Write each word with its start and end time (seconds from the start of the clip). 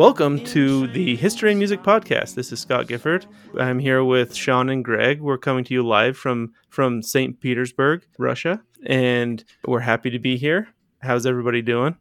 Welcome 0.00 0.42
to 0.44 0.86
the 0.86 1.14
History 1.14 1.52
in 1.52 1.58
Music 1.58 1.82
Podcast. 1.82 2.34
This 2.34 2.52
is 2.52 2.60
Scott 2.60 2.88
Gifford. 2.88 3.26
I'm 3.58 3.78
here 3.78 4.02
with 4.02 4.34
Sean 4.34 4.70
and 4.70 4.82
Greg. 4.82 5.20
We're 5.20 5.36
coming 5.36 5.62
to 5.64 5.74
you 5.74 5.86
live 5.86 6.16
from 6.16 6.54
from 6.70 7.02
St. 7.02 7.38
Petersburg, 7.38 8.06
Russia, 8.16 8.62
and 8.86 9.44
we're 9.66 9.80
happy 9.80 10.08
to 10.08 10.18
be 10.18 10.38
here. 10.38 10.68
How's 11.00 11.26
everybody 11.26 11.60
doing? 11.60 11.98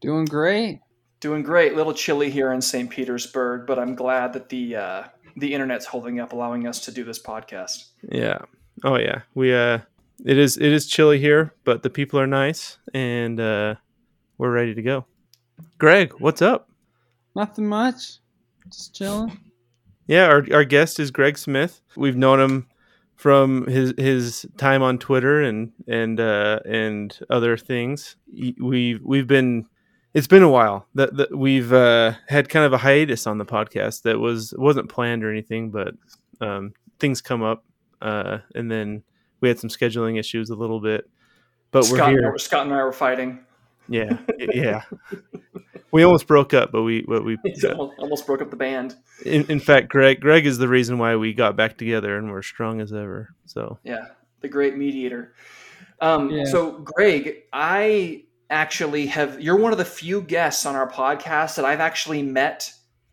Doing 0.00 0.24
great. 0.24 0.80
Doing 1.20 1.42
great. 1.42 1.74
A 1.74 1.76
little 1.76 1.92
chilly 1.92 2.30
here 2.30 2.54
in 2.54 2.62
St. 2.62 2.88
Petersburg, 2.88 3.66
but 3.66 3.78
I'm 3.78 3.96
glad 3.96 4.32
that 4.32 4.48
the 4.48 4.76
uh, 4.76 5.02
the 5.36 5.52
internet's 5.52 5.84
holding 5.84 6.20
up, 6.20 6.32
allowing 6.32 6.66
us 6.66 6.80
to 6.86 6.90
do 6.90 7.04
this 7.04 7.20
podcast. 7.20 7.90
Yeah. 8.10 8.38
Oh 8.82 8.96
yeah. 8.96 9.20
We 9.34 9.54
uh 9.54 9.80
it 10.24 10.38
is 10.38 10.56
it 10.56 10.72
is 10.72 10.86
chilly 10.86 11.18
here, 11.18 11.52
but 11.64 11.82
the 11.82 11.90
people 11.90 12.18
are 12.18 12.26
nice 12.26 12.78
and 12.94 13.38
uh 13.38 13.74
we're 14.38 14.52
ready 14.52 14.74
to 14.74 14.80
go. 14.80 15.04
Greg, 15.76 16.14
what's 16.18 16.40
up? 16.40 16.70
Nothing 17.34 17.66
much. 17.66 18.18
Just 18.68 18.94
chilling. 18.94 19.38
Yeah, 20.06 20.26
our 20.26 20.44
our 20.52 20.64
guest 20.64 21.00
is 21.00 21.10
Greg 21.10 21.38
Smith. 21.38 21.80
We've 21.96 22.16
known 22.16 22.40
him 22.40 22.66
from 23.16 23.66
his 23.66 23.94
his 23.96 24.46
time 24.56 24.82
on 24.82 24.98
Twitter 24.98 25.42
and 25.42 25.72
and 25.86 26.18
uh, 26.20 26.60
and 26.66 27.18
other 27.30 27.56
things. 27.56 28.16
We've 28.58 29.00
we've 29.02 29.26
been 29.26 29.66
it's 30.14 30.26
been 30.26 30.42
a 30.42 30.48
while 30.48 30.86
that, 30.94 31.16
that 31.16 31.36
we've 31.36 31.72
uh, 31.72 32.12
had 32.28 32.48
kind 32.48 32.66
of 32.66 32.72
a 32.72 32.78
hiatus 32.78 33.26
on 33.26 33.38
the 33.38 33.46
podcast 33.46 34.02
that 34.02 34.18
was 34.18 34.54
wasn't 34.58 34.88
planned 34.88 35.24
or 35.24 35.30
anything, 35.30 35.70
but 35.70 35.94
um, 36.40 36.74
things 36.98 37.20
come 37.22 37.42
up, 37.42 37.64
uh, 38.02 38.38
and 38.54 38.70
then 38.70 39.02
we 39.40 39.48
had 39.48 39.58
some 39.58 39.70
scheduling 39.70 40.18
issues 40.18 40.50
a 40.50 40.54
little 40.54 40.80
bit. 40.80 41.08
But 41.70 41.88
we're 41.90 42.06
here. 42.08 42.26
And 42.26 42.34
I, 42.34 42.36
Scott 42.36 42.66
and 42.66 42.74
I 42.74 42.82
were 42.84 42.92
fighting. 42.92 43.40
Yeah, 43.88 44.18
yeah. 44.38 44.82
we 45.92 46.02
almost 46.02 46.26
broke 46.26 46.54
up, 46.54 46.72
but 46.72 46.82
we 46.82 47.02
but 47.02 47.24
we 47.24 47.36
almost, 47.64 47.98
almost 47.98 48.26
broke 48.26 48.42
up 48.42 48.50
the 48.50 48.56
band. 48.56 48.96
in, 49.24 49.44
in 49.50 49.60
fact, 49.60 49.88
Greg 49.88 50.20
Greg 50.20 50.46
is 50.46 50.58
the 50.58 50.68
reason 50.68 50.98
why 50.98 51.16
we 51.16 51.32
got 51.34 51.56
back 51.56 51.76
together 51.76 52.16
and 52.16 52.30
we're 52.30 52.42
strong 52.42 52.80
as 52.80 52.92
ever. 52.92 53.34
So 53.46 53.78
Yeah, 53.84 54.06
the 54.40 54.48
great 54.48 54.76
mediator. 54.76 55.34
Um, 56.00 56.30
Yeah. 56.30 56.44
So, 56.44 56.72
Greg, 56.72 57.44
I 57.52 58.24
actually 58.50 59.06
have. 59.06 59.40
You're 59.40 59.56
one 59.56 59.72
of 59.72 59.78
the 59.78 59.84
few 59.84 60.22
guests 60.22 60.66
on 60.66 60.74
our 60.74 60.90
podcast 60.90 61.56
that 61.56 61.64
I've 61.64 61.80
actually 61.80 62.22
met 62.22 62.72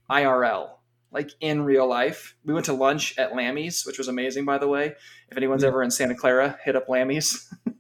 IRL, 0.10 0.70
like 1.12 1.32
in 1.42 1.62
real 1.62 1.88
life. 1.88 2.36
We 2.46 2.54
went 2.54 2.66
to 2.66 2.74
lunch 2.74 3.18
at 3.20 3.36
Lammy's, 3.36 3.86
which 3.86 3.98
was 3.98 4.08
amazing, 4.08 4.46
by 4.46 4.58
the 4.58 4.68
way. 4.68 4.96
If 5.30 5.38
anyone's 5.38 5.64
ever 5.64 5.84
in 5.84 5.92
Santa 5.92 6.16
Clara, 6.16 6.58
hit 6.64 6.76
up 6.76 6.90
Lammy's. 6.90 7.54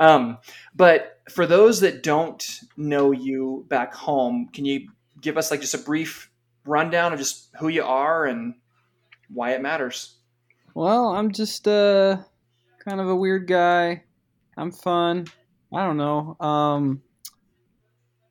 um, 0.00 0.38
but 0.74 1.20
for 1.30 1.46
those 1.46 1.80
that 1.80 2.02
don't 2.02 2.60
know 2.76 3.12
you 3.12 3.66
back 3.68 3.94
home, 3.94 4.48
can 4.52 4.64
you 4.64 4.88
give 5.20 5.36
us 5.36 5.50
like 5.50 5.60
just 5.60 5.74
a 5.74 5.78
brief 5.78 6.30
rundown 6.64 7.12
of 7.12 7.18
just 7.18 7.50
who 7.58 7.68
you 7.68 7.84
are 7.84 8.24
and 8.24 8.54
why 9.28 9.52
it 9.52 9.62
matters? 9.62 10.16
Well, 10.74 11.08
I'm 11.08 11.30
just 11.32 11.68
uh 11.68 12.16
kind 12.84 13.00
of 13.00 13.08
a 13.08 13.14
weird 13.14 13.46
guy. 13.46 14.04
I'm 14.56 14.72
fun. 14.72 15.26
I 15.72 15.84
don't 15.84 15.98
know. 15.98 16.36
Um 16.40 17.02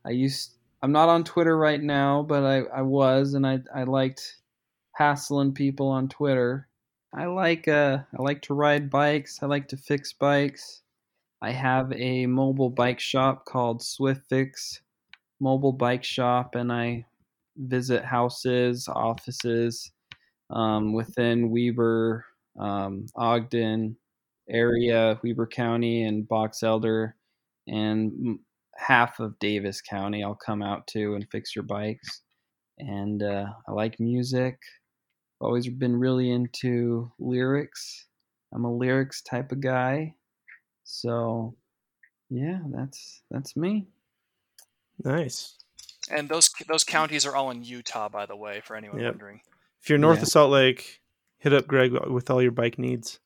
I 0.04 0.10
used 0.10 0.54
I'm 0.82 0.92
not 0.92 1.10
on 1.10 1.24
Twitter 1.24 1.58
right 1.58 1.82
now, 1.82 2.24
but 2.24 2.44
I, 2.44 2.62
I 2.64 2.82
was 2.82 3.36
and 3.36 3.46
I 3.46 3.60
I 3.74 3.84
liked 3.84 4.38
hassling 4.94 5.54
people 5.54 5.90
on 5.90 6.10
Twitter. 6.10 6.68
I 7.14 7.26
like 7.26 7.68
uh 7.68 8.00
I 8.18 8.22
like 8.22 8.42
to 8.44 8.54
ride 8.54 8.90
bikes. 8.90 9.44
I 9.44 9.46
like 9.46 9.68
to 9.70 9.78
fix 9.78 10.14
bikes. 10.14 10.82
I 11.42 11.52
have 11.52 11.92
a 11.94 12.26
mobile 12.26 12.70
bike 12.70 13.00
shop 13.00 13.46
called 13.46 13.82
Swift 13.82 14.22
Fix 14.30 14.82
Mobile 15.40 15.74
Bike 15.74 16.04
Shop 16.04 16.56
and 16.56 16.72
I 16.72 17.06
visit 17.56 18.04
houses, 18.04 18.88
offices 18.88 19.92
um, 20.50 20.94
within 20.94 21.50
Weber, 21.50 22.26
um, 22.60 23.06
Ogden 23.16 23.98
area, 24.50 25.20
Weber 25.24 25.48
County, 25.48 26.04
and 26.04 26.28
Box 26.28 26.64
Elder, 26.64 27.16
and 27.68 28.40
half 28.76 29.20
of 29.20 29.38
Davis 29.40 29.82
County. 29.82 30.24
I'll 30.24 30.36
come 30.36 30.62
out 30.62 30.88
to 30.88 31.16
and 31.16 31.30
fix 31.32 31.56
your 31.56 31.64
bikes. 31.64 32.22
And 32.80 33.22
uh, 33.24 33.46
I 33.68 33.72
like 33.72 34.00
music. 34.00 34.58
Always 35.42 35.68
been 35.70 35.96
really 35.96 36.32
into 36.32 37.12
lyrics. 37.20 38.08
I'm 38.54 38.66
a 38.66 38.74
lyrics 38.74 39.22
type 39.22 39.52
of 39.52 39.62
guy. 39.62 40.16
So, 40.92 41.56
yeah, 42.32 42.60
that's 42.66 43.22
that's 43.30 43.56
me. 43.56 43.86
nice. 45.04 45.56
And 46.10 46.28
those 46.28 46.50
those 46.68 46.84
counties 46.84 47.28
are 47.28 47.36
all 47.36 47.52
in 47.52 47.64
Utah, 47.64 48.10
by 48.10 48.26
the 48.26 48.36
way, 48.36 48.62
for 48.66 48.76
anyone 48.76 49.00
Yep. 49.00 49.12
wondering. 49.14 49.42
If 49.82 49.90
you're 49.90 50.00
north 50.00 50.18
Yeah. 50.18 50.24
of 50.24 50.30
Salt 50.30 50.50
Lake, 50.52 51.02
hit 51.38 51.54
up 51.54 51.68
Greg 51.68 51.92
with 52.08 52.32
all 52.32 52.42
your 52.42 52.52
bike 52.52 52.80
needs. 52.80 53.20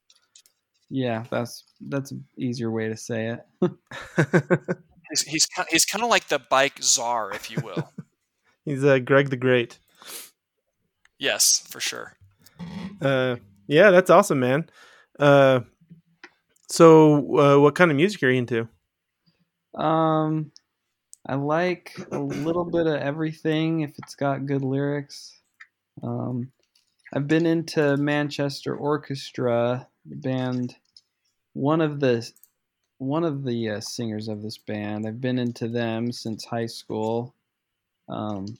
Yeah, 0.89 1.23
that's 1.31 1.63
that's 1.79 2.11
an 2.11 2.25
easier 2.37 2.69
way 2.69 2.89
to 2.89 2.97
say 2.97 3.27
it. 3.61 3.71
He's 5.09 5.21
he's 5.21 5.47
he's 5.69 5.85
kind 5.85 6.03
of 6.03 6.09
like 6.09 6.27
the 6.27 6.39
bike 6.39 6.81
czar, 6.83 7.31
if 7.31 7.49
you 7.49 7.61
will. 7.63 7.89
He's 8.65 8.83
uh, 8.83 8.99
Greg 8.99 9.29
the 9.29 9.37
Great. 9.37 9.77
yes, 11.17 11.59
for 11.69 11.79
sure. 11.79 12.13
Uh, 13.01 13.35
yeah, 13.67 13.91
that's 13.91 14.09
awesome, 14.09 14.39
man. 14.39 14.69
Uh, 15.19 15.61
so, 16.73 17.37
uh, 17.37 17.59
what 17.59 17.75
kind 17.75 17.91
of 17.91 17.97
music 17.97 18.23
are 18.23 18.31
you 18.31 18.39
into? 18.39 18.67
Um, 19.75 20.51
I 21.23 21.35
like 21.35 21.93
a 22.11 22.17
little 22.17 22.65
bit 22.65 22.87
of 22.87 22.95
everything 22.95 23.81
if 23.81 23.91
it's 23.99 24.15
got 24.15 24.47
good 24.47 24.63
lyrics. 24.63 25.39
Um, 26.01 26.51
I've 27.13 27.27
been 27.27 27.45
into 27.45 27.95
Manchester 27.97 28.75
Orchestra, 28.75 29.87
the 30.07 30.15
band. 30.15 30.75
One 31.53 31.79
of 31.79 31.99
the 31.99 32.27
one 32.97 33.23
of 33.23 33.43
the 33.43 33.69
uh, 33.69 33.79
singers 33.79 34.27
of 34.27 34.41
this 34.41 34.57
band. 34.57 35.07
I've 35.07 35.21
been 35.21 35.37
into 35.37 35.67
them 35.67 36.11
since 36.11 36.43
high 36.43 36.65
school. 36.65 37.35
Um, 38.09 38.57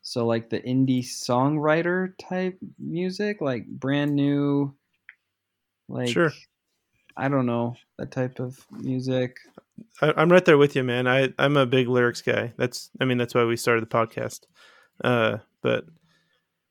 so 0.00 0.24
like 0.24 0.48
the 0.48 0.60
indie 0.60 1.04
songwriter 1.04 2.14
type 2.18 2.58
music, 2.78 3.42
like 3.42 3.66
brand 3.66 4.14
new, 4.14 4.74
like 5.90 6.08
Sure. 6.08 6.32
I 7.16 7.28
don't 7.28 7.46
know 7.46 7.76
that 7.98 8.10
type 8.10 8.40
of 8.40 8.64
music. 8.70 9.36
I, 10.02 10.12
I'm 10.16 10.30
right 10.30 10.44
there 10.44 10.58
with 10.58 10.74
you, 10.76 10.82
man. 10.84 11.06
I 11.06 11.32
I'm 11.38 11.56
a 11.56 11.66
big 11.66 11.88
lyrics 11.88 12.22
guy. 12.22 12.52
That's 12.56 12.90
I 13.00 13.04
mean 13.04 13.18
that's 13.18 13.34
why 13.34 13.44
we 13.44 13.56
started 13.56 13.82
the 13.82 13.86
podcast. 13.94 14.40
Uh, 15.02 15.38
but 15.62 15.84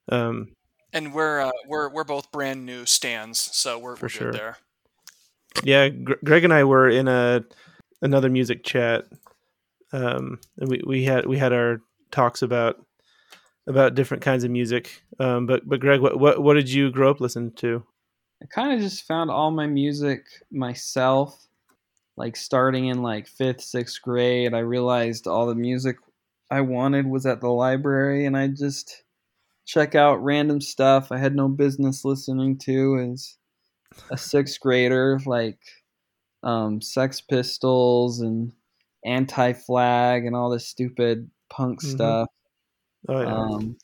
um, 0.10 0.56
And 0.92 1.14
we're 1.14 1.42
uh, 1.42 1.52
we're 1.68 1.90
we're 1.90 2.04
both 2.04 2.32
brand 2.32 2.66
new 2.66 2.86
stands, 2.86 3.40
so 3.40 3.78
we're, 3.80 3.96
For 3.96 4.06
we're 4.06 4.10
sure. 4.10 4.32
good 4.32 4.40
there. 4.40 4.58
yeah, 5.64 5.90
Gr- 5.90 6.14
Greg 6.24 6.44
and 6.44 6.54
I 6.54 6.64
were 6.66 6.90
in 6.90 7.08
a 7.08 7.44
another 8.02 8.30
music 8.30 8.64
chat. 8.64 9.06
Um, 9.92 10.40
and 10.58 10.70
we 10.70 10.82
we 10.86 11.04
had 11.04 11.26
we 11.26 11.38
had 11.38 11.54
our 11.54 11.82
talks 12.12 12.42
about 12.42 12.84
about 13.68 13.96
different 13.96 14.24
kinds 14.24 14.44
of 14.44 14.52
music. 14.52 15.04
Um, 15.20 15.46
but 15.46 15.68
but 15.68 15.80
Greg, 15.80 16.02
what 16.02 16.20
what 16.20 16.42
what 16.42 16.56
did 16.56 16.70
you 16.70 16.92
grow 16.92 17.12
up 17.12 17.22
listening 17.22 17.52
to? 17.58 17.84
I 18.44 18.46
kind 18.48 18.74
of 18.74 18.82
just 18.82 19.06
found 19.08 19.32
all 19.32 19.52
my 19.52 19.68
music 19.68 20.26
myself. 20.52 21.48
Like 22.18 22.36
starting 22.36 22.88
in 22.88 23.02
like 23.02 23.28
fifth, 23.28 23.62
sixth 23.62 24.02
grade, 24.02 24.54
I 24.54 24.60
realized 24.60 25.26
all 25.28 25.48
the 25.48 25.56
music 25.56 25.96
I 26.52 26.62
wanted 26.62 27.08
was 27.08 27.26
at 27.26 27.42
the 27.42 27.50
library, 27.50 28.26
and 28.26 28.38
I 28.38 28.50
just 28.50 29.04
check 29.66 29.96
out 29.96 30.24
random 30.24 30.62
stuff 30.62 31.12
I 31.12 31.18
had 31.18 31.36
no 31.36 31.48
business 31.48 32.06
listening 32.06 32.58
to 32.60 33.10
as 33.14 33.38
a 34.12 34.18
sixth 34.18 34.60
grader, 34.60 35.20
like 35.26 35.60
um, 36.44 36.82
Sex 36.82 37.22
Pistols 37.22 38.20
and 38.20 38.52
Anti 39.06 39.54
Flag 39.54 40.26
and 40.26 40.36
all 40.36 40.50
this 40.50 40.68
stupid 40.68 41.32
punk 41.50 41.82
Mhm. 41.82 41.86
stuff. 41.96 42.30
Oh 43.08 43.22
yeah, 43.22 43.34
Um, 43.34 43.78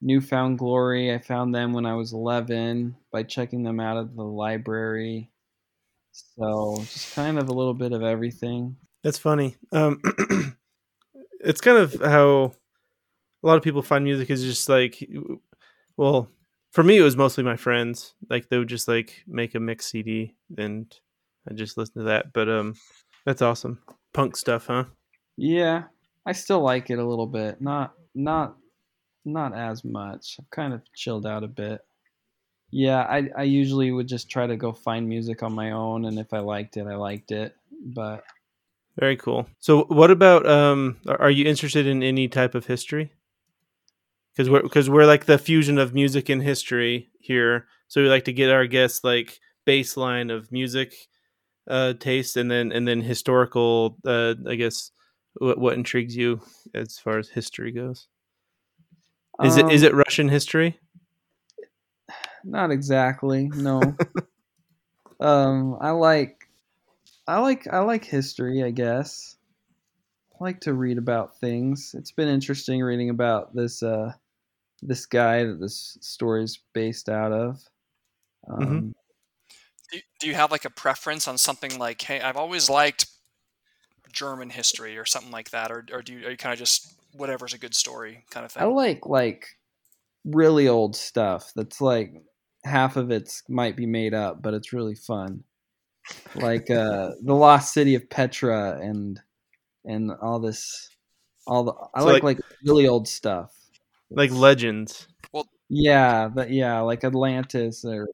New 0.00 0.20
Found 0.20 0.58
Glory, 0.58 1.12
I 1.12 1.18
found 1.18 1.54
them 1.54 1.72
when 1.72 1.86
I 1.86 1.94
was 1.94 2.12
11 2.12 2.96
by 3.10 3.22
checking 3.22 3.62
them 3.62 3.80
out 3.80 3.96
of 3.96 4.14
the 4.14 4.24
library. 4.24 5.30
So 6.12 6.76
just 6.80 7.14
kind 7.14 7.38
of 7.38 7.48
a 7.48 7.52
little 7.52 7.74
bit 7.74 7.92
of 7.92 8.02
everything. 8.02 8.76
that's 9.02 9.18
funny. 9.18 9.56
Um, 9.72 10.00
it's 11.40 11.60
kind 11.60 11.78
of 11.78 11.94
how 12.00 12.52
a 13.42 13.46
lot 13.46 13.56
of 13.56 13.62
people 13.62 13.82
find 13.82 14.04
music 14.04 14.30
is 14.30 14.42
just 14.42 14.68
like, 14.68 15.08
well, 15.96 16.28
for 16.72 16.82
me 16.82 16.98
it 16.98 17.02
was 17.02 17.16
mostly 17.16 17.44
my 17.44 17.56
friends. 17.56 18.14
Like 18.28 18.48
they 18.48 18.58
would 18.58 18.68
just 18.68 18.88
like 18.88 19.24
make 19.26 19.54
a 19.54 19.60
mix 19.60 19.86
CD 19.86 20.34
and 20.58 20.94
I 21.48 21.54
just 21.54 21.76
listen 21.78 22.02
to 22.02 22.08
that. 22.08 22.32
But 22.32 22.48
um, 22.48 22.74
that's 23.24 23.42
awesome. 23.42 23.80
Punk 24.12 24.36
stuff, 24.36 24.66
huh? 24.66 24.84
Yeah, 25.36 25.84
I 26.24 26.32
still 26.32 26.60
like 26.60 26.90
it 26.90 26.98
a 26.98 27.04
little 27.04 27.26
bit. 27.26 27.60
Not 27.60 27.92
not 28.14 28.56
not 29.26 29.54
as 29.56 29.84
much. 29.84 30.36
I've 30.40 30.50
kind 30.50 30.72
of 30.74 30.82
chilled 30.94 31.26
out 31.26 31.44
a 31.44 31.48
bit. 31.48 31.80
Yeah, 32.70 33.02
I 33.02 33.30
I 33.36 33.42
usually 33.44 33.90
would 33.92 34.08
just 34.08 34.30
try 34.30 34.46
to 34.46 34.56
go 34.56 34.72
find 34.72 35.08
music 35.08 35.42
on 35.42 35.52
my 35.54 35.72
own, 35.72 36.04
and 36.06 36.18
if 36.18 36.32
I 36.32 36.40
liked 36.40 36.76
it, 36.76 36.86
I 36.86 36.96
liked 36.96 37.32
it. 37.32 37.56
But 37.84 38.24
Very 38.98 39.16
cool. 39.16 39.46
So, 39.58 39.84
what 39.84 40.10
about 40.10 40.46
um? 40.48 40.98
Are 41.08 41.30
you 41.30 41.46
interested 41.46 41.86
in 41.86 42.02
any 42.02 42.28
type 42.28 42.54
of 42.54 42.66
history? 42.66 43.12
Because 44.34 44.50
we're 44.50 44.62
because 44.62 44.90
we're 44.90 45.06
like 45.06 45.24
the 45.24 45.38
fusion 45.38 45.78
of 45.78 45.94
music 45.94 46.28
and 46.28 46.42
history 46.42 47.10
here. 47.18 47.66
So 47.88 48.02
we 48.02 48.08
like 48.08 48.24
to 48.24 48.32
get 48.32 48.50
our 48.50 48.66
guests 48.66 49.02
like 49.04 49.40
baseline 49.66 50.32
of 50.34 50.52
music 50.52 50.94
uh 51.68 51.94
taste, 51.94 52.36
and 52.36 52.50
then 52.50 52.72
and 52.72 52.86
then 52.88 53.00
historical. 53.02 53.96
Uh, 54.04 54.34
I 54.46 54.56
guess 54.56 54.90
what 55.34 55.58
what 55.58 55.74
intrigues 55.74 56.16
you 56.16 56.40
as 56.74 56.98
far 56.98 57.18
as 57.18 57.28
history 57.30 57.72
goes. 57.72 58.08
Is 59.44 59.56
it 59.56 59.70
is 59.70 59.82
um, 59.82 59.88
it 59.88 59.94
Russian 59.94 60.28
history? 60.28 60.78
Not 62.44 62.70
exactly. 62.70 63.48
No. 63.48 63.80
um, 65.20 65.76
I 65.80 65.90
like, 65.90 66.48
I 67.26 67.40
like, 67.40 67.66
I 67.66 67.80
like 67.80 68.04
history. 68.04 68.62
I 68.62 68.70
guess. 68.70 69.36
I 70.32 70.44
like 70.44 70.60
to 70.60 70.74
read 70.74 70.98
about 70.98 71.38
things. 71.40 71.94
It's 71.98 72.12
been 72.12 72.28
interesting 72.28 72.82
reading 72.82 73.10
about 73.10 73.54
this 73.54 73.82
uh, 73.82 74.12
this 74.82 75.06
guy 75.06 75.44
that 75.44 75.60
this 75.60 75.98
story's 76.00 76.58
based 76.72 77.08
out 77.08 77.32
of. 77.32 77.62
Um, 78.48 78.58
Mhm. 78.58 78.92
Do 79.90 79.96
you, 79.96 80.02
do 80.20 80.26
you 80.26 80.34
have 80.34 80.50
like 80.50 80.64
a 80.64 80.70
preference 80.70 81.28
on 81.28 81.38
something 81.38 81.78
like, 81.78 82.02
hey, 82.02 82.20
I've 82.20 82.36
always 82.36 82.68
liked 82.68 83.06
German 84.12 84.50
history 84.50 84.98
or 84.98 85.04
something 85.04 85.30
like 85.30 85.50
that, 85.50 85.70
or, 85.70 85.86
or 85.92 86.02
do 86.02 86.12
you, 86.12 86.26
are 86.26 86.30
you 86.30 86.36
kind 86.36 86.52
of 86.52 86.58
just 86.58 86.96
whatever's 87.16 87.54
a 87.54 87.58
good 87.58 87.74
story 87.74 88.24
kind 88.30 88.44
of 88.44 88.52
thing? 88.52 88.62
I 88.62 88.66
like 88.66 89.06
like 89.06 89.46
really 90.24 90.68
old 90.68 90.96
stuff. 90.96 91.52
That's 91.54 91.80
like 91.80 92.14
half 92.64 92.96
of 92.96 93.10
it's 93.10 93.42
might 93.48 93.76
be 93.76 93.86
made 93.86 94.14
up, 94.14 94.42
but 94.42 94.54
it's 94.54 94.72
really 94.72 94.94
fun. 94.94 95.44
Like 96.34 96.70
uh, 96.70 97.10
the 97.22 97.34
lost 97.34 97.72
city 97.72 97.94
of 97.94 98.08
Petra 98.08 98.78
and 98.80 99.20
and 99.84 100.12
all 100.22 100.38
this, 100.40 100.88
all 101.46 101.64
the 101.64 101.72
I 101.94 102.00
So, 102.00 102.06
like, 102.06 102.22
like- 102.22 102.38
like 102.38 102.46
really 102.64 102.88
old 102.88 103.08
stuff. 103.08 103.52
Like 104.10 104.30
legends. 104.30 105.08
Yeah, 105.68 106.28
but 106.28 106.50
yeah, 106.50 106.80
like 106.80 107.02
Atlantis 107.02 107.84
or 107.84 108.06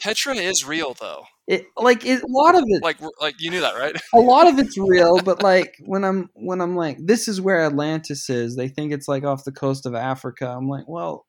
Petra 0.00 0.34
is 0.34 0.64
real 0.64 0.94
though. 0.94 1.24
it. 1.46 1.64
Like 1.76 2.04
it, 2.04 2.22
a 2.22 2.26
lot 2.28 2.54
of 2.54 2.64
it, 2.66 2.82
Like 2.82 2.98
like 3.20 3.36
you 3.40 3.50
knew 3.50 3.60
that, 3.62 3.76
right? 3.76 3.96
a 4.14 4.18
lot 4.20 4.46
of 4.46 4.58
it's 4.58 4.76
real. 4.76 5.18
But 5.22 5.42
like 5.42 5.74
when 5.86 6.04
I'm 6.04 6.28
when 6.34 6.60
I'm 6.60 6.76
like, 6.76 6.98
this 7.00 7.26
is 7.26 7.40
where 7.40 7.60
Atlantis 7.64 8.28
is. 8.28 8.56
They 8.56 8.68
think 8.68 8.92
it's 8.92 9.08
like 9.08 9.24
off 9.24 9.44
the 9.44 9.52
coast 9.52 9.86
of 9.86 9.94
Africa. 9.94 10.48
I'm 10.54 10.68
like, 10.68 10.86
well, 10.86 11.24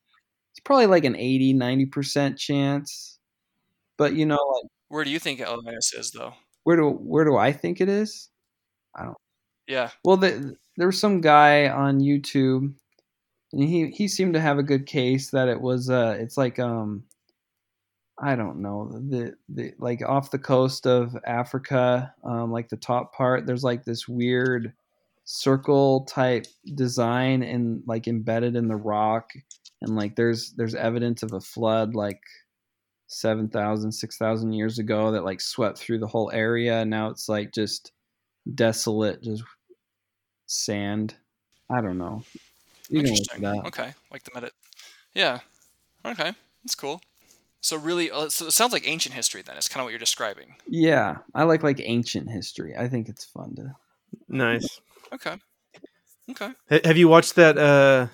it's 0.51 0.59
probably 0.61 0.87
like 0.87 1.05
an 1.05 1.15
80, 1.15 1.53
90 1.53 1.85
percent 1.85 2.37
chance. 2.37 3.17
But 3.97 4.13
you 4.15 4.25
know, 4.25 4.35
like 4.35 4.69
Where 4.89 5.03
do 5.05 5.11
you 5.11 5.19
think 5.19 5.39
Atlantis 5.41 5.93
is 5.93 6.11
though? 6.11 6.33
where 6.63 6.75
do 6.75 6.89
where 6.89 7.23
do 7.25 7.37
I 7.37 7.51
think 7.53 7.79
it 7.81 7.89
is? 7.89 8.29
I 8.95 9.03
don't. 9.05 9.17
Yeah. 9.67 9.91
Well, 10.03 10.17
the, 10.17 10.55
there 10.77 10.87
was 10.87 10.99
some 10.99 11.21
guy 11.21 11.69
on 11.69 11.99
YouTube, 11.99 12.73
and 13.53 13.63
he 13.63 13.87
he 13.89 14.07
seemed 14.07 14.33
to 14.33 14.41
have 14.41 14.57
a 14.59 14.63
good 14.63 14.85
case 14.85 15.31
that 15.31 15.47
it 15.47 15.61
was 15.61 15.89
uh 15.89 16.15
it's 16.19 16.37
like 16.37 16.59
um 16.59 17.03
I 18.21 18.35
don't 18.35 18.61
know 18.61 18.89
the 18.91 19.35
the 19.47 19.73
like 19.79 20.01
off 20.07 20.31
the 20.31 20.39
coast 20.39 20.85
of 20.85 21.15
Africa, 21.25 22.13
um 22.23 22.51
like 22.51 22.69
the 22.69 22.77
top 22.77 23.13
part. 23.13 23.45
There's 23.45 23.63
like 23.63 23.85
this 23.85 24.07
weird 24.07 24.73
circle 25.25 26.05
type 26.05 26.47
design 26.75 27.43
and 27.43 27.83
like 27.87 28.07
embedded 28.07 28.55
in 28.55 28.67
the 28.67 28.75
rock, 28.75 29.31
and 29.81 29.95
like 29.95 30.15
there's 30.15 30.53
there's 30.53 30.75
evidence 30.75 31.23
of 31.23 31.33
a 31.33 31.41
flood 31.41 31.95
like 31.95 32.21
7,000, 33.09 33.91
6,000 33.91 34.53
years 34.53 34.79
ago 34.79 35.11
that 35.11 35.25
like 35.25 35.41
swept 35.41 35.79
through 35.79 35.99
the 35.99 36.07
whole 36.07 36.31
area. 36.31 36.81
And 36.81 36.89
now 36.91 37.09
it's 37.09 37.27
like 37.27 37.51
just 37.53 37.91
desolate, 38.55 39.23
just 39.23 39.43
sand. 40.45 41.15
I 41.71 41.81
don't 41.81 41.97
know. 41.97 42.23
You 42.89 42.99
can 43.03 43.09
Interesting. 43.09 43.43
it. 43.43 43.65
Okay, 43.67 43.93
like 44.11 44.23
the 44.23 44.31
meta. 44.35 44.51
Yeah. 45.13 45.39
Okay, 46.05 46.33
that's 46.63 46.75
cool. 46.75 47.01
So 47.61 47.77
really, 47.77 48.09
uh, 48.09 48.29
so 48.29 48.47
it 48.47 48.51
sounds 48.51 48.71
like 48.73 48.87
ancient 48.87 49.13
history. 49.15 49.41
Then 49.41 49.57
it's 49.57 49.67
kind 49.67 49.81
of 49.81 49.85
what 49.85 49.89
you're 49.91 49.99
describing. 49.99 50.55
Yeah, 50.67 51.17
I 51.35 51.43
like 51.43 51.61
like 51.63 51.81
ancient 51.83 52.29
history. 52.29 52.75
I 52.77 52.87
think 52.87 53.09
it's 53.09 53.25
fun 53.25 53.55
to. 53.55 53.75
Nice. 54.27 54.79
Okay. 55.13 55.35
Okay. 56.31 56.51
Ha- 56.69 56.79
Have 56.85 56.97
you 56.97 57.07
watched 57.07 57.35
that? 57.35 57.57
Uh, 57.57 58.07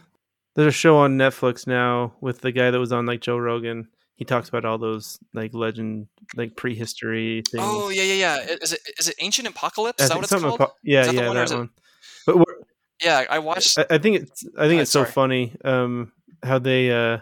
there's 0.56 0.68
a 0.68 0.72
show 0.72 0.98
on 0.98 1.18
Netflix 1.18 1.68
now 1.68 2.14
with 2.22 2.42
the 2.42 2.52
guy 2.52 2.72
that 2.72 2.80
was 2.80 2.92
on 2.92 3.06
like 3.06 3.22
Joe 3.22 3.38
Rogan. 3.38 3.88
He 4.16 4.24
talks 4.26 4.48
about 4.50 4.64
all 4.66 4.78
those 4.78 5.20
like 5.34 5.54
legend, 5.54 6.08
like 6.36 6.56
prehistory 6.56 7.44
things. 7.52 7.64
Oh 7.66 7.90
yeah, 7.90 8.04
yeah, 8.04 8.14
yeah. 8.14 8.56
Is 8.62 8.72
it 8.74 8.80
is 8.98 9.10
it 9.10 9.16
Ancient 9.20 9.48
Apocalypse? 9.48 10.02
Is 10.02 10.10
that 10.10 10.16
what 10.16 10.24
it's 10.24 10.34
called? 10.34 10.60
apo- 10.62 10.74
yeah, 10.84 11.02
Is 11.02 11.08
that 11.08 11.14
the 11.16 11.22
yeah, 11.22 11.28
one, 11.28 11.38
or 11.38 11.40
that 11.42 11.44
is 11.46 11.52
it- 11.52 11.70
But 12.26 12.38
we're, 12.38 12.56
Yeah, 13.04 13.26
I 13.30 13.40
watched. 13.40 13.78
I, 13.78 13.86
I 13.92 13.98
think 13.98 14.18
it's 14.18 14.46
I 14.58 14.68
think 14.68 14.82
it's 14.82 14.92
so 14.92 15.06
funny 15.06 15.56
um, 15.64 16.12
how 16.44 16.60
they 16.60 16.92
uh, 16.92 17.20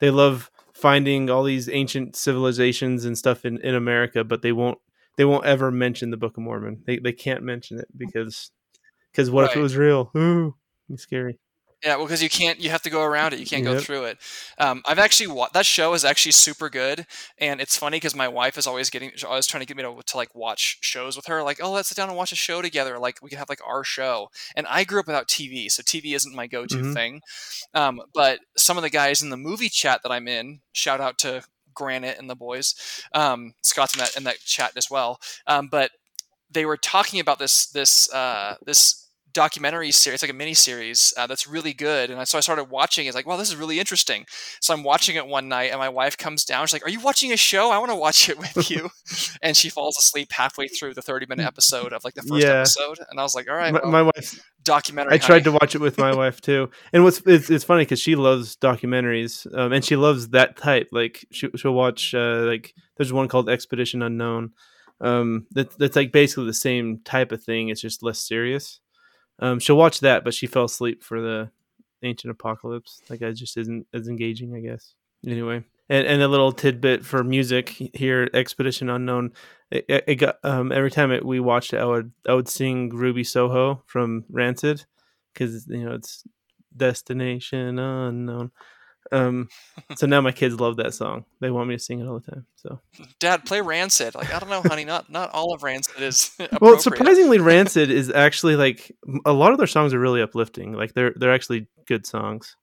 they 0.00 0.10
love 0.10 0.50
finding 0.72 1.30
all 1.30 1.44
these 1.44 1.68
ancient 1.68 2.16
civilizations 2.16 3.04
and 3.04 3.16
stuff 3.16 3.44
in, 3.44 3.58
in 3.58 3.74
America, 3.74 4.24
but 4.24 4.42
they 4.42 4.52
won't 4.52 4.78
they 5.16 5.24
won't 5.24 5.46
ever 5.46 5.70
mention 5.70 6.10
the 6.10 6.16
Book 6.16 6.36
of 6.36 6.42
Mormon. 6.42 6.82
They 6.86 6.98
they 6.98 7.12
can't 7.12 7.42
mention 7.42 7.78
it 7.78 7.88
because 7.96 8.50
because 9.12 9.30
what 9.30 9.44
if 9.44 9.56
it 9.56 9.60
was 9.60 9.76
real? 9.76 10.10
Ooh, 10.16 10.56
it's 10.90 11.02
scary. 11.02 11.38
Yeah, 11.84 11.96
well, 11.96 12.06
because 12.06 12.22
you 12.22 12.30
can't, 12.30 12.58
you 12.60 12.70
have 12.70 12.82
to 12.82 12.90
go 12.90 13.02
around 13.02 13.34
it. 13.34 13.40
You 13.40 13.46
can't 13.46 13.64
go 13.64 13.74
through 13.74 14.04
it. 14.04 14.18
Um, 14.58 14.82
I've 14.86 14.98
actually 14.98 15.26
wa- 15.26 15.50
that 15.52 15.66
show 15.66 15.92
is 15.94 16.04
actually 16.04 16.32
super 16.32 16.70
good, 16.70 17.06
and 17.38 17.60
it's 17.60 17.76
funny 17.76 17.96
because 17.96 18.14
my 18.14 18.28
wife 18.28 18.56
is 18.56 18.66
always 18.66 18.90
getting, 18.90 19.10
she's 19.10 19.24
always 19.24 19.46
trying 19.46 19.60
to 19.60 19.66
get 19.66 19.76
me 19.76 19.82
to, 19.82 20.00
to 20.06 20.16
like 20.16 20.34
watch 20.34 20.78
shows 20.80 21.16
with 21.16 21.26
her. 21.26 21.42
Like, 21.42 21.60
oh, 21.62 21.72
let's 21.72 21.88
sit 21.88 21.96
down 21.96 22.08
and 22.08 22.16
watch 22.16 22.32
a 22.32 22.36
show 22.36 22.62
together. 22.62 22.98
Like, 22.98 23.18
we 23.22 23.28
can 23.28 23.38
have 23.38 23.50
like 23.50 23.60
our 23.66 23.84
show. 23.84 24.28
And 24.56 24.66
I 24.68 24.84
grew 24.84 25.00
up 25.00 25.06
without 25.06 25.28
TV, 25.28 25.68
so 25.68 25.82
TV 25.84 26.14
isn't 26.14 26.34
my 26.34 26.46
go-to 26.46 26.82
Mhm. 26.82 26.92
thing. 26.94 27.20
Um, 27.74 28.00
but 28.14 28.40
some 28.56 28.76
of 28.76 28.82
the 28.82 28.90
guys 28.90 29.22
in 29.22 29.30
the 29.30 29.36
movie 29.36 29.68
chat 29.68 30.00
that 30.02 30.12
I'm 30.12 30.28
in, 30.28 30.60
shout 30.72 31.00
out 31.00 31.18
to 31.18 31.42
Granite 31.74 32.18
and 32.18 32.30
the 32.30 32.36
boys, 32.36 32.74
um, 33.14 33.54
Scott's 33.62 33.94
in 33.94 33.98
that 34.00 34.16
in 34.16 34.24
that 34.24 34.40
chat 34.44 34.72
as 34.76 34.90
well. 34.90 35.20
Um, 35.46 35.68
but 35.68 35.90
they 36.50 36.64
were 36.66 36.76
talking 36.76 37.20
about 37.20 37.38
this 37.38 37.66
this 37.66 38.12
uh, 38.12 38.56
this 38.64 39.03
documentary 39.34 39.90
series, 39.90 40.22
like 40.22 40.30
a 40.30 40.34
mini 40.34 40.54
series 40.54 41.12
uh, 41.18 41.26
that's 41.26 41.46
really 41.46 41.72
good. 41.74 42.10
And 42.10 42.26
so 42.26 42.38
I 42.38 42.40
started 42.40 42.64
watching. 42.64 43.06
It's 43.06 43.14
like, 43.14 43.26
wow, 43.26 43.36
this 43.36 43.48
is 43.50 43.56
really 43.56 43.78
interesting. 43.78 44.24
So 44.60 44.72
I'm 44.72 44.82
watching 44.82 45.16
it 45.16 45.26
one 45.26 45.48
night, 45.48 45.70
and 45.70 45.78
my 45.78 45.90
wife 45.90 46.16
comes 46.16 46.44
down. 46.44 46.66
She's 46.66 46.72
like, 46.72 46.86
"Are 46.86 46.90
you 46.90 47.00
watching 47.00 47.32
a 47.32 47.36
show? 47.36 47.70
I 47.70 47.78
want 47.78 47.90
to 47.90 47.96
watch 47.96 48.28
it 48.30 48.38
with 48.38 48.70
you." 48.70 48.88
and 49.42 49.56
she 49.56 49.68
falls 49.68 49.98
asleep 49.98 50.32
halfway 50.32 50.68
through 50.68 50.94
the 50.94 51.02
30 51.02 51.26
minute 51.26 51.44
episode 51.46 51.92
of 51.92 52.04
like 52.04 52.14
the 52.14 52.22
first 52.22 52.42
Yeah. 52.46 52.60
episode. 52.60 52.98
And 53.10 53.20
I 53.20 53.22
was 53.22 53.34
like, 53.34 53.48
"All 53.50 53.56
right, 53.56 53.72
my, 53.72 53.80
well, 53.82 53.92
my 53.92 54.02
wife 54.02 54.40
documentary." 54.62 55.14
I 55.14 55.18
tried 55.18 55.44
to 55.44 55.52
watch 55.52 55.74
it 55.74 55.80
with 55.80 55.98
my 55.98 56.14
wife 56.14 56.40
too, 56.40 56.70
and 56.92 57.04
what's 57.04 57.20
it's, 57.26 57.50
it's 57.50 57.64
funny 57.64 57.82
because 57.82 58.00
she 58.00 58.16
loves 58.16 58.56
documentaries, 58.56 59.46
um, 59.56 59.72
and 59.72 59.84
she 59.84 59.96
loves 59.96 60.28
that 60.30 60.56
type. 60.56 60.88
Like 60.92 61.26
she, 61.30 61.50
she'll 61.56 61.74
watch 61.74 62.14
uh, 62.14 62.44
like 62.46 62.74
there's 62.96 63.12
one 63.12 63.28
called 63.28 63.50
Expedition 63.50 64.02
Unknown, 64.02 64.52
um, 65.00 65.46
that, 65.52 65.76
that's 65.78 65.96
like 65.96 66.12
basically 66.12 66.46
the 66.46 66.54
same 66.54 67.00
type 67.04 67.32
of 67.32 67.42
thing. 67.42 67.68
It's 67.68 67.80
just 67.80 68.02
less 68.02 68.20
serious. 68.20 68.80
Um, 69.38 69.58
she'll 69.58 69.76
watch 69.76 70.00
that, 70.00 70.24
but 70.24 70.34
she 70.34 70.46
fell 70.46 70.64
asleep 70.64 71.02
for 71.02 71.20
the 71.20 71.50
Ancient 72.02 72.30
Apocalypse. 72.30 73.00
Like 73.08 73.22
I 73.22 73.32
just 73.32 73.56
isn't 73.56 73.86
as 73.92 74.08
engaging, 74.08 74.54
I 74.54 74.60
guess. 74.60 74.94
Anyway, 75.26 75.64
and 75.88 76.06
and 76.06 76.22
a 76.22 76.28
little 76.28 76.52
tidbit 76.52 77.04
for 77.04 77.24
music 77.24 77.70
here, 77.94 78.28
Expedition 78.34 78.90
Unknown. 78.90 79.32
It, 79.70 79.84
it 79.88 80.04
it 80.06 80.14
got 80.16 80.36
um 80.44 80.70
every 80.70 80.90
time 80.90 81.10
it, 81.10 81.24
we 81.24 81.40
watched 81.40 81.72
it, 81.72 81.78
I 81.78 81.84
would 81.84 82.12
I 82.28 82.34
would 82.34 82.48
sing 82.48 82.90
Ruby 82.90 83.24
Soho 83.24 83.82
from 83.86 84.24
Rancid 84.30 84.84
because 85.32 85.66
you 85.66 85.84
know 85.84 85.94
it's 85.94 86.24
Destination 86.76 87.78
Unknown. 87.78 88.50
Um, 89.12 89.48
so 89.96 90.06
now 90.06 90.20
my 90.20 90.32
kids 90.32 90.58
love 90.60 90.76
that 90.76 90.94
song. 90.94 91.24
They 91.40 91.50
want 91.50 91.68
me 91.68 91.76
to 91.76 91.82
sing 91.82 92.00
it 92.00 92.06
all 92.06 92.20
the 92.20 92.30
time. 92.30 92.46
So 92.56 92.80
Dad, 93.18 93.44
play 93.44 93.60
Rancid. 93.60 94.14
Like, 94.14 94.32
I 94.34 94.38
don't 94.38 94.50
know, 94.50 94.62
honey. 94.62 94.84
Not 94.84 95.10
not 95.10 95.30
all 95.30 95.54
of 95.54 95.62
Rancid 95.62 96.02
is 96.02 96.30
well, 96.60 96.78
surprisingly, 96.78 97.38
Rancid 97.38 97.90
is 97.90 98.10
actually 98.10 98.56
like 98.56 98.92
a 99.24 99.32
lot 99.32 99.52
of 99.52 99.58
their 99.58 99.66
songs 99.66 99.94
are 99.94 100.00
really 100.00 100.22
uplifting. 100.22 100.72
Like 100.72 100.94
they're 100.94 101.12
they're 101.16 101.34
actually 101.34 101.68
good 101.86 102.06
songs. 102.06 102.56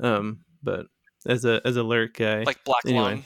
Um, 0.00 0.40
but 0.62 0.86
as 1.26 1.44
a 1.44 1.60
as 1.64 1.76
a 1.76 1.82
lyric 1.82 2.14
guy, 2.14 2.42
like 2.42 2.64
Black 2.64 2.84
anyway. 2.86 3.00
Lung. 3.00 3.24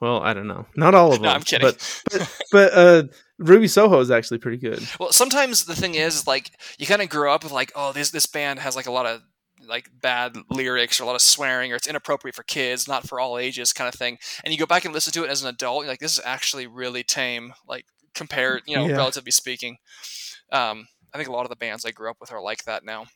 well, 0.00 0.22
I 0.22 0.34
don't 0.34 0.46
know, 0.46 0.66
not 0.76 0.94
all 0.94 1.08
of 1.08 1.14
them. 1.14 1.22
No, 1.22 1.30
I'm 1.30 1.42
kidding. 1.42 1.66
But 1.66 2.02
but, 2.10 2.44
but 2.52 2.72
uh, 2.72 3.02
Ruby 3.38 3.68
Soho 3.68 4.00
is 4.00 4.10
actually 4.10 4.38
pretty 4.38 4.58
good. 4.58 4.86
Well, 4.98 5.12
sometimes 5.12 5.64
the 5.64 5.74
thing 5.74 5.94
is, 5.94 6.26
like, 6.26 6.50
you 6.78 6.86
kind 6.86 7.02
of 7.02 7.08
grow 7.08 7.32
up 7.32 7.44
with 7.44 7.52
like, 7.52 7.72
oh, 7.74 7.92
this 7.92 8.10
this 8.10 8.26
band 8.26 8.58
has 8.60 8.76
like 8.76 8.86
a 8.86 8.92
lot 8.92 9.06
of 9.06 9.22
like 9.66 9.90
bad 10.00 10.36
lyrics 10.50 11.00
or 11.00 11.04
a 11.04 11.06
lot 11.06 11.14
of 11.16 11.22
swearing 11.22 11.72
or 11.72 11.76
it's 11.76 11.86
inappropriate 11.86 12.34
for 12.34 12.42
kids, 12.42 12.86
not 12.88 13.06
for 13.08 13.20
all 13.20 13.38
ages, 13.38 13.72
kind 13.72 13.88
of 13.88 13.94
thing. 13.94 14.18
And 14.44 14.52
you 14.52 14.58
go 14.58 14.66
back 14.66 14.84
and 14.84 14.94
listen 14.94 15.12
to 15.14 15.24
it 15.24 15.30
as 15.30 15.42
an 15.42 15.48
adult, 15.48 15.84
you're 15.84 15.92
like, 15.92 16.00
this 16.00 16.18
is 16.18 16.24
actually 16.24 16.66
really 16.66 17.02
tame, 17.02 17.54
like 17.66 17.86
compared, 18.14 18.62
you 18.66 18.76
know, 18.76 18.86
Yeah. 18.86 18.96
relatively 18.96 19.32
speaking. 19.32 19.78
Um, 20.52 20.86
I 21.12 21.16
think 21.18 21.28
a 21.28 21.32
lot 21.32 21.44
of 21.44 21.50
the 21.50 21.56
bands 21.56 21.84
I 21.84 21.90
grew 21.90 22.10
up 22.10 22.18
with 22.20 22.32
are 22.32 22.40
like 22.42 22.64
that 22.64 22.84
now. 22.84 23.06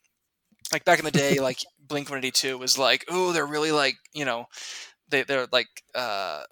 Like 0.73 0.85
back 0.85 0.99
in 0.99 1.05
the 1.05 1.11
day, 1.11 1.39
like 1.41 1.59
Blink 1.89 2.09
One 2.09 2.19
Eighty 2.19 2.31
Two 2.31 2.59
was 2.59 2.79
like, 2.79 3.05
oh, 3.09 3.33
they're 3.33 3.47
really 3.47 3.73
like 3.73 3.97
you 4.15 4.25
know, 4.25 4.47
they 5.09 5.23
they're 5.25 5.47
like 5.53 5.69
uh, 5.95 6.45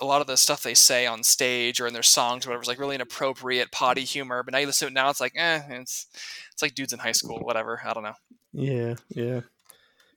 a 0.00 0.04
lot 0.04 0.20
of 0.20 0.26
the 0.26 0.36
stuff 0.36 0.62
they 0.62 0.74
say 0.74 1.06
on 1.06 1.22
stage 1.22 1.80
or 1.80 1.86
in 1.86 1.92
their 1.92 2.02
songs 2.02 2.46
or 2.46 2.50
whatever 2.50 2.62
is 2.62 2.68
like 2.68 2.78
really 2.78 2.94
inappropriate 2.96 3.70
potty 3.72 4.04
humor. 4.04 4.42
But 4.42 4.52
now 4.52 4.58
you 4.58 4.66
listen 4.66 4.86
to 4.88 4.92
it 4.92 4.94
now, 4.94 5.10
it's 5.10 5.20
like, 5.20 5.34
eh, 5.36 5.62
it's 5.70 6.06
it's 6.52 6.62
like 6.62 6.74
dudes 6.74 6.92
in 6.92 7.00
high 7.00 7.12
school, 7.12 7.38
whatever. 7.40 7.80
I 7.84 7.92
don't 7.92 8.02
know. 8.04 8.14
Yeah, 8.52 8.94
yeah. 9.10 9.40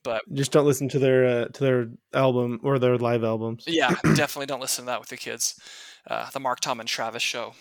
But 0.03 0.23
Just 0.33 0.51
don't 0.51 0.65
listen 0.65 0.89
to 0.89 0.99
their 0.99 1.25
uh, 1.25 1.45
to 1.45 1.63
their 1.63 1.87
album 2.13 2.59
or 2.63 2.79
their 2.79 2.97
live 2.97 3.23
albums. 3.23 3.65
yeah, 3.67 3.89
definitely 4.15 4.47
don't 4.47 4.59
listen 4.61 4.85
to 4.85 4.87
that 4.87 4.99
with 4.99 5.09
the 5.09 5.17
kids. 5.17 5.59
Uh, 6.07 6.29
the 6.31 6.39
Mark 6.39 6.59
Tom 6.59 6.79
and 6.79 6.89
Travis 6.89 7.21
show. 7.21 7.53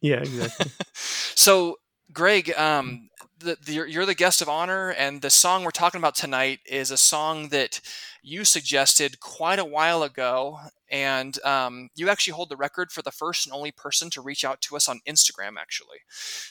Yeah, 0.00 0.20
exactly. 0.20 0.70
So, 0.94 1.78
Greg, 2.12 2.52
um, 2.56 3.10
the, 3.38 3.56
the, 3.64 3.72
you're, 3.72 3.86
you're 3.86 4.06
the 4.06 4.14
guest 4.14 4.42
of 4.42 4.48
honor, 4.48 4.90
and 4.90 5.22
the 5.22 5.30
song 5.30 5.62
we're 5.62 5.70
talking 5.70 6.00
about 6.00 6.16
tonight 6.16 6.58
is 6.66 6.90
a 6.90 6.96
song 6.96 7.50
that 7.50 7.80
you 8.22 8.44
suggested 8.44 9.20
quite 9.20 9.60
a 9.60 9.64
while 9.64 10.02
ago, 10.02 10.58
and 10.90 11.42
um, 11.44 11.90
you 11.94 12.08
actually 12.08 12.32
hold 12.32 12.48
the 12.48 12.56
record 12.56 12.90
for 12.90 13.02
the 13.02 13.10
first 13.10 13.46
and 13.46 13.54
only 13.54 13.70
person 13.72 14.10
to 14.10 14.20
reach 14.20 14.44
out 14.44 14.60
to 14.62 14.76
us 14.76 14.88
on 14.88 15.00
Instagram, 15.06 15.56
actually. 15.58 15.98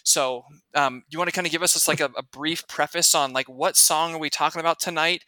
So, 0.04 0.46
um, 0.76 1.04
you 1.10 1.18
want 1.18 1.30
to 1.30 1.36
kind 1.36 1.48
of 1.48 1.52
give 1.52 1.64
us 1.64 1.74
just 1.74 1.88
like 1.88 2.00
a, 2.00 2.12
a 2.18 2.24
brief 2.24 2.68
preface 2.68 3.16
on 3.16 3.34
like 3.34 3.48
what 3.48 3.76
song 3.76 4.14
are 4.14 4.20
we 4.20 4.30
talking 4.30 4.60
about 4.60 4.80
tonight? 4.80 5.24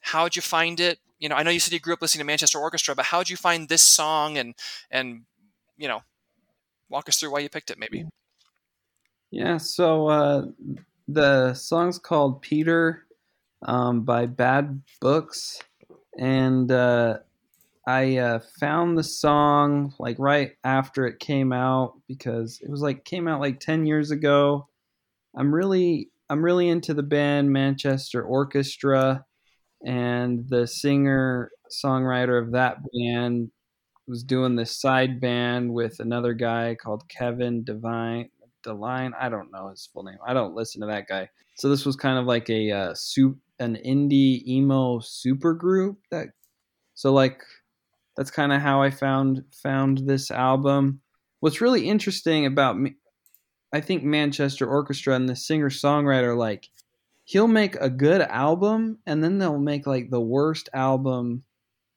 How'd 0.00 0.36
you 0.36 0.42
find 0.42 0.80
it? 0.80 0.98
You 1.18 1.28
know, 1.28 1.36
I 1.36 1.42
know 1.42 1.50
you 1.50 1.60
said 1.60 1.72
you 1.72 1.80
grew 1.80 1.94
up 1.94 2.02
listening 2.02 2.20
to 2.20 2.26
Manchester 2.26 2.58
Orchestra, 2.58 2.94
but 2.94 3.06
how'd 3.06 3.30
you 3.30 3.36
find 3.36 3.68
this 3.68 3.82
song? 3.82 4.38
And 4.38 4.54
and 4.90 5.22
you 5.76 5.88
know, 5.88 6.02
walk 6.88 7.08
us 7.08 7.18
through 7.18 7.32
why 7.32 7.40
you 7.40 7.48
picked 7.48 7.70
it, 7.70 7.78
maybe. 7.78 8.04
Yeah, 9.30 9.56
so 9.56 10.08
uh, 10.08 10.46
the 11.08 11.54
song's 11.54 11.98
called 11.98 12.42
Peter 12.42 13.06
um, 13.62 14.02
by 14.02 14.26
Bad 14.26 14.82
Books. 15.00 15.60
And 16.18 16.70
uh, 16.70 17.18
I 17.86 18.16
uh, 18.16 18.40
found 18.58 18.98
the 18.98 19.04
song 19.04 19.94
like 19.98 20.16
right 20.18 20.52
after 20.64 21.06
it 21.06 21.20
came 21.20 21.52
out 21.52 21.94
because 22.08 22.58
it 22.60 22.68
was 22.68 22.80
like 22.80 23.04
came 23.04 23.28
out 23.28 23.40
like 23.40 23.60
10 23.60 23.86
years 23.86 24.10
ago. 24.10 24.68
I'm 25.36 25.54
really 25.54 26.10
I'm 26.28 26.44
really 26.44 26.68
into 26.68 26.94
the 26.94 27.04
band 27.04 27.52
Manchester 27.52 28.24
Orchestra 28.24 29.24
and 29.84 30.48
the 30.48 30.66
singer 30.66 31.52
songwriter 31.84 32.42
of 32.42 32.52
that 32.52 32.78
band 32.92 33.50
was 34.08 34.24
doing 34.24 34.56
this 34.56 34.80
side 34.80 35.20
band 35.20 35.72
with 35.72 36.00
another 36.00 36.32
guy 36.32 36.74
called 36.74 37.08
Kevin 37.08 37.62
Devine 37.62 38.30
Deline. 38.62 39.12
I 39.18 39.28
don't 39.28 39.52
know 39.52 39.68
his 39.68 39.88
full 39.92 40.02
name. 40.02 40.18
I 40.26 40.34
don't 40.34 40.54
listen 40.54 40.80
to 40.80 40.88
that 40.88 41.06
guy. 41.08 41.28
So 41.56 41.68
this 41.68 41.86
was 41.86 41.94
kind 41.94 42.18
of 42.18 42.26
like 42.26 42.50
a 42.50 42.70
uh, 42.72 42.94
soup, 42.94 43.38
an 43.60 43.78
indie 43.86 44.46
emo 44.46 44.98
super 45.00 45.54
group. 45.54 45.98
That 46.10 46.28
so 46.94 47.12
like 47.12 47.40
that's 48.16 48.30
kind 48.30 48.52
of 48.52 48.62
how 48.62 48.82
I 48.82 48.90
found 48.90 49.44
found 49.62 49.98
this 50.06 50.30
album. 50.30 51.00
What's 51.40 51.60
really 51.60 51.88
interesting 51.88 52.46
about 52.46 52.78
me, 52.78 52.94
I 53.72 53.80
think 53.80 54.02
Manchester 54.02 54.66
Orchestra 54.66 55.14
and 55.14 55.28
the 55.28 55.36
singer 55.36 55.70
songwriter 55.70 56.36
like 56.36 56.68
he'll 57.24 57.48
make 57.48 57.74
a 57.76 57.90
good 57.90 58.22
album 58.22 58.98
and 59.06 59.22
then 59.22 59.38
they'll 59.38 59.58
make 59.58 59.86
like 59.86 60.10
the 60.10 60.20
worst 60.20 60.68
album 60.72 61.42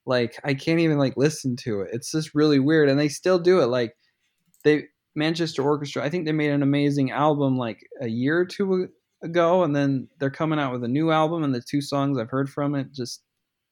like 0.09 0.39
I 0.43 0.55
can't 0.55 0.79
even 0.79 0.97
like 0.97 1.15
listen 1.17 1.55
to 1.57 1.81
it. 1.81 1.91
It's 1.93 2.11
just 2.11 2.33
really 2.33 2.59
weird, 2.59 2.89
and 2.89 2.99
they 2.99 3.09
still 3.09 3.39
do 3.39 3.61
it. 3.61 3.67
Like 3.67 3.95
they 4.63 4.85
Manchester 5.15 5.61
Orchestra, 5.61 6.03
I 6.03 6.09
think 6.09 6.25
they 6.25 6.31
made 6.31 6.51
an 6.51 6.63
amazing 6.63 7.11
album 7.11 7.57
like 7.57 7.87
a 8.01 8.07
year 8.07 8.39
or 8.39 8.45
two 8.45 8.89
ago, 9.23 9.63
and 9.63 9.75
then 9.75 10.07
they're 10.19 10.31
coming 10.31 10.59
out 10.59 10.73
with 10.73 10.83
a 10.83 10.87
new 10.87 11.11
album, 11.11 11.43
and 11.43 11.53
the 11.53 11.61
two 11.61 11.81
songs 11.81 12.17
I've 12.17 12.31
heard 12.31 12.49
from 12.49 12.75
it 12.75 12.91
just 12.91 13.21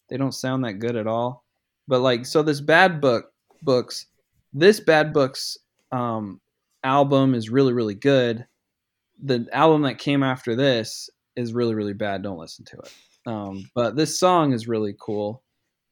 they 0.09 0.17
don't 0.17 0.33
sound 0.33 0.63
that 0.63 0.73
good 0.73 0.95
at 0.95 1.07
all. 1.07 1.43
But 1.87 2.01
like, 2.01 2.25
so 2.25 2.43
this 2.43 2.61
bad 2.61 3.01
book 3.01 3.31
books, 3.61 4.07
this 4.53 4.79
bad 4.79 5.13
books 5.13 5.57
um, 5.91 6.41
album 6.83 7.33
is 7.33 7.49
really 7.49 7.73
really 7.73 7.95
good. 7.95 8.45
The 9.23 9.47
album 9.51 9.83
that 9.83 9.97
came 9.97 10.23
after 10.23 10.55
this 10.55 11.09
is 11.35 11.53
really 11.53 11.75
really 11.75 11.93
bad. 11.93 12.23
Don't 12.23 12.39
listen 12.39 12.65
to 12.65 12.77
it. 12.77 12.93
Um, 13.25 13.69
but 13.75 13.95
this 13.95 14.19
song 14.19 14.53
is 14.53 14.67
really 14.67 14.95
cool. 14.99 15.43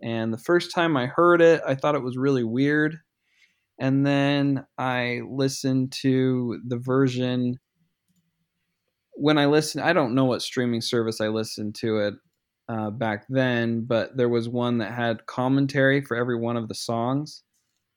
And 0.02 0.32
the 0.34 0.38
first 0.38 0.74
time 0.74 0.96
I 0.98 1.08
heard 1.08 1.42
it, 1.42 1.62
I 1.66 1.76
thought 1.76 1.96
it 1.96 2.04
was 2.04 2.18
really 2.18 2.44
weird. 2.44 3.00
And 3.80 4.06
then 4.06 4.66
I 4.78 5.22
listened 5.30 5.92
to 6.02 6.62
the 6.66 6.78
version. 6.78 7.60
When 9.14 9.38
I 9.38 9.48
listened, 9.48 9.84
I 9.84 9.94
don't 9.94 10.16
know 10.16 10.26
what 10.26 10.42
streaming 10.42 10.82
service 10.82 11.20
I 11.20 11.28
listened 11.28 11.76
to 11.76 11.98
it 12.00 12.14
uh, 12.68 12.90
back 12.90 13.26
then, 13.30 13.82
but 13.82 14.16
there 14.18 14.30
was 14.30 14.50
one 14.50 14.78
that 14.80 14.94
had 14.94 15.26
commentary 15.26 16.02
for 16.02 16.18
every 16.18 16.38
one 16.38 16.58
of 16.58 16.68
the 16.68 16.76
songs. 16.76 17.44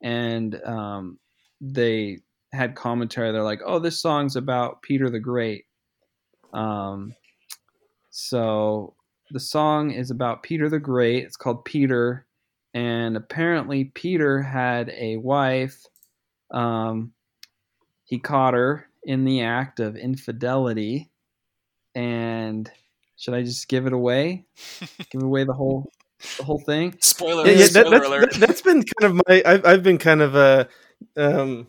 And 0.02 0.60
um, 0.64 1.18
they 1.60 2.18
had 2.52 2.74
commentary. 2.74 3.32
They're 3.32 3.42
like, 3.42 3.62
oh, 3.64 3.78
this 3.78 4.00
song's 4.00 4.36
about 4.36 4.82
Peter 4.82 5.10
the 5.10 5.20
Great. 5.20 5.64
Um, 6.52 7.14
so 8.10 8.94
the 9.30 9.40
song 9.40 9.90
is 9.90 10.10
about 10.10 10.42
Peter 10.42 10.68
the 10.68 10.78
Great. 10.78 11.24
It's 11.24 11.36
called 11.36 11.64
Peter, 11.64 12.26
and 12.74 13.16
apparently 13.16 13.84
Peter 13.84 14.42
had 14.42 14.90
a 14.90 15.16
wife. 15.18 15.84
Um, 16.50 17.12
he 18.04 18.18
caught 18.18 18.54
her 18.54 18.86
in 19.04 19.24
the 19.24 19.42
act 19.42 19.80
of 19.80 19.96
infidelity, 19.96 21.10
and 21.94 22.70
should 23.18 23.34
I 23.34 23.42
just 23.42 23.68
give 23.68 23.86
it 23.86 23.92
away? 23.92 24.46
give 25.10 25.22
away 25.22 25.44
the 25.44 25.52
whole 25.52 25.90
the 26.38 26.44
whole 26.44 26.60
thing? 26.60 26.94
Spoiler, 27.00 27.46
yeah, 27.46 27.52
yeah, 27.52 27.58
that, 27.58 27.86
spoiler 27.86 27.90
that's, 27.90 28.06
alert. 28.06 28.34
that, 28.34 28.48
has 28.48 28.62
been 28.62 28.82
kind 28.84 29.12
of 29.18 29.22
my. 29.28 29.42
I've, 29.44 29.66
I've 29.66 29.82
been 29.82 29.98
kind 29.98 30.22
of 30.22 30.34
uh, 30.36 30.64
um, 31.16 31.66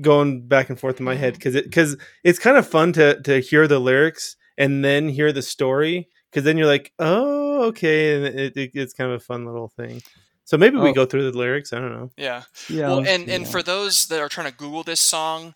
going 0.00 0.46
back 0.48 0.68
and 0.70 0.80
forth 0.80 0.98
in 0.98 1.04
my 1.04 1.14
head 1.14 1.34
because 1.34 1.54
it 1.54 1.64
because 1.64 1.96
it's 2.24 2.38
kind 2.38 2.56
of 2.56 2.66
fun 2.66 2.92
to 2.94 3.20
to 3.22 3.40
hear 3.40 3.68
the 3.68 3.78
lyrics 3.78 4.36
and 4.58 4.84
then 4.84 5.08
hear 5.08 5.32
the 5.32 5.42
story 5.42 6.08
because 6.30 6.44
then 6.44 6.56
you're 6.56 6.66
like, 6.66 6.92
oh, 6.98 7.64
okay, 7.66 8.16
and 8.16 8.24
it, 8.38 8.56
it, 8.56 8.70
it's 8.74 8.92
kind 8.94 9.10
of 9.10 9.16
a 9.20 9.24
fun 9.24 9.44
little 9.46 9.68
thing. 9.68 10.02
So 10.44 10.56
maybe 10.56 10.76
we 10.76 10.90
Oh. 10.90 10.92
go 10.94 11.06
through 11.06 11.30
the 11.30 11.36
lyrics. 11.36 11.72
I 11.72 11.80
don't 11.80 11.92
know. 11.92 12.10
yeah. 12.16 12.42
Yeah. 12.70 12.88
well, 12.88 12.98
and 13.06 13.26
do 13.26 13.32
and 13.32 13.48
for 13.48 13.62
those 13.62 14.06
that 14.06 14.20
are 14.20 14.28
trying 14.28 14.48
to 14.50 14.56
Google 14.56 14.84
this 14.84 15.00
song, 15.00 15.54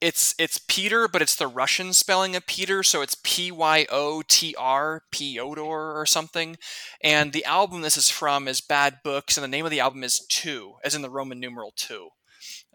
it's 0.00 0.34
it's 0.38 0.58
Peter, 0.66 1.08
but 1.08 1.20
it's 1.20 1.36
the 1.36 1.46
Russian 1.46 1.92
spelling 1.92 2.34
of 2.34 2.46
Peter, 2.46 2.82
so 2.82 3.02
it's 3.02 3.16
P 3.22 3.50
Y 3.52 3.86
O 3.90 4.22
T 4.26 4.54
R, 4.58 5.02
Piotr 5.10 5.60
or 5.60 6.06
something. 6.06 6.56
And 7.02 7.32
the 7.32 7.44
album 7.44 7.82
this 7.82 7.96
is 7.96 8.10
from 8.10 8.48
is 8.48 8.60
Bad 8.60 8.98
Books, 9.04 9.36
and 9.36 9.44
the 9.44 9.48
name 9.48 9.64
of 9.64 9.70
the 9.70 9.80
album 9.80 10.02
is 10.02 10.24
Two, 10.28 10.74
as 10.84 10.94
in 10.94 11.02
the 11.02 11.10
Roman 11.10 11.38
numeral 11.38 11.72
two. 11.76 12.08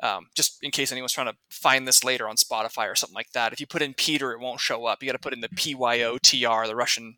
Um, 0.04 0.28
just 0.36 0.58
in 0.62 0.72
case 0.72 0.92
anyone's 0.92 1.14
trying 1.14 1.28
to 1.28 1.38
find 1.50 1.88
this 1.88 2.04
later 2.04 2.28
on 2.28 2.36
Spotify 2.36 2.92
or 2.92 2.96
something 2.96 3.16
like 3.16 3.32
that. 3.34 3.54
If 3.54 3.60
you 3.60 3.66
put 3.66 3.82
in 3.82 3.94
Peter, 3.94 4.34
it 4.34 4.42
won't 4.42 4.60
show 4.60 4.86
up. 4.86 5.02
You 5.02 5.08
got 5.08 5.14
to 5.14 5.20
put 5.20 5.34
in 5.34 5.42
the 5.42 5.50
P 5.50 5.74
Y 5.74 6.02
O 6.02 6.18
T 6.22 6.46
R, 6.46 6.68
the 6.68 6.76
Russian 6.76 7.16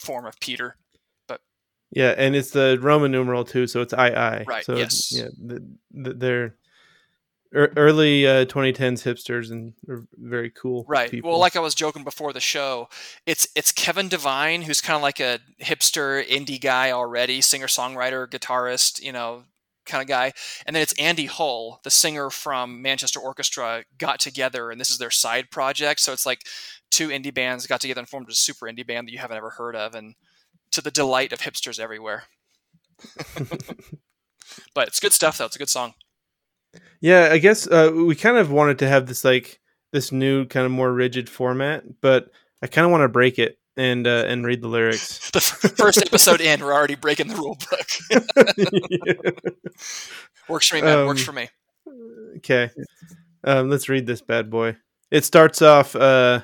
form 0.00 0.26
of 0.26 0.38
Peter. 0.40 0.76
But 1.26 1.40
yeah, 1.90 2.14
and 2.18 2.36
it's 2.36 2.50
the 2.50 2.78
Roman 2.80 3.10
numeral 3.10 3.44
two, 3.44 3.66
so 3.66 3.80
it's 3.80 3.94
II. 3.94 3.98
Right, 4.46 4.64
So 4.64 4.76
yes. 4.76 5.12
Yeah, 5.12 5.28
the, 5.38 5.66
the, 5.92 6.12
they're 6.12 6.56
early 7.56 8.26
uh, 8.26 8.44
2010s 8.44 9.02
hipsters 9.02 9.50
and 9.50 9.72
very 10.16 10.50
cool. 10.50 10.84
Right. 10.86 11.10
People. 11.10 11.30
Well, 11.30 11.40
like 11.40 11.56
I 11.56 11.60
was 11.60 11.74
joking 11.74 12.04
before 12.04 12.32
the 12.32 12.40
show, 12.40 12.88
it's 13.24 13.48
it's 13.56 13.72
Kevin 13.72 14.08
Devine 14.08 14.62
who's 14.62 14.80
kind 14.80 14.96
of 14.96 15.02
like 15.02 15.20
a 15.20 15.40
hipster 15.62 16.24
indie 16.26 16.60
guy 16.60 16.90
already, 16.90 17.40
singer 17.40 17.66
songwriter, 17.66 18.28
guitarist, 18.28 19.02
you 19.02 19.12
know, 19.12 19.44
kind 19.86 20.02
of 20.02 20.08
guy. 20.08 20.32
And 20.66 20.76
then 20.76 20.82
it's 20.82 20.92
Andy 20.94 21.26
Hull, 21.26 21.80
the 21.82 21.90
singer 21.90 22.30
from 22.30 22.82
Manchester 22.82 23.20
Orchestra, 23.20 23.84
got 23.98 24.20
together, 24.20 24.70
and 24.70 24.80
this 24.80 24.90
is 24.90 24.98
their 24.98 25.10
side 25.10 25.50
project. 25.50 26.00
So 26.00 26.12
it's 26.12 26.26
like 26.26 26.46
two 26.90 27.08
indie 27.08 27.34
bands 27.34 27.66
got 27.66 27.80
together 27.80 28.00
and 28.00 28.08
formed 28.08 28.28
a 28.28 28.34
super 28.34 28.66
indie 28.66 28.86
band 28.86 29.08
that 29.08 29.12
you 29.12 29.18
haven't 29.18 29.36
ever 29.36 29.50
heard 29.50 29.74
of, 29.74 29.94
and 29.94 30.14
to 30.72 30.82
the 30.82 30.90
delight 30.90 31.32
of 31.32 31.40
hipsters 31.40 31.80
everywhere. 31.80 32.24
but 34.74 34.88
it's 34.88 35.00
good 35.00 35.12
stuff, 35.12 35.38
though. 35.38 35.46
It's 35.46 35.56
a 35.56 35.58
good 35.58 35.70
song. 35.70 35.94
Yeah, 37.00 37.28
I 37.30 37.38
guess 37.38 37.66
uh, 37.66 37.90
we 37.94 38.14
kind 38.14 38.36
of 38.36 38.50
wanted 38.50 38.78
to 38.80 38.88
have 38.88 39.06
this 39.06 39.24
like 39.24 39.60
this 39.92 40.12
new 40.12 40.46
kind 40.46 40.66
of 40.66 40.72
more 40.72 40.92
rigid 40.92 41.28
format, 41.28 41.84
but 42.00 42.30
I 42.62 42.66
kind 42.66 42.84
of 42.84 42.90
want 42.90 43.02
to 43.02 43.08
break 43.08 43.38
it 43.38 43.58
and 43.76 44.06
uh, 44.06 44.24
and 44.26 44.44
read 44.46 44.62
the 44.62 44.68
lyrics. 44.68 45.30
The 45.32 45.40
first 45.76 45.98
episode 45.98 46.40
in, 46.40 46.60
we're 46.60 46.72
already 46.72 46.94
breaking 46.94 47.28
the 47.28 47.36
rule 47.36 47.58
book. 47.70 47.86
Works 50.48 50.68
for 50.68 50.76
me, 50.76 50.82
man. 50.82 51.06
Works 51.06 51.20
Um, 51.20 51.24
for 51.26 51.32
me. 51.32 51.48
okay, 52.38 52.70
um, 53.44 53.68
let's 53.70 53.88
read 53.88 54.06
this 54.06 54.20
bad 54.22 54.50
boy. 54.50 54.76
It 55.10 55.24
starts 55.24 55.60
off. 55.62 55.94
Uh, 55.94 56.40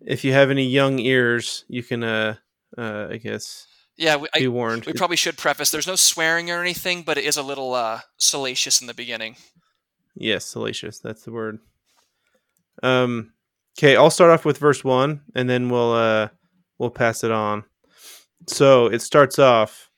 if 0.00 0.24
you 0.24 0.32
have 0.32 0.50
any 0.50 0.66
young 0.66 0.98
ears, 0.98 1.64
you 1.68 1.82
can, 1.82 2.04
uh, 2.04 2.36
uh, 2.78 3.08
I 3.10 3.16
guess, 3.16 3.66
Yeah, 3.96 4.16
we, 4.16 4.28
be 4.34 4.44
I, 4.44 4.48
warned. 4.48 4.84
we 4.84 4.92
probably 4.92 5.16
should 5.16 5.38
preface. 5.38 5.70
There's 5.70 5.86
no 5.86 5.96
swearing 5.96 6.50
or 6.50 6.60
anything, 6.60 7.02
but 7.02 7.16
it 7.16 7.24
is 7.24 7.36
a 7.36 7.42
little 7.42 7.74
uh, 7.74 8.00
salacious 8.18 8.80
in 8.80 8.86
the 8.86 8.94
beginning. 8.94 9.36
Yes, 10.14 10.44
salacious. 10.44 10.98
That's 10.98 11.22
the 11.22 11.32
word. 11.32 11.58
Um, 12.82 13.32
Okay, 13.78 13.94
I'll 13.94 14.10
start 14.10 14.30
off 14.30 14.46
with 14.46 14.56
verse 14.56 14.82
one, 14.82 15.20
and 15.34 15.50
then 15.50 15.68
we'll 15.68 15.92
uh 15.92 16.28
we'll 16.78 16.90
pass 16.90 17.24
it 17.24 17.30
on. 17.30 17.64
So 18.46 18.86
it 18.86 19.02
starts 19.02 19.38
off. 19.38 19.90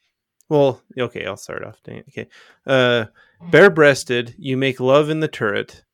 Well, 0.48 0.82
okay, 0.98 1.24
I'll 1.26 1.36
start 1.36 1.64
off. 1.64 1.80
Dang 1.84 1.98
it. 1.98 2.06
Okay, 2.08 2.28
uh, 2.66 3.06
bare 3.52 3.70
breasted, 3.70 4.34
you 4.36 4.56
make 4.56 4.80
love 4.80 5.10
in 5.10 5.20
the 5.20 5.28
turret. 5.28 5.84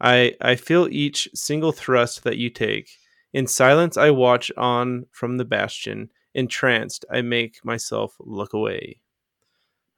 I 0.00 0.34
I 0.42 0.56
feel 0.56 0.86
each 0.90 1.30
single 1.34 1.72
thrust 1.72 2.24
that 2.24 2.36
you 2.36 2.50
take. 2.50 2.90
In 3.32 3.46
silence, 3.46 3.96
I 3.96 4.10
watch 4.10 4.52
on 4.58 5.06
from 5.10 5.38
the 5.38 5.44
bastion. 5.46 6.10
Entranced, 6.34 7.04
I 7.10 7.22
make 7.22 7.64
myself 7.64 8.14
look 8.20 8.52
away. 8.52 9.00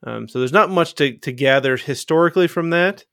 Um, 0.05 0.29
so 0.29 0.39
there's 0.39 0.53
not 0.53 0.71
much 0.71 0.95
to, 0.95 1.17
to 1.19 1.33
gather 1.33 1.77
historically 1.77 2.49
from 2.49 2.71
that. 2.71 3.05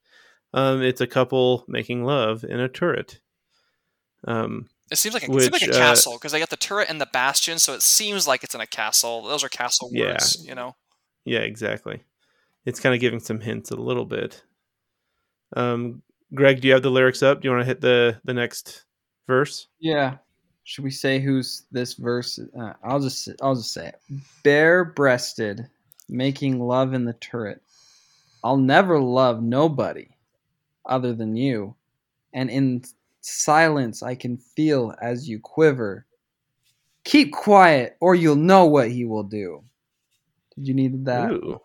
Um, 0.54 0.82
it's 0.82 1.02
a 1.02 1.08
couple 1.08 1.64
making 1.68 2.04
love 2.04 2.44
in 2.44 2.60
a 2.60 2.68
turret. 2.70 3.20
Um, 4.26 4.68
It 4.90 4.98
seems 4.98 5.14
like 5.14 5.28
a, 5.28 5.32
it 5.32 5.42
seems 5.42 5.52
like 5.52 5.70
a 5.70 5.72
uh, 5.76 5.78
castle 5.78 6.14
because 6.14 6.32
they 6.32 6.40
got 6.40 6.50
the 6.50 6.56
turret 6.58 6.90
and 6.90 7.00
the 7.00 7.06
bastion, 7.14 7.60
so 7.60 7.74
it 7.74 7.82
seems 7.84 8.28
like 8.28 8.44
it's 8.44 8.56
in 8.56 8.62
a 8.62 8.66
castle. 8.68 9.24
Those 9.24 9.44
are 9.44 9.50
castle 9.50 9.90
Yeah. 9.92 10.14
words, 10.14 10.44
you 10.48 10.56
know. 10.56 10.76
yeah, 11.26 11.40
exactly. 11.40 12.02
It's 12.66 12.80
kind 12.80 12.96
of 12.96 13.02
giving 13.02 13.20
some 13.20 13.40
hints 13.40 13.70
a 13.72 13.76
little 13.76 14.06
bit. 14.06 14.44
Um, 15.56 16.02
Greg, 16.34 16.62
do 16.62 16.68
you 16.68 16.74
have 16.74 16.84
the 16.84 16.92
lyrics 16.92 17.22
up? 17.24 17.42
Do 17.42 17.48
you 17.48 17.52
want 17.52 17.62
to 17.62 17.68
hit 17.68 17.82
the 17.82 18.20
the 18.24 18.34
next 18.34 18.86
verse? 19.28 19.68
Yeah. 19.80 20.18
Should 20.70 20.84
we 20.84 20.92
say 20.92 21.20
who's 21.20 21.64
this 21.72 21.96
verse? 21.96 22.38
Uh, 22.38 22.74
I'll 22.84 23.00
just 23.00 23.28
I'll 23.42 23.56
just 23.56 23.74
say 23.74 23.88
it. 23.88 24.00
Bare 24.44 24.86
breasted, 24.86 25.68
making 26.08 26.60
love 26.60 26.94
in 26.94 27.06
the 27.06 27.14
turret. 27.14 27.64
I'll 28.44 28.56
never 28.56 29.00
love 29.00 29.42
nobody 29.42 30.10
other 30.86 31.12
than 31.12 31.36
you, 31.36 31.74
and 32.34 32.52
in 32.52 32.84
silence 33.22 34.04
I 34.04 34.14
can 34.14 34.38
feel 34.38 34.94
as 35.02 35.28
you 35.28 35.40
quiver. 35.40 36.06
Keep 37.04 37.32
quiet, 37.32 37.98
or 38.00 38.14
you'll 38.14 38.36
know 38.36 38.66
what 38.66 38.92
he 38.92 39.06
will 39.06 39.24
do. 39.24 39.64
Did 40.56 40.68
you 40.68 40.76
need 40.76 41.04
that? 41.06 41.32
Ooh. 41.32 41.60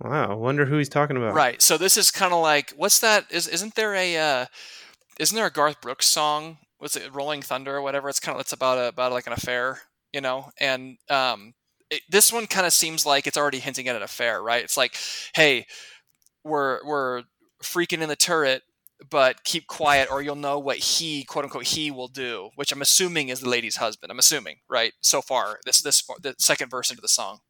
Wow, 0.00 0.36
wonder 0.38 0.64
who 0.64 0.78
he's 0.78 0.88
talking 0.88 1.16
about. 1.16 1.34
Right. 1.34 1.62
So 1.62 1.78
this 1.78 1.96
is 1.96 2.10
kind 2.10 2.32
of 2.32 2.42
like 2.42 2.72
what's 2.72 2.98
that? 2.98 3.26
Is 3.30 3.46
isn't 3.46 3.76
there 3.76 3.94
a 3.94 4.16
uh, 4.16 4.46
isn't 5.20 5.36
there 5.36 5.46
a 5.46 5.52
Garth 5.52 5.80
Brooks 5.80 6.06
song? 6.06 6.58
What's 6.78 6.96
it? 6.96 7.14
Rolling 7.14 7.42
Thunder 7.42 7.76
or 7.76 7.82
whatever. 7.82 8.08
It's 8.08 8.20
kind 8.20 8.36
of 8.36 8.40
it's 8.40 8.52
about 8.52 8.78
a, 8.78 8.88
about 8.88 9.12
like 9.12 9.26
an 9.26 9.32
affair, 9.32 9.80
you 10.12 10.20
know. 10.20 10.50
And 10.60 10.98
um, 11.10 11.54
it, 11.90 12.02
this 12.08 12.32
one 12.32 12.46
kind 12.46 12.66
of 12.66 12.72
seems 12.72 13.04
like 13.04 13.26
it's 13.26 13.36
already 13.36 13.58
hinting 13.58 13.88
at 13.88 13.96
an 13.96 14.02
affair, 14.02 14.42
right? 14.42 14.62
It's 14.62 14.76
like, 14.76 14.96
hey, 15.34 15.66
we're 16.44 16.84
we're 16.86 17.22
freaking 17.62 18.00
in 18.00 18.08
the 18.08 18.16
turret, 18.16 18.62
but 19.10 19.44
keep 19.44 19.66
quiet 19.66 20.08
or 20.10 20.22
you'll 20.22 20.36
know 20.36 20.58
what 20.58 20.78
he 20.78 21.24
quote 21.24 21.44
unquote 21.44 21.66
he 21.66 21.90
will 21.90 22.08
do, 22.08 22.50
which 22.56 22.72
I'm 22.72 22.82
assuming 22.82 23.28
is 23.28 23.40
the 23.40 23.48
lady's 23.48 23.76
husband. 23.76 24.10
I'm 24.10 24.18
assuming, 24.18 24.56
right? 24.68 24.92
So 25.00 25.20
far, 25.22 25.58
this 25.64 25.82
this 25.82 26.02
the 26.20 26.34
second 26.38 26.70
verse 26.70 26.90
into 26.90 27.02
the 27.02 27.08
song. 27.08 27.40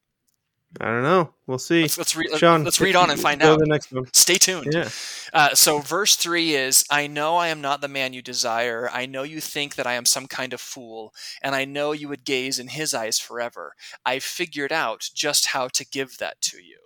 I 0.80 0.84
don't 0.84 1.02
know. 1.02 1.32
We'll 1.46 1.58
see. 1.58 1.82
Let's 1.82 1.96
let's, 1.96 2.14
re- 2.14 2.28
Sean, 2.37 2.62
let's 2.62 2.80
read 2.80 2.94
on 2.94 3.10
and 3.10 3.18
find 3.18 3.42
out. 3.42 3.58
the 3.58 3.66
next 3.66 3.90
one. 3.90 4.04
Stay 4.12 4.34
tuned. 4.34 4.72
Yeah. 4.72 4.90
Uh, 5.32 5.54
so, 5.54 5.78
verse 5.78 6.14
3 6.14 6.54
is 6.54 6.84
I 6.90 7.06
know 7.06 7.37
I 7.37 7.48
am 7.48 7.62
not 7.62 7.80
the 7.80 7.88
man 7.88 8.12
you 8.12 8.20
desire. 8.20 8.90
I 8.92 9.06
know 9.06 9.22
you 9.22 9.40
think 9.40 9.76
that 9.76 9.87
I 9.87 9.94
am 9.94 10.04
some 10.04 10.26
kind 10.26 10.52
of 10.52 10.60
fool, 10.60 11.14
and 11.42 11.54
I 11.54 11.64
know 11.64 11.92
you 11.92 12.09
would 12.09 12.24
gaze 12.24 12.59
in 12.59 12.68
his 12.68 12.92
eyes 12.92 13.18
forever. 13.18 13.72
I've 14.04 14.22
figured 14.22 14.72
out 14.72 15.09
just 15.14 15.46
how 15.46 15.68
to 15.68 15.87
give 15.87 16.18
that 16.18 16.40
to 16.42 16.59
you. 16.59 16.76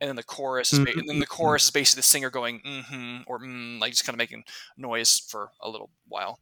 And 0.00 0.08
then 0.08 0.16
the 0.16 0.22
chorus, 0.22 0.72
is 0.72 0.78
ba- 0.78 0.92
and 0.94 1.08
then 1.08 1.18
the 1.18 1.26
chorus 1.26 1.64
is 1.64 1.70
basically 1.70 2.00
the 2.00 2.04
singer 2.04 2.30
going 2.30 2.60
mm-hmm 2.60 3.22
or 3.26 3.40
mm, 3.40 3.80
like 3.80 3.92
just 3.92 4.04
kind 4.04 4.14
of 4.14 4.18
making 4.18 4.44
noise 4.76 5.18
for 5.18 5.50
a 5.60 5.68
little 5.68 5.90
while. 6.06 6.38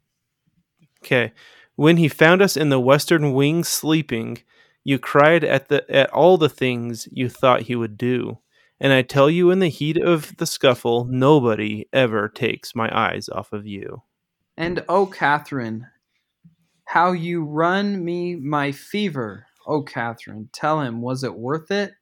Okay. 1.01 1.31
When 1.75 1.97
he 1.97 2.07
found 2.07 2.41
us 2.41 2.55
in 2.55 2.69
the 2.69 2.79
western 2.79 3.33
wing 3.33 3.63
sleeping, 3.63 4.39
you 4.85 4.99
cried 4.99 5.43
at 5.43 5.67
the 5.67 5.89
at 5.93 6.09
all 6.13 6.37
the 6.37 6.47
things 6.47 7.09
you 7.11 7.27
thought 7.27 7.63
he 7.63 7.75
would 7.75 7.97
do. 7.97 8.37
And 8.79 8.93
I 8.93 9.01
tell 9.01 9.29
you 9.29 9.51
in 9.51 9.59
the 9.59 9.69
heat 9.69 9.97
of 9.97 10.37
the 10.37 10.45
scuffle, 10.45 11.05
nobody 11.05 11.87
ever 11.91 12.29
takes 12.29 12.75
my 12.75 12.89
eyes 12.95 13.27
off 13.27 13.51
of 13.51 13.65
you. 13.65 14.03
And 14.57 14.85
oh, 14.87 15.07
Catherine, 15.07 15.87
how 16.85 17.13
you 17.13 17.43
run 17.43 18.03
me 18.03 18.35
my 18.35 18.71
fever. 18.71 19.47
Oh, 19.65 19.81
Catherine, 19.81 20.49
tell 20.53 20.81
him, 20.81 21.01
was 21.01 21.23
it 21.23 21.33
worth 21.33 21.71
it? 21.71 21.93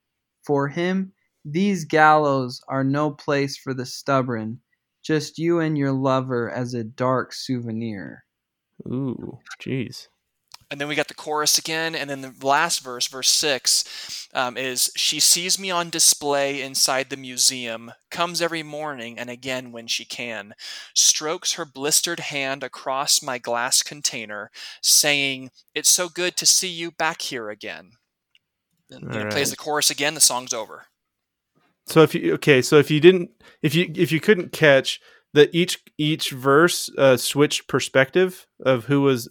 For 0.44 0.68
him, 0.68 1.14
these 1.46 1.86
gallows 1.86 2.62
are 2.68 2.84
no 2.84 3.12
place 3.12 3.56
for 3.56 3.74
the 3.74 3.86
stubborn, 3.86 4.60
just 5.02 5.38
you 5.38 5.60
and 5.60 5.78
your 5.78 5.94
lover 5.94 6.52
as 6.52 6.74
a 6.74 6.84
dark 6.84 7.34
souvenir. 7.34 8.26
Ooh, 8.86 9.40
jeez. 9.62 10.08
And 10.72 10.82
then 10.82 10.88
we 10.88 10.96
got 10.96 11.08
the 11.08 11.14
chorus 11.14 11.58
again, 11.58 11.94
and 11.94 12.10
then 12.10 12.22
the 12.22 12.34
last 12.46 12.84
verse, 12.84 13.08
verse 13.08 13.30
six, 13.30 14.28
um, 14.34 14.58
is 14.58 14.92
she 14.96 15.20
sees 15.20 15.60
me 15.60 15.70
on 15.70 15.90
display 15.90 16.62
inside 16.62 17.10
the 17.10 17.18
museum, 17.18 17.92
comes 18.10 18.42
every 18.42 18.64
morning 18.64 19.20
and 19.20 19.30
again 19.30 19.72
when 19.72 19.88
she 19.88 20.06
can, 20.06 20.56
strokes 20.96 21.54
her 21.54 21.66
blistered 21.66 22.22
hand 22.22 22.64
across 22.64 23.22
my 23.22 23.38
glass 23.38 23.84
container, 23.84 24.50
saying, 24.82 25.52
"It's 25.76 25.90
so 25.90 26.10
good 26.10 26.36
to 26.38 26.46
see 26.46 26.70
you 26.70 26.92
back 26.92 27.22
here 27.22 27.50
again." 27.50 27.92
And 28.90 29.12
then 29.12 29.28
it 29.28 29.32
plays 29.32 29.52
the 29.52 29.58
chorus 29.58 29.90
again. 29.90 30.14
The 30.14 30.22
song's 30.22 30.54
over. 30.54 30.86
So 31.86 32.02
if 32.02 32.16
you 32.16 32.34
okay, 32.36 32.62
so 32.62 32.78
if 32.78 32.90
you 32.90 33.00
didn't 33.00 33.32
if 33.62 33.76
you 33.76 33.92
if 33.96 34.12
you 34.12 34.20
couldn't 34.20 34.52
catch 34.52 35.00
that 35.34 35.54
each 35.54 35.80
each 35.98 36.32
verse 36.32 36.90
uh, 36.98 37.18
switched 37.18 37.68
perspective 37.68 38.48
of 38.64 38.86
who 38.86 39.02
was 39.02 39.30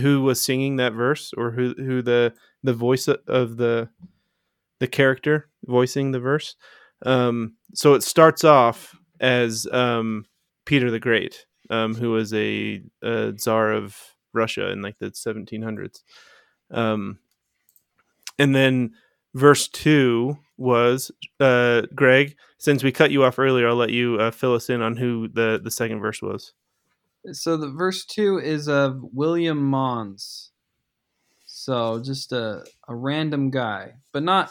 who 0.00 0.22
was 0.22 0.44
singing 0.44 0.76
that 0.76 0.92
verse 0.92 1.32
or 1.36 1.50
who 1.50 1.74
who 1.76 2.02
the 2.02 2.32
the 2.62 2.74
voice 2.74 3.08
of 3.08 3.56
the 3.56 3.88
the 4.80 4.86
character 4.88 5.48
voicing 5.66 6.10
the 6.10 6.20
verse. 6.20 6.56
Um, 7.04 7.54
so 7.74 7.94
it 7.94 8.02
starts 8.02 8.44
off 8.44 8.96
as 9.20 9.66
um, 9.72 10.26
Peter 10.64 10.90
the 10.90 10.98
Great, 10.98 11.46
um, 11.70 11.94
who 11.94 12.10
was 12.10 12.34
a, 12.34 12.82
a 13.02 13.32
czar 13.38 13.72
of 13.72 13.96
Russia 14.32 14.70
in 14.70 14.82
like 14.82 14.98
the 14.98 15.10
1700s. 15.10 16.02
Um, 16.70 17.18
and 18.38 18.54
then 18.54 18.92
verse 19.34 19.68
two 19.68 20.36
was 20.56 21.10
uh, 21.40 21.82
Greg. 21.94 22.36
Since 22.58 22.82
we 22.82 22.92
cut 22.92 23.10
you 23.10 23.24
off 23.24 23.38
earlier, 23.38 23.68
I'll 23.68 23.76
let 23.76 23.90
you 23.90 24.16
uh, 24.16 24.30
fill 24.30 24.54
us 24.54 24.70
in 24.70 24.82
on 24.82 24.96
who 24.96 25.28
the 25.28 25.60
the 25.62 25.70
second 25.70 26.00
verse 26.00 26.22
was. 26.22 26.54
So 27.30 27.56
the 27.56 27.70
verse 27.70 28.04
two 28.04 28.38
is 28.38 28.68
of 28.68 29.00
William 29.12 29.62
Mons. 29.62 30.50
So 31.46 32.02
just 32.04 32.32
a, 32.32 32.64
a 32.88 32.94
random 32.94 33.50
guy, 33.50 33.94
but 34.10 34.24
not 34.24 34.50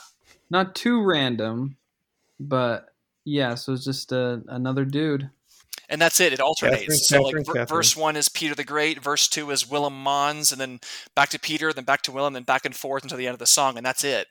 not 0.49 0.75
too 0.75 1.03
random, 1.03 1.77
but 2.39 2.87
yeah. 3.25 3.55
So 3.55 3.73
it's 3.73 3.83
just 3.83 4.11
a, 4.11 4.41
another 4.47 4.85
dude. 4.85 5.29
And 5.89 6.01
that's 6.01 6.21
it. 6.21 6.31
It 6.31 6.39
alternates. 6.39 6.79
Catherine, 6.79 6.97
so, 6.97 7.15
like, 7.17 7.25
Catherine, 7.25 7.43
ver- 7.43 7.53
Catherine. 7.53 7.77
verse 7.77 7.97
one 7.97 8.15
is 8.15 8.29
Peter 8.29 8.55
the 8.55 8.63
Great, 8.63 9.03
verse 9.03 9.27
two 9.27 9.51
is 9.51 9.69
Willem 9.69 10.01
Mons, 10.01 10.53
and 10.53 10.61
then 10.61 10.79
back 11.15 11.27
to 11.29 11.39
Peter, 11.39 11.73
then 11.73 11.83
back 11.83 12.01
to 12.03 12.13
Willem, 12.13 12.33
then 12.33 12.43
back 12.43 12.63
and 12.63 12.73
forth 12.73 13.03
until 13.03 13.17
the 13.17 13.27
end 13.27 13.33
of 13.33 13.39
the 13.39 13.45
song, 13.45 13.75
and 13.75 13.85
that's 13.85 14.05
it. 14.05 14.27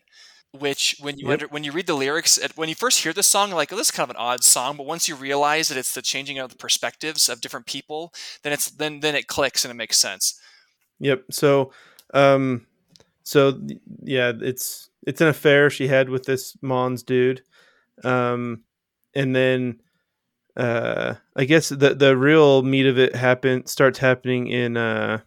Which, 0.53 0.97
when 0.99 1.17
you 1.17 1.29
Yep. 1.29 1.33
under, 1.33 1.47
when 1.49 1.63
you 1.63 1.71
read 1.71 1.87
the 1.87 1.95
lyrics, 1.95 2.37
at- 2.37 2.57
when 2.57 2.69
you 2.69 2.75
first 2.75 3.01
hear 3.05 3.13
the 3.13 3.23
song, 3.23 3.53
like, 3.53 3.73
oh, 3.73 3.77
this 3.77 3.87
is 3.87 3.91
kind 3.93 4.11
of 4.11 4.17
an 4.17 4.21
odd 4.21 4.43
song. 4.43 4.77
But 4.77 4.85
once 4.85 5.09
you 5.09 5.15
realize 5.15 5.69
that 5.69 5.79
it's 5.79 5.95
the 5.95 6.03
changing 6.03 6.39
of 6.41 6.51
the 6.51 6.57
perspectives 6.57 7.29
of 7.29 7.41
different 7.41 7.67
people, 7.67 8.13
then 8.43 8.53
it's 8.53 8.69
then 8.69 8.99
then 8.99 9.15
it 9.15 9.29
clicks 9.29 9.65
and 9.65 9.71
it 9.71 9.77
makes 9.77 9.97
sense. 9.97 10.41
Yep. 10.99 11.27
So, 11.31 11.73
um, 12.15 12.67
so 13.23 13.61
yeah, 14.03 14.33
it's 14.41 14.91
it's 15.07 15.21
an 15.21 15.29
affair 15.29 15.71
she 15.71 15.87
had 15.87 16.09
with 16.09 16.25
this 16.25 16.57
Mons 16.63 17.05
dude, 17.05 17.43
um, 18.03 18.65
and 19.15 19.37
then 19.37 19.81
uh, 20.57 21.15
I 21.37 21.45
guess 21.45 21.69
the 21.69 21.95
the 21.95 22.17
real 22.17 22.63
meat 22.63 22.87
of 22.87 22.99
it 22.99 23.15
happen 23.15 23.67
starts 23.67 24.01
happening 24.01 24.49
in 24.49 24.77
uh, 24.77 25.21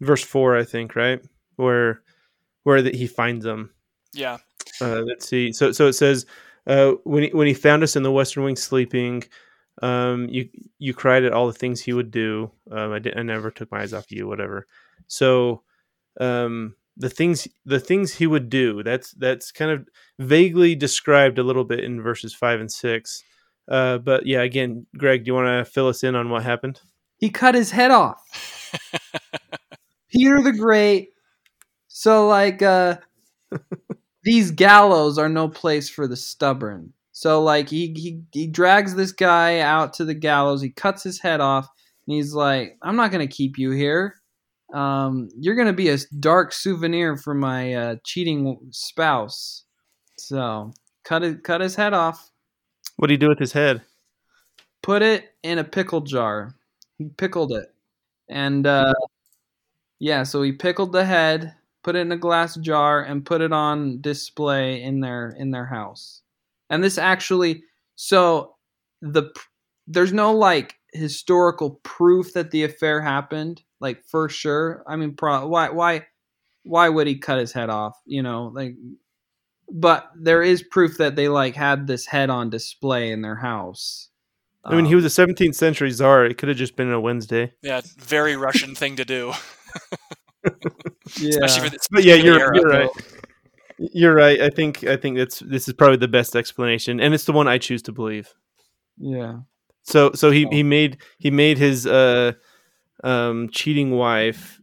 verse 0.00 0.24
four, 0.24 0.56
I 0.56 0.64
think, 0.64 0.96
right 0.96 1.20
where 1.56 2.00
where 2.62 2.80
that 2.80 2.94
he 2.94 3.06
finds 3.06 3.44
them. 3.44 3.73
Yeah, 4.14 4.38
Uh, 4.80 5.02
let's 5.02 5.28
see. 5.28 5.52
So 5.52 5.72
so 5.72 5.86
it 5.86 5.94
says 5.94 6.26
uh, 6.66 6.92
when 7.04 7.24
he, 7.24 7.30
when 7.30 7.46
he 7.46 7.54
found 7.54 7.82
us 7.82 7.96
in 7.96 8.02
the 8.02 8.12
western 8.12 8.44
wing 8.44 8.56
sleeping, 8.56 9.24
um, 9.82 10.28
you 10.28 10.48
you 10.78 10.94
cried 10.94 11.24
at 11.24 11.32
all 11.32 11.46
the 11.46 11.52
things 11.52 11.80
he 11.80 11.92
would 11.92 12.10
do. 12.10 12.50
Um, 12.70 12.92
I 12.92 12.98
did, 12.98 13.18
I 13.18 13.22
never 13.22 13.50
took 13.50 13.70
my 13.70 13.82
eyes 13.82 13.92
off 13.92 14.10
you. 14.10 14.26
Whatever. 14.26 14.66
So 15.06 15.62
um, 16.20 16.76
the 16.96 17.10
things 17.10 17.48
the 17.64 17.80
things 17.80 18.14
he 18.14 18.26
would 18.26 18.48
do. 18.48 18.82
That's 18.82 19.12
that's 19.12 19.50
kind 19.52 19.70
of 19.70 19.88
vaguely 20.18 20.74
described 20.74 21.38
a 21.38 21.42
little 21.42 21.64
bit 21.64 21.80
in 21.80 22.00
verses 22.00 22.34
five 22.34 22.60
and 22.60 22.70
six. 22.70 23.22
Uh, 23.68 23.98
but 23.98 24.26
yeah, 24.26 24.42
again, 24.42 24.86
Greg, 24.96 25.24
do 25.24 25.30
you 25.30 25.34
want 25.34 25.46
to 25.66 25.70
fill 25.70 25.88
us 25.88 26.04
in 26.04 26.14
on 26.14 26.28
what 26.30 26.42
happened? 26.42 26.80
He 27.18 27.30
cut 27.30 27.54
his 27.54 27.70
head 27.70 27.90
off. 27.90 28.20
Peter 30.10 30.40
the 30.42 30.52
Great. 30.52 31.10
So 31.88 32.26
like 32.28 32.62
uh 32.62 32.98
these 34.24 34.50
gallows 34.50 35.18
are 35.18 35.28
no 35.28 35.48
place 35.48 35.88
for 35.88 36.06
the 36.08 36.16
stubborn. 36.16 36.92
So 37.12 37.42
like 37.42 37.68
he 37.68 37.94
he 37.96 38.22
he 38.32 38.46
drags 38.48 38.94
this 38.94 39.12
guy 39.12 39.60
out 39.60 39.92
to 39.94 40.04
the 40.04 40.14
gallows, 40.14 40.62
he 40.62 40.70
cuts 40.70 41.02
his 41.02 41.20
head 41.20 41.40
off, 41.40 41.68
And 42.06 42.16
he's 42.16 42.34
like, 42.34 42.76
I'm 42.82 42.96
not 42.96 43.12
gonna 43.12 43.26
keep 43.28 43.58
you 43.58 43.70
here. 43.70 44.16
Um, 44.72 45.28
you're 45.38 45.54
gonna 45.54 45.72
be 45.72 45.90
a 45.90 45.98
dark 46.18 46.52
souvenir 46.52 47.16
for 47.16 47.34
my 47.34 47.74
uh, 47.74 47.96
cheating 48.04 48.58
spouse. 48.70 49.64
So 50.18 50.72
cut 51.04 51.22
it, 51.22 51.44
cut 51.44 51.60
his 51.60 51.76
head 51.76 51.92
off. 51.92 52.30
What 52.96 53.08
do 53.08 53.14
you 53.14 53.18
do 53.18 53.28
with 53.28 53.38
his 53.38 53.52
head? 53.52 53.82
Put 54.82 55.02
it 55.02 55.34
in 55.42 55.58
a 55.58 55.64
pickle 55.64 56.00
jar. 56.00 56.54
He 56.98 57.06
pickled 57.06 57.52
it, 57.52 57.72
and 58.28 58.66
uh, 58.66 58.92
yeah, 59.98 60.22
so 60.24 60.42
he 60.42 60.52
pickled 60.52 60.92
the 60.92 61.04
head, 61.04 61.54
put 61.84 61.94
it 61.94 62.00
in 62.00 62.10
a 62.10 62.16
glass 62.16 62.56
jar, 62.56 63.00
and 63.02 63.24
put 63.24 63.40
it 63.40 63.52
on 63.52 64.00
display 64.00 64.82
in 64.82 64.98
their 65.00 65.30
in 65.38 65.52
their 65.52 65.66
house. 65.66 66.22
And 66.68 66.82
this 66.82 66.98
actually, 66.98 67.62
so 67.94 68.56
the 69.00 69.30
there's 69.86 70.12
no 70.12 70.32
like 70.32 70.76
historical 70.92 71.78
proof 71.84 72.32
that 72.32 72.50
the 72.50 72.64
affair 72.64 73.00
happened, 73.00 73.62
like 73.80 74.02
for 74.04 74.28
sure. 74.28 74.82
I 74.88 74.96
mean, 74.96 75.14
pro, 75.14 75.46
why 75.46 75.68
why 75.70 76.06
why 76.64 76.88
would 76.88 77.06
he 77.06 77.18
cut 77.18 77.38
his 77.38 77.52
head 77.52 77.70
off? 77.70 77.96
You 78.06 78.22
know, 78.22 78.50
like, 78.54 78.74
but 79.70 80.10
there 80.18 80.42
is 80.42 80.62
proof 80.62 80.96
that 80.98 81.14
they 81.14 81.28
like 81.28 81.54
had 81.54 81.86
this 81.86 82.06
head 82.06 82.30
on 82.30 82.50
display 82.50 83.10
in 83.12 83.20
their 83.22 83.36
house. 83.36 84.08
I 84.64 84.74
mean, 84.74 84.86
he 84.86 84.94
Um, 84.94 85.02
was 85.02 85.18
a 85.18 85.22
17th 85.26 85.54
century 85.54 85.90
czar. 85.90 86.24
It 86.24 86.38
could 86.38 86.48
have 86.48 86.56
just 86.56 86.74
been 86.74 86.90
a 86.90 86.98
Wednesday. 86.98 87.52
Yeah, 87.60 87.82
very 87.98 88.34
Russian 88.34 88.74
thing 88.74 88.96
to 88.96 89.04
do, 89.04 89.34
yeah. 91.20 91.44
especially 91.44 91.68
for 91.68 91.70
the, 91.70 91.78
But 91.90 92.04
yeah, 92.04 92.14
especially 92.14 92.16
for 92.16 92.22
the 92.22 92.24
you're, 92.24 92.40
era. 92.40 92.56
you're 92.56 92.68
right. 92.70 92.90
You're 93.78 94.14
right. 94.14 94.40
I 94.40 94.50
think 94.50 94.84
I 94.84 94.96
think 94.96 95.16
that's 95.16 95.40
this 95.40 95.66
is 95.68 95.74
probably 95.74 95.96
the 95.96 96.08
best 96.08 96.36
explanation, 96.36 97.00
and 97.00 97.12
it's 97.14 97.24
the 97.24 97.32
one 97.32 97.48
I 97.48 97.58
choose 97.58 97.82
to 97.82 97.92
believe. 97.92 98.32
yeah. 98.98 99.38
So 99.82 100.12
so 100.14 100.30
he, 100.30 100.46
Oh. 100.46 100.50
he 100.50 100.62
made 100.62 100.98
he 101.18 101.30
made 101.30 101.58
his 101.58 101.86
uh 101.86 102.32
um 103.02 103.48
cheating 103.50 103.90
wife 103.90 104.60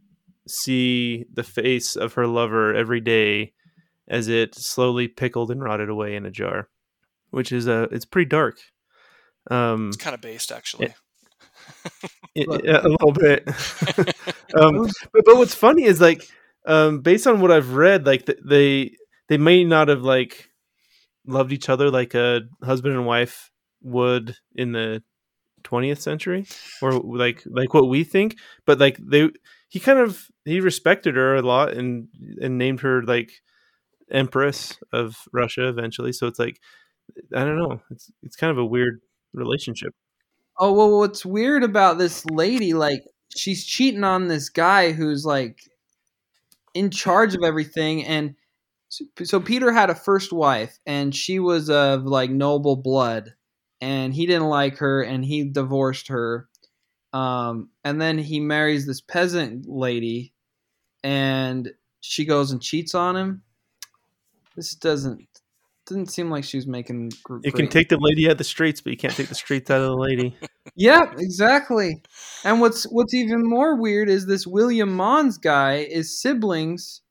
see 0.48 1.26
the 1.32 1.44
face 1.44 1.94
of 1.94 2.14
her 2.14 2.26
lover 2.26 2.74
every 2.74 3.00
day 3.00 3.52
as 4.08 4.26
it 4.28 4.54
slowly 4.56 5.06
pickled 5.08 5.50
and 5.52 5.62
rotted 5.62 5.88
away 5.88 6.16
in 6.16 6.26
a 6.26 6.30
jar, 6.30 6.68
which 7.30 7.52
is 7.52 7.68
uh 7.68 7.86
it's 7.92 8.04
pretty 8.06 8.28
dark. 8.28 8.58
Um, 9.50 9.88
It's 9.88 9.96
kind 9.96 10.14
of 10.14 10.20
based 10.20 10.50
actually. 10.50 10.94
But- 12.46 12.66
a 12.66 12.88
little 12.88 13.12
bit. 13.12 13.46
um, 14.54 14.88
but, 15.12 15.24
but 15.24 15.36
what's 15.36 15.54
funny 15.54 15.84
is 15.84 16.00
like 16.00 16.26
um 16.66 17.00
based 17.00 17.26
on 17.26 17.40
what 17.40 17.50
I've 17.50 17.74
read, 17.74 18.06
like 18.06 18.26
th- 18.26 18.38
they 18.44 18.96
they 19.28 19.36
may 19.38 19.64
not 19.64 19.88
have 19.88 20.02
like 20.02 20.48
loved 21.26 21.52
each 21.52 21.68
other 21.68 21.90
like 21.90 22.14
a 22.14 22.42
husband 22.64 22.94
and 22.94 23.06
wife 23.06 23.50
would 23.82 24.36
in 24.54 24.72
the 24.72 25.02
20th 25.62 25.98
century 26.00 26.46
or 26.80 26.92
like 26.92 27.42
like 27.46 27.72
what 27.74 27.88
we 27.88 28.02
think 28.02 28.36
but 28.66 28.80
like 28.80 28.96
they 28.98 29.30
he 29.68 29.78
kind 29.78 29.98
of 30.00 30.26
he 30.44 30.60
respected 30.60 31.14
her 31.14 31.36
a 31.36 31.42
lot 31.42 31.72
and 31.72 32.08
and 32.40 32.58
named 32.58 32.80
her 32.80 33.02
like 33.04 33.30
empress 34.10 34.78
of 34.92 35.16
russia 35.32 35.68
eventually. 35.68 36.12
So 36.12 36.26
it's 36.26 36.38
like 36.38 36.60
i 37.34 37.44
don't 37.44 37.58
know. 37.58 37.80
It's 37.90 38.10
it's 38.22 38.36
kind 38.36 38.50
of 38.50 38.58
a 38.58 38.64
weird 38.64 39.00
relationship 39.32 39.94
Oh 40.64 40.70
well, 40.70 40.98
what's 41.00 41.26
weird 41.26 41.64
about 41.64 41.98
this 41.98 42.24
lady? 42.26 42.72
Like, 42.72 43.02
she's 43.34 43.66
cheating 43.66 44.04
on 44.04 44.28
this 44.28 44.48
guy 44.48 44.92
who's 44.92 45.26
like 45.26 45.58
in 46.72 46.88
charge 46.88 47.34
of 47.34 47.42
everything, 47.42 48.04
and 48.04 48.36
so, 48.88 49.04
so 49.24 49.40
Peter 49.40 49.72
had 49.72 49.90
a 49.90 49.96
first 49.96 50.32
wife, 50.32 50.78
and 50.86 51.12
she 51.12 51.40
was 51.40 51.68
of 51.68 52.04
like 52.04 52.30
noble 52.30 52.76
blood, 52.76 53.34
and 53.80 54.14
he 54.14 54.24
didn't 54.24 54.46
like 54.46 54.78
her, 54.78 55.02
and 55.02 55.24
he 55.24 55.42
divorced 55.42 56.06
her. 56.06 56.48
Um, 57.12 57.70
and 57.82 58.00
then 58.00 58.16
he 58.16 58.38
marries 58.38 58.86
this 58.86 59.00
peasant 59.00 59.68
lady, 59.68 60.32
and 61.02 61.72
she 62.02 62.24
goes 62.24 62.52
and 62.52 62.62
cheats 62.62 62.94
on 62.94 63.16
him. 63.16 63.42
This 64.54 64.76
doesn't 64.76 65.26
didn't 65.86 66.12
seem 66.12 66.30
like 66.30 66.44
she 66.44 66.56
was 66.56 66.68
making. 66.68 67.10
gr- 67.24 67.38
you 67.42 67.50
can 67.50 67.66
take 67.66 67.88
the 67.88 67.98
lady 67.98 68.26
out 68.26 68.32
of 68.32 68.38
the 68.38 68.44
streets 68.44 68.80
but 68.80 68.92
you 68.92 68.96
can't 68.96 69.14
take 69.14 69.28
the 69.28 69.34
streets 69.34 69.68
out 69.68 69.80
of 69.80 69.88
the 69.88 69.96
lady 69.96 70.36
Yep, 70.76 71.14
exactly. 71.18 72.02
And 72.44 72.60
what's 72.60 72.84
what's 72.84 73.14
even 73.14 73.42
more 73.42 73.76
weird 73.76 74.08
is 74.08 74.26
this 74.26 74.46
William 74.46 74.94
Mons 74.94 75.38
guy 75.38 75.76
is 75.78 76.20
siblings 76.20 77.02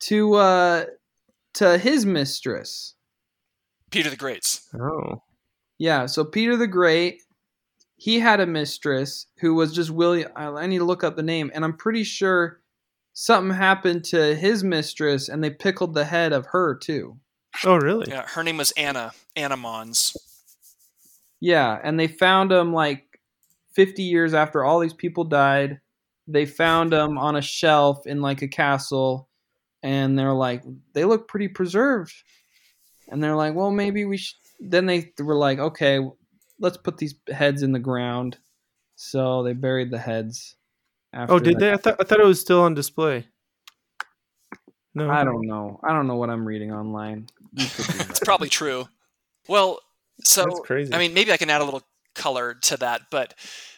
to 0.00 0.34
uh 0.34 0.84
to 1.54 1.78
his 1.78 2.04
mistress. 2.04 2.94
Peter 3.90 4.10
the 4.10 4.16
Great's. 4.16 4.68
oh 4.74 5.22
Yeah, 5.78 6.06
so 6.06 6.24
Peter 6.24 6.56
the 6.56 6.66
Great, 6.66 7.22
he 7.96 8.20
had 8.20 8.40
a 8.40 8.46
mistress 8.46 9.26
who 9.40 9.54
was 9.54 9.72
just 9.72 9.90
William. 9.90 10.30
I 10.36 10.46
I 10.46 10.66
need 10.66 10.78
to 10.78 10.84
look 10.84 11.04
up 11.04 11.16
the 11.16 11.22
name, 11.22 11.50
and 11.54 11.64
I'm 11.64 11.76
pretty 11.76 12.04
sure 12.04 12.60
something 13.12 13.56
happened 13.56 14.04
to 14.06 14.34
his 14.34 14.62
mistress, 14.62 15.28
and 15.28 15.42
they 15.42 15.50
pickled 15.50 15.94
the 15.94 16.04
head 16.04 16.32
of 16.32 16.46
her 16.46 16.74
too. 16.76 17.18
oh 17.64 17.76
really 17.76 18.06
Yeah, 18.10 18.26
her 18.26 18.44
name 18.44 18.58
was 18.58 18.72
Anna. 18.72 19.12
Anna 19.34 19.56
Mons. 19.56 20.16
Yeah, 21.40 21.78
and 21.82 21.98
they 21.98 22.08
found 22.08 22.52
him 22.52 22.72
like 22.72 23.20
50 23.72 24.02
years 24.02 24.34
after 24.34 24.64
all 24.64 24.80
these 24.80 24.94
people 24.94 25.24
died. 25.24 25.80
They 26.26 26.46
found 26.46 26.92
him 26.92 27.16
on 27.16 27.36
a 27.36 27.42
shelf 27.42 28.06
in 28.06 28.20
like 28.20 28.42
a 28.42 28.48
castle, 28.48 29.28
and 29.82 30.18
they're 30.18 30.32
like, 30.32 30.62
they 30.92 31.04
look 31.04 31.28
pretty 31.28 31.48
preserved. 31.48 32.12
And 33.08 33.22
they're 33.22 33.36
like, 33.36 33.54
well, 33.54 33.70
maybe 33.70 34.04
we 34.04 34.18
should. 34.18 34.36
Then 34.60 34.86
they 34.86 35.12
were 35.18 35.36
like, 35.36 35.58
okay, 35.58 36.00
let's 36.58 36.76
put 36.76 36.98
these 36.98 37.14
heads 37.32 37.62
in 37.62 37.72
the 37.72 37.78
ground. 37.78 38.36
So 38.96 39.44
they 39.44 39.52
buried 39.52 39.90
the 39.90 39.98
heads. 39.98 40.56
After 41.12 41.34
oh 41.34 41.38
did 41.38 41.54
that. 41.54 41.60
they 41.60 41.72
I 41.72 41.76
thought, 41.76 41.96
I 42.00 42.04
thought 42.04 42.20
it 42.20 42.26
was 42.26 42.40
still 42.40 42.62
on 42.62 42.74
display 42.74 43.26
no 44.98 45.10
I 45.10 45.24
don't 45.24 45.46
know. 45.46 45.80
I 45.82 45.92
don't 45.92 46.06
know 46.06 46.16
what 46.16 46.28
I'm 46.30 46.46
reading 46.46 46.72
online. 46.72 47.28
You 47.54 47.66
could 47.66 47.86
be 47.86 48.04
It's 48.10 48.20
probably 48.20 48.48
true. 48.48 48.88
Well, 49.48 49.80
so 50.24 50.44
That's 50.44 50.60
crazy. 50.60 50.94
I 50.94 50.98
mean, 50.98 51.14
maybe 51.14 51.32
I 51.32 51.36
can 51.36 51.50
add 51.50 51.60
a 51.60 51.64
little 51.64 51.82
color 52.14 52.54
to 52.54 52.76
that, 52.78 53.02
but 53.10 53.34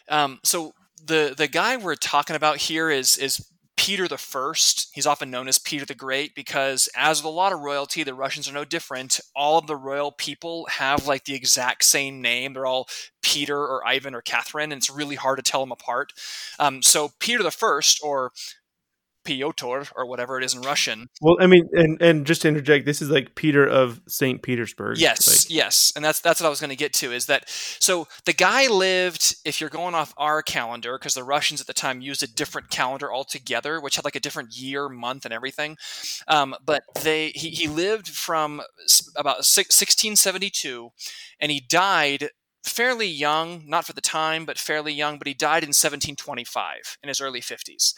um, 0.09 0.39
so 0.43 0.73
the 1.05 1.33
the 1.37 1.47
guy 1.47 1.77
we're 1.77 1.95
talking 1.95 2.35
about 2.35 2.57
here 2.57 2.89
is 2.89 3.17
is 3.17 3.45
Peter 3.81 4.07
the 4.07 4.17
First. 4.17 4.89
He's 4.93 5.07
often 5.07 5.31
known 5.31 5.47
as 5.47 5.57
Peter 5.57 5.85
the 5.85 5.95
Great 5.95 6.35
because, 6.35 6.87
as 6.95 7.23
with 7.23 7.25
a 7.25 7.35
lot 7.35 7.51
of 7.51 7.61
royalty, 7.61 8.03
the 8.03 8.13
Russians 8.13 8.47
are 8.47 8.53
no 8.53 8.63
different. 8.63 9.19
All 9.35 9.57
of 9.57 9.65
the 9.65 9.75
royal 9.75 10.11
people 10.11 10.67
have 10.69 11.07
like 11.07 11.25
the 11.25 11.33
exact 11.33 11.83
same 11.83 12.21
name. 12.21 12.53
They're 12.53 12.67
all 12.67 12.87
Peter 13.23 13.57
or 13.57 13.85
Ivan 13.87 14.13
or 14.13 14.21
Catherine, 14.21 14.71
and 14.71 14.79
it's 14.79 14.91
really 14.91 15.15
hard 15.15 15.37
to 15.37 15.43
tell 15.43 15.61
them 15.61 15.71
apart. 15.71 16.13
Um, 16.59 16.83
so 16.83 17.09
Peter 17.19 17.41
the 17.41 17.49
First, 17.49 18.01
or 18.03 18.31
Piotr, 19.23 19.83
or 19.95 20.05
whatever 20.05 20.39
it 20.39 20.43
is 20.43 20.53
in 20.53 20.61
Russian, 20.61 21.07
Well, 21.21 21.37
I 21.39 21.47
mean, 21.47 21.67
and 21.73 22.01
and 22.01 22.25
just 22.25 22.41
to 22.43 22.47
interject, 22.47 22.85
this 22.85 23.01
is 23.01 23.09
like 23.09 23.35
Peter 23.35 23.65
of 23.65 24.01
Saint 24.07 24.41
Petersburg. 24.41 24.97
Yes, 24.97 25.27
Like, 25.27 25.55
yes, 25.55 25.93
and 25.95 26.03
that's 26.03 26.19
that's 26.19 26.39
what 26.41 26.47
I 26.47 26.49
was 26.49 26.59
going 26.59 26.69
to 26.69 26.75
get 26.75 26.93
to. 26.93 27.11
Is 27.11 27.27
that 27.27 27.47
so? 27.47 28.07
The 28.25 28.33
guy 28.33 28.67
lived, 28.67 29.35
if 29.45 29.61
you're 29.61 29.69
going 29.69 29.95
off 29.95 30.13
our 30.17 30.41
calendar, 30.41 30.97
because 30.97 31.13
the 31.13 31.23
Russians 31.23 31.61
at 31.61 31.67
the 31.67 31.73
time 31.73 32.01
used 32.01 32.23
a 32.23 32.27
different 32.27 32.69
calendar 32.69 33.11
altogether, 33.11 33.79
which 33.79 33.95
had 33.95 34.05
like 34.05 34.15
a 34.15 34.19
different 34.19 34.55
year, 34.55 34.89
month, 34.89 35.25
and 35.25 35.33
everything. 35.33 35.77
Um, 36.27 36.55
but 36.65 36.83
they 37.01 37.29
he, 37.29 37.49
he 37.49 37.67
lived 37.67 38.09
from 38.09 38.61
about 39.15 39.37
1672, 39.37 40.89
and 41.39 41.51
he 41.51 41.59
died 41.59 42.29
fairly 42.63 43.07
young, 43.07 43.63
not 43.67 43.85
for 43.85 43.93
the 43.93 44.01
time, 44.01 44.45
but 44.45 44.57
fairly 44.57 44.93
young. 44.93 45.17
But 45.17 45.27
he 45.27 45.33
died 45.33 45.63
in 45.63 45.69
1725 45.69 46.97
in 47.03 47.07
his 47.07 47.21
early 47.21 47.41
50s, 47.41 47.93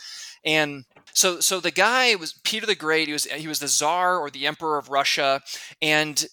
and 0.45 0.85
so 1.13 1.39
so 1.39 1.59
the 1.59 1.71
guy 1.71 2.15
was 2.15 2.33
Peter 2.43 2.65
the 2.65 2.75
Great. 2.75 3.07
He 3.07 3.13
was 3.13 3.25
he 3.25 3.47
was 3.47 3.59
the 3.59 3.67
czar 3.67 4.17
or 4.17 4.29
the 4.29 4.47
Emperor 4.47 4.77
of 4.77 4.89
Russia, 4.89 5.41
and 5.81 6.25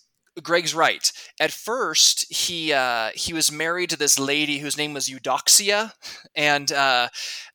Greg's 0.42 0.74
right. 0.74 1.12
At 1.40 1.50
first, 1.50 2.32
he 2.32 2.72
uh, 2.72 3.10
he 3.14 3.32
was 3.32 3.50
married 3.50 3.90
to 3.90 3.96
this 3.96 4.18
lady 4.18 4.58
whose 4.58 4.76
name 4.76 4.94
was 4.94 5.08
Eudoxia, 5.08 5.92
and 6.34 6.70
uh, 6.72 7.08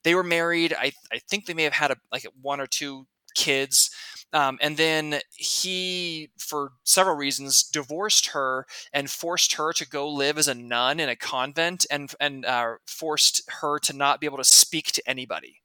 they 0.04 0.16
were 0.16 0.24
married. 0.24 0.74
I 0.78 0.92
I 1.12 1.20
think 1.30 1.46
they 1.46 1.54
may 1.54 1.64
have 1.64 1.74
had 1.74 1.92
a, 1.92 1.98
like 2.12 2.26
one 2.42 2.60
or 2.60 2.68
two 2.68 3.08
kids. 3.36 3.92
Um, 4.36 4.60
and 4.62 4.76
then 4.76 5.22
he, 5.32 6.30
for 6.38 6.74
several 6.84 7.16
reasons, 7.16 7.64
divorced 7.64 8.28
her 8.32 8.68
and 8.92 9.10
forced 9.10 9.54
her 9.54 9.72
to 9.72 9.88
go 9.88 10.10
live 10.10 10.38
as 10.38 10.50
a 10.50 10.54
nun 10.54 11.00
in 11.00 11.08
a 11.08 11.16
convent, 11.16 11.86
and 11.90 12.14
and 12.20 12.46
uh, 12.46 12.74
forced 12.86 13.50
her 13.62 13.80
to 13.80 13.94
not 13.94 14.20
be 14.20 14.28
able 14.28 14.38
to 14.38 14.44
speak 14.44 14.92
to 14.92 15.10
anybody. 15.10 15.62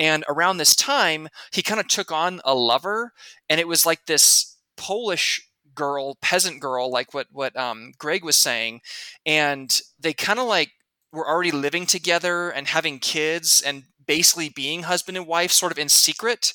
And 0.00 0.24
around 0.28 0.56
this 0.56 0.74
time, 0.74 1.28
he 1.52 1.62
kind 1.62 1.78
of 1.78 1.86
took 1.86 2.10
on 2.10 2.40
a 2.44 2.56
lover, 2.56 3.12
and 3.48 3.60
it 3.60 3.68
was 3.68 3.86
like 3.86 4.06
this 4.06 4.56
Polish 4.76 5.48
girl, 5.72 6.16
peasant 6.16 6.60
girl, 6.60 6.90
like 6.90 7.14
what 7.14 7.28
what 7.30 7.56
um, 7.56 7.92
Greg 7.98 8.24
was 8.24 8.36
saying, 8.36 8.80
and 9.24 9.80
they 10.00 10.12
kind 10.12 10.40
of 10.40 10.48
like 10.48 10.72
were 11.12 11.28
already 11.28 11.52
living 11.52 11.86
together 11.86 12.50
and 12.50 12.66
having 12.66 12.98
kids 12.98 13.62
and 13.64 13.84
basically 14.06 14.48
being 14.48 14.82
husband 14.82 15.16
and 15.16 15.26
wife 15.26 15.52
sort 15.52 15.72
of 15.72 15.78
in 15.78 15.88
secret 15.88 16.52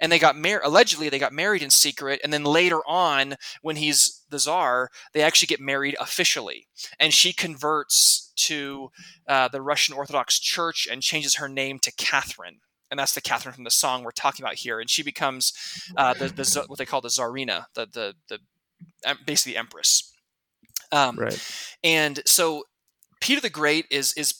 and 0.00 0.10
they 0.10 0.18
got 0.18 0.36
married 0.36 0.64
allegedly 0.64 1.08
they 1.08 1.18
got 1.18 1.32
married 1.32 1.62
in 1.62 1.70
secret 1.70 2.20
and 2.24 2.32
then 2.32 2.44
later 2.44 2.80
on 2.86 3.36
when 3.62 3.76
he's 3.76 4.22
the 4.30 4.38
czar 4.38 4.90
they 5.12 5.22
actually 5.22 5.46
get 5.46 5.60
married 5.60 5.96
officially 6.00 6.66
and 6.98 7.12
she 7.12 7.32
converts 7.32 8.32
to 8.36 8.90
uh, 9.28 9.48
the 9.48 9.62
russian 9.62 9.94
orthodox 9.94 10.38
church 10.38 10.86
and 10.90 11.02
changes 11.02 11.36
her 11.36 11.48
name 11.48 11.78
to 11.78 11.92
catherine 11.92 12.58
and 12.90 12.98
that's 13.00 13.14
the 13.14 13.20
catherine 13.20 13.54
from 13.54 13.64
the 13.64 13.70
song 13.70 14.04
we're 14.04 14.10
talking 14.10 14.44
about 14.44 14.54
here 14.56 14.80
and 14.80 14.90
she 14.90 15.02
becomes 15.02 15.52
uh, 15.96 16.14
the, 16.14 16.28
the 16.28 16.64
what 16.68 16.78
they 16.78 16.86
call 16.86 17.00
the 17.00 17.08
czarina 17.08 17.66
the 17.74 17.86
the, 17.92 18.14
the 18.28 18.38
basically 19.24 19.56
empress 19.56 20.12
um, 20.92 21.16
Right. 21.16 21.76
and 21.82 22.20
so 22.26 22.62
Peter 23.20 23.40
the 23.40 23.50
Great 23.50 23.86
is 23.90 24.12
is 24.14 24.34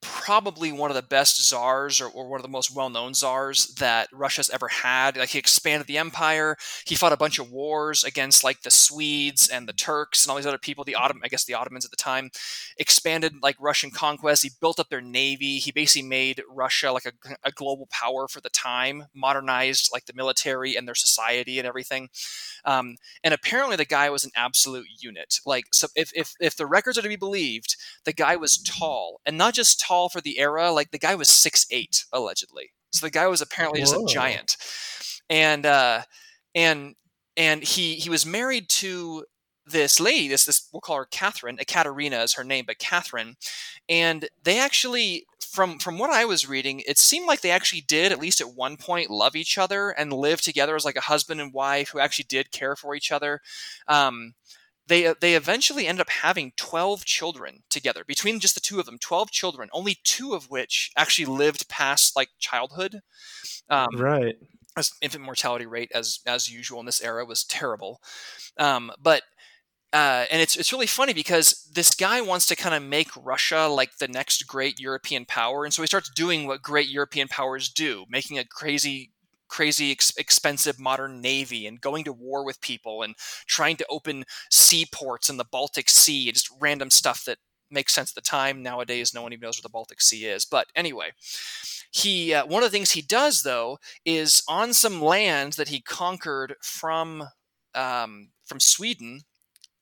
probably 0.00 0.70
one 0.70 0.90
of 0.90 0.94
the 0.94 1.02
best 1.02 1.42
czars 1.42 2.00
or, 2.00 2.08
or 2.08 2.28
one 2.28 2.38
of 2.38 2.42
the 2.42 2.48
most 2.48 2.74
well-known 2.74 3.14
czars 3.14 3.74
that 3.78 4.08
Russia's 4.12 4.50
ever 4.50 4.68
had. 4.68 5.16
Like 5.16 5.30
he 5.30 5.38
expanded 5.38 5.86
the 5.86 5.98
empire. 5.98 6.56
He 6.86 6.94
fought 6.94 7.12
a 7.12 7.16
bunch 7.16 7.38
of 7.38 7.50
wars 7.50 8.04
against 8.04 8.44
like 8.44 8.62
the 8.62 8.70
Swedes 8.70 9.48
and 9.48 9.68
the 9.68 9.72
Turks 9.72 10.24
and 10.24 10.30
all 10.30 10.36
these 10.36 10.46
other 10.46 10.58
people, 10.58 10.84
the 10.84 10.94
Ottoman 10.94 11.22
I 11.24 11.28
guess 11.28 11.44
the 11.44 11.54
Ottomans 11.54 11.84
at 11.84 11.90
the 11.90 11.96
time, 11.96 12.30
expanded 12.76 13.34
like 13.42 13.56
Russian 13.58 13.90
conquest. 13.90 14.42
He 14.42 14.50
built 14.60 14.78
up 14.78 14.88
their 14.88 15.00
navy. 15.00 15.58
He 15.58 15.72
basically 15.72 16.08
made 16.08 16.42
Russia 16.48 16.92
like 16.92 17.06
a, 17.06 17.12
a 17.42 17.50
global 17.50 17.88
power 17.90 18.28
for 18.28 18.40
the 18.40 18.50
time, 18.50 19.06
modernized 19.14 19.90
like 19.92 20.06
the 20.06 20.14
military 20.14 20.76
and 20.76 20.86
their 20.86 20.94
society 20.94 21.58
and 21.58 21.66
everything. 21.66 22.08
Um, 22.64 22.96
and 23.24 23.34
apparently 23.34 23.76
the 23.76 23.84
guy 23.84 24.10
was 24.10 24.24
an 24.24 24.30
absolute 24.36 24.86
unit. 25.00 25.40
Like 25.44 25.66
so 25.72 25.88
if, 25.96 26.12
if 26.14 26.34
if 26.40 26.56
the 26.56 26.66
records 26.66 26.98
are 26.98 27.02
to 27.02 27.08
be 27.08 27.16
believed, 27.16 27.76
the 28.04 28.12
guy 28.12 28.36
was 28.36 28.58
tall 28.58 29.20
and 29.26 29.36
not 29.36 29.54
just 29.54 29.80
tall 29.88 30.08
for 30.08 30.20
the 30.20 30.38
era 30.38 30.70
like 30.70 30.90
the 30.90 30.98
guy 30.98 31.14
was 31.14 31.28
six 31.28 31.66
eight 31.70 32.04
allegedly. 32.12 32.70
So 32.90 33.06
the 33.06 33.10
guy 33.10 33.26
was 33.26 33.40
apparently 33.40 33.80
just 33.80 33.94
a 33.94 34.06
giant. 34.08 34.56
And 35.30 35.66
uh 35.66 36.02
and 36.54 36.94
and 37.36 37.62
he 37.62 37.94
he 37.94 38.10
was 38.10 38.26
married 38.26 38.68
to 38.68 39.24
this 39.66 40.00
lady 40.00 40.28
this 40.28 40.46
this 40.46 40.66
we'll 40.72 40.80
call 40.80 40.96
her 40.96 41.04
catherine 41.10 41.58
ekaterina 41.60 42.22
is 42.22 42.34
her 42.34 42.44
name 42.44 42.64
but 42.66 42.78
catherine. 42.78 43.36
And 43.88 44.28
they 44.42 44.58
actually 44.58 45.26
from 45.40 45.78
from 45.78 45.98
what 45.98 46.10
i 46.10 46.24
was 46.24 46.48
reading 46.48 46.80
it 46.86 46.98
seemed 46.98 47.26
like 47.26 47.40
they 47.40 47.50
actually 47.50 47.80
did 47.80 48.12
at 48.12 48.20
least 48.20 48.40
at 48.40 48.54
one 48.54 48.76
point 48.76 49.10
love 49.10 49.34
each 49.34 49.56
other 49.56 49.90
and 49.90 50.12
live 50.12 50.40
together 50.40 50.76
as 50.76 50.84
like 50.84 50.96
a 50.96 51.02
husband 51.02 51.40
and 51.40 51.52
wife 51.54 51.90
who 51.90 51.98
actually 51.98 52.26
did 52.28 52.52
care 52.52 52.76
for 52.76 52.94
each 52.94 53.12
other. 53.12 53.40
Um 53.86 54.34
they 54.88 55.14
they 55.20 55.34
eventually 55.34 55.86
ended 55.86 56.00
up 56.00 56.10
having 56.10 56.52
12 56.56 57.04
children 57.04 57.62
together 57.70 58.04
between 58.06 58.40
just 58.40 58.54
the 58.54 58.60
two 58.60 58.80
of 58.80 58.86
them 58.86 58.98
12 58.98 59.30
children 59.30 59.68
only 59.72 59.96
two 60.04 60.34
of 60.34 60.50
which 60.50 60.90
actually 60.96 61.26
lived 61.26 61.68
past 61.68 62.16
like 62.16 62.30
childhood 62.38 63.00
um, 63.70 63.88
Right. 63.92 64.36
as 64.76 64.92
infant 65.00 65.24
mortality 65.24 65.66
rate 65.66 65.90
as 65.94 66.20
as 66.26 66.50
usual 66.50 66.80
in 66.80 66.86
this 66.86 67.02
era 67.02 67.24
was 67.24 67.44
terrible 67.44 68.00
um, 68.58 68.90
but 69.00 69.22
uh, 69.92 70.26
and 70.30 70.42
it's 70.42 70.54
it's 70.56 70.72
really 70.72 70.86
funny 70.86 71.14
because 71.14 71.66
this 71.72 71.94
guy 71.94 72.20
wants 72.20 72.44
to 72.46 72.54
kind 72.56 72.74
of 72.74 72.82
make 72.82 73.08
Russia 73.16 73.66
like 73.68 73.96
the 73.98 74.08
next 74.08 74.46
great 74.46 74.78
European 74.78 75.24
power, 75.24 75.64
and 75.64 75.72
so 75.72 75.82
he 75.82 75.86
starts 75.86 76.10
doing 76.14 76.46
what 76.46 76.60
great 76.60 76.88
European 76.88 77.26
powers 77.26 77.70
do, 77.70 78.04
making 78.10 78.38
a 78.38 78.44
crazy 78.44 79.12
crazy 79.48 79.90
ex- 79.90 80.16
expensive 80.16 80.78
modern 80.78 81.20
navy 81.20 81.66
and 81.66 81.80
going 81.80 82.04
to 82.04 82.12
war 82.12 82.44
with 82.44 82.60
people 82.60 83.02
and 83.02 83.14
trying 83.46 83.76
to 83.76 83.86
open 83.90 84.24
seaports 84.50 85.28
in 85.28 85.36
the 85.36 85.44
Baltic 85.44 85.88
Sea 85.88 86.28
and 86.28 86.34
just 86.34 86.50
random 86.60 86.90
stuff 86.90 87.24
that 87.24 87.38
makes 87.70 87.94
sense 87.94 88.10
at 88.10 88.14
the 88.14 88.20
time. 88.20 88.62
Nowadays, 88.62 89.14
no 89.14 89.22
one 89.22 89.32
even 89.32 89.42
knows 89.42 89.58
where 89.58 89.62
the 89.62 89.68
Baltic 89.68 90.00
Sea 90.00 90.26
is. 90.26 90.44
But 90.44 90.66
anyway, 90.74 91.10
he 91.90 92.34
uh, 92.34 92.46
one 92.46 92.62
of 92.62 92.70
the 92.70 92.76
things 92.76 92.92
he 92.92 93.02
does 93.02 93.42
though 93.42 93.78
is 94.04 94.42
on 94.48 94.72
some 94.72 95.00
land 95.00 95.54
that 95.54 95.68
he 95.68 95.80
conquered 95.80 96.54
from 96.62 97.28
um, 97.74 98.30
from 98.46 98.60
Sweden. 98.60 99.22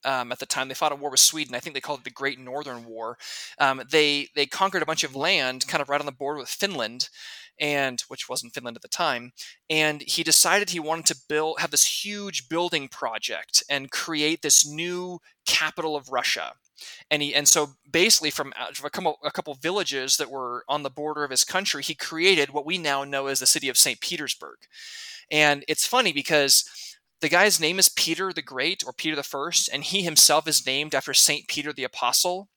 Um, 0.04 0.30
at 0.30 0.38
the 0.38 0.46
time, 0.46 0.68
they 0.68 0.74
fought 0.74 0.92
a 0.92 0.96
war 0.96 1.10
with 1.10 1.18
Sweden. 1.18 1.56
I 1.56 1.58
think 1.58 1.74
they 1.74 1.80
called 1.80 2.00
it 2.00 2.04
the 2.04 2.10
Great 2.10 2.38
Northern 2.38 2.84
War. 2.84 3.18
Um, 3.58 3.82
they 3.90 4.28
they 4.36 4.46
conquered 4.46 4.82
a 4.82 4.86
bunch 4.86 5.02
of 5.02 5.16
land, 5.16 5.66
kind 5.66 5.82
of 5.82 5.88
right 5.88 5.98
on 6.00 6.06
the 6.06 6.12
border 6.12 6.38
with 6.38 6.48
Finland, 6.48 7.08
and 7.58 8.02
which 8.08 8.28
wasn't 8.28 8.52
Finland 8.54 8.76
at 8.76 8.82
the 8.82 8.88
time. 8.88 9.32
And 9.70 10.02
he 10.02 10.22
decided 10.22 10.70
he 10.70 10.80
wanted 10.80 11.06
to 11.06 11.20
build, 11.28 11.60
have 11.60 11.70
this 11.70 12.04
huge 12.04 12.48
building 12.48 12.88
project 12.88 13.62
and 13.68 13.90
create 13.90 14.42
this 14.42 14.66
new 14.66 15.20
capital 15.46 15.96
of 15.96 16.10
Russia. 16.10 16.52
And 17.10 17.22
he 17.22 17.34
and 17.34 17.48
so 17.48 17.70
basically 17.90 18.30
from 18.30 18.52
uh, 18.58 18.66
a 18.84 18.90
couple 18.90 19.18
a 19.24 19.30
couple 19.30 19.54
villages 19.54 20.18
that 20.18 20.30
were 20.30 20.64
on 20.68 20.82
the 20.82 20.90
border 20.90 21.24
of 21.24 21.30
his 21.30 21.44
country, 21.44 21.82
he 21.82 21.94
created 21.94 22.50
what 22.50 22.66
we 22.66 22.76
now 22.76 23.04
know 23.04 23.26
as 23.26 23.40
the 23.40 23.46
city 23.46 23.68
of 23.68 23.78
Saint 23.78 24.00
Petersburg. 24.00 24.56
And 25.30 25.64
it's 25.68 25.86
funny 25.86 26.12
because 26.12 26.68
the 27.20 27.28
guy's 27.28 27.60
name 27.60 27.78
is 27.78 27.88
Peter 27.88 28.32
the 28.32 28.42
Great 28.42 28.82
or 28.86 28.92
Peter 28.92 29.16
the 29.16 29.22
First, 29.22 29.70
and 29.72 29.82
he 29.82 30.02
himself 30.02 30.46
is 30.46 30.66
named 30.66 30.94
after 30.94 31.14
Saint 31.14 31.48
Peter 31.48 31.72
the 31.72 31.84
Apostle. 31.84 32.48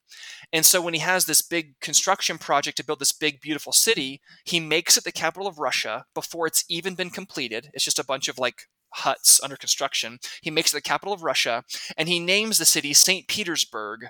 And 0.51 0.65
so 0.65 0.81
when 0.81 0.93
he 0.93 0.99
has 1.01 1.25
this 1.25 1.41
big 1.41 1.79
construction 1.79 2.37
project 2.37 2.77
to 2.77 2.85
build 2.85 2.99
this 2.99 3.11
big, 3.11 3.39
beautiful 3.39 3.71
city, 3.71 4.21
he 4.43 4.59
makes 4.59 4.97
it 4.97 5.03
the 5.03 5.11
capital 5.11 5.47
of 5.47 5.59
Russia 5.59 6.05
before 6.15 6.47
it's 6.47 6.65
even 6.67 6.95
been 6.95 7.11
completed. 7.11 7.69
It's 7.73 7.85
just 7.85 7.99
a 7.99 8.05
bunch 8.05 8.27
of 8.27 8.39
like 8.39 8.63
huts 8.95 9.39
under 9.43 9.55
construction. 9.55 10.19
He 10.41 10.49
makes 10.49 10.73
it 10.73 10.77
the 10.77 10.81
capital 10.81 11.13
of 11.13 11.23
Russia, 11.23 11.63
and 11.97 12.09
he 12.09 12.19
names 12.19 12.57
the 12.57 12.65
city 12.65 12.93
St. 12.93 13.27
Petersburg 13.27 14.07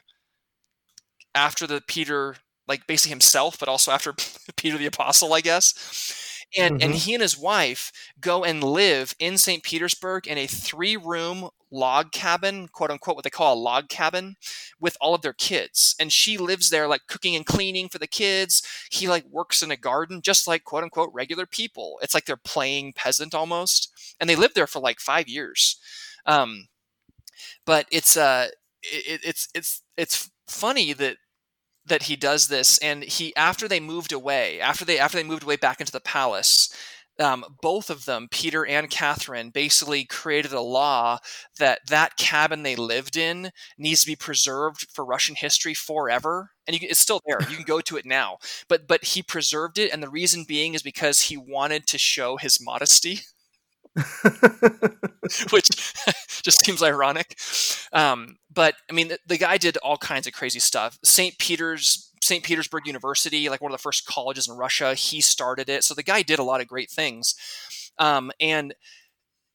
after 1.36 1.68
the 1.68 1.82
Peter, 1.88 2.38
like 2.68 2.88
basically 2.88 3.12
himself, 3.12 3.60
but 3.60 3.70
also 3.70 3.92
after 3.92 4.14
Peter 4.56 4.78
the 4.78 4.86
Apostle, 4.86 5.34
I 5.34 5.42
guess. 5.42 6.29
And, 6.58 6.76
and 6.82 6.94
Mhm. 6.94 6.96
he 6.96 7.14
and 7.14 7.22
his 7.22 7.38
wife 7.38 7.92
go 8.20 8.44
and 8.44 8.64
live 8.64 9.14
in 9.20 9.38
St. 9.38 9.64
Petersburg 9.64 10.28
in 10.28 10.38
a 10.38 10.48
three 10.48 10.98
room 10.98 11.50
log 11.72 12.12
cabin, 12.12 12.68
quote 12.68 12.90
unquote, 12.90 13.16
what 13.16 13.24
they 13.24 13.30
call 13.30 13.54
a 13.54 13.60
log 13.60 13.90
cabin, 13.90 14.36
with 14.80 14.98
all 15.00 15.14
of 15.14 15.22
their 15.22 15.34
kids. 15.34 15.96
And 16.00 16.12
she 16.12 16.38
lives 16.38 16.70
there, 16.70 16.88
like 16.88 17.08
cooking 17.08 17.36
and 17.36 17.46
cleaning 17.46 17.90
for 17.90 18.00
the 18.00 18.08
kids. 18.08 18.64
He 18.90 19.08
like 19.08 19.26
works 19.26 19.62
in 19.62 19.72
a 19.72 19.78
garden, 19.78 20.22
just 20.22 20.48
like 20.48 20.64
quote 20.64 20.84
unquote 20.84 21.12
regular 21.14 21.46
people. 21.46 22.00
It's 22.02 22.14
like 22.16 22.26
they're 22.26 22.36
playing 22.38 22.94
peasant 22.94 23.36
almost. 23.36 23.92
And 24.20 24.30
they 24.30 24.36
live 24.36 24.54
there 24.56 24.68
for 24.68 24.80
like 24.80 25.00
five 25.00 25.28
years. 25.28 25.78
Um, 26.26 26.68
but 27.66 27.88
it's 27.92 28.18
uh, 28.18 28.48
it, 28.84 29.22
it's 29.24 29.48
it's 29.54 29.82
it's 29.98 30.30
funny 30.48 30.94
that 30.94 31.18
that 31.90 32.04
he 32.04 32.16
does 32.16 32.48
this 32.48 32.78
and 32.80 33.04
he 33.04 33.36
after 33.36 33.68
they 33.68 33.80
moved 33.80 34.12
away 34.12 34.60
after 34.60 34.86
they 34.86 35.00
after 35.00 35.18
they 35.18 35.24
moved 35.24 35.44
away 35.44 35.56
back 35.56 35.80
into 35.80 35.92
the 35.92 36.00
palace 36.00 36.74
um, 37.20 37.44
both 37.62 37.90
of 37.90 38.06
them 38.06 38.28
peter 38.32 38.66
and 38.66 38.90
catherine 38.90 39.50
basically 39.50 40.06
created 40.06 40.54
a 40.54 40.62
law 40.62 41.18
that 41.58 41.80
that 41.88 42.16
cabin 42.18 42.64
they 42.64 42.76
lived 42.76 43.18
in 43.18 43.52
needs 43.78 44.02
to 44.02 44.08
be 44.08 44.16
preserved 44.16 44.88
for 44.94 45.04
russian 45.06 45.36
history 45.36 45.74
forever. 45.74 46.52
And 46.68 46.80
you 46.80 46.88
it's 46.90 47.00
still 47.00 47.20
there. 47.26 47.40
You 47.50 47.56
can 47.56 47.66
go 47.66 47.82
to 47.82 47.98
it 47.98 48.06
now. 48.06 48.38
But 48.68 48.88
but 48.88 49.04
he 49.04 49.24
preserved 49.24 49.78
it 49.80 49.92
and 49.92 50.04
the 50.04 50.10
reason 50.10 50.46
being 50.48 50.76
is 50.76 50.84
because 50.84 51.22
he 51.22 51.36
wanted 51.38 51.88
to 51.88 51.98
show 51.98 52.38
his 52.38 52.60
modesty 52.62 53.22
which 55.52 55.70
just 56.44 56.66
seems 56.66 56.84
ironic. 56.84 57.38
Um, 57.94 58.38
but 58.52 58.76
I 58.90 58.94
mean, 58.94 59.10
the, 59.10 59.20
the 59.28 59.38
guy 59.38 59.58
did 59.58 59.78
all 59.78 59.98
kinds 59.98 60.28
of 60.28 60.34
crazy 60.34 60.60
stuff. 60.60 60.98
St. 61.04 61.38
Peter's, 61.38 62.12
St. 62.22 62.44
Petersburg 62.44 62.88
University, 62.88 63.50
like 63.50 63.62
one 63.62 63.72
of 63.72 63.78
the 63.78 63.82
first 63.82 64.06
colleges 64.06 64.48
in 64.48 64.56
Russia, 64.58 64.94
he 64.96 65.22
started 65.22 65.70
it. 65.70 65.84
So 65.84 65.94
the 65.94 66.04
guy 66.04 66.22
did 66.22 66.40
a 66.40 66.44
lot 66.44 66.62
of 66.62 66.68
great 66.68 66.90
things. 66.90 67.36
Um, 67.98 68.32
and 68.40 68.74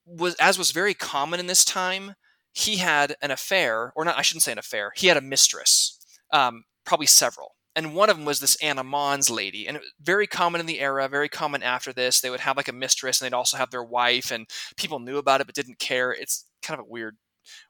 was 0.07 0.35
as 0.37 0.59
was 0.59 0.71
very 0.71 0.95
common 0.95 1.41
in 1.41 1.47
this 1.47 1.65
time, 1.65 2.15
he 2.53 2.77
had 2.77 3.17
an 3.21 3.31
affair, 3.31 3.93
or 3.97 4.05
not, 4.05 4.17
I 4.17 4.23
shouldn't 4.23 4.43
say 4.43 4.53
an 4.53 4.59
affair. 4.59 4.93
He 4.95 5.09
had 5.09 5.17
a 5.17 5.23
mistress, 5.23 5.99
um, 6.31 6.65
probably 6.85 7.07
several. 7.07 7.57
And 7.77 7.97
one 7.97 8.09
of 8.09 8.17
them 8.17 8.25
was 8.25 8.39
this 8.39 8.57
Anna 8.63 8.85
Mons 8.85 9.29
lady, 9.31 9.67
and 9.67 9.81
very 10.01 10.29
common 10.29 10.61
in 10.61 10.67
the 10.67 10.79
era, 10.79 11.09
very 11.09 11.29
common 11.29 11.65
after 11.65 11.93
this. 11.93 12.21
They 12.21 12.31
would 12.31 12.41
have 12.41 12.57
like 12.57 12.69
a 12.69 12.73
mistress, 12.73 13.21
and 13.21 13.27
they'd 13.27 13.37
also 13.37 13.57
have 13.57 13.71
their 13.71 13.83
wife, 13.83 14.31
and 14.31 14.47
people 14.77 15.01
knew 15.01 15.19
about 15.19 15.41
it 15.41 15.49
but 15.49 15.57
didn't 15.57 15.81
care. 15.81 16.13
It's 16.13 16.47
kind 16.63 16.79
of 16.79 16.87
a 16.87 16.89
weird, 16.89 17.17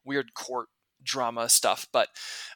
weird 0.05 0.35
court 0.35 0.69
drama 1.05 1.49
stuff. 1.49 1.87
But 1.93 2.09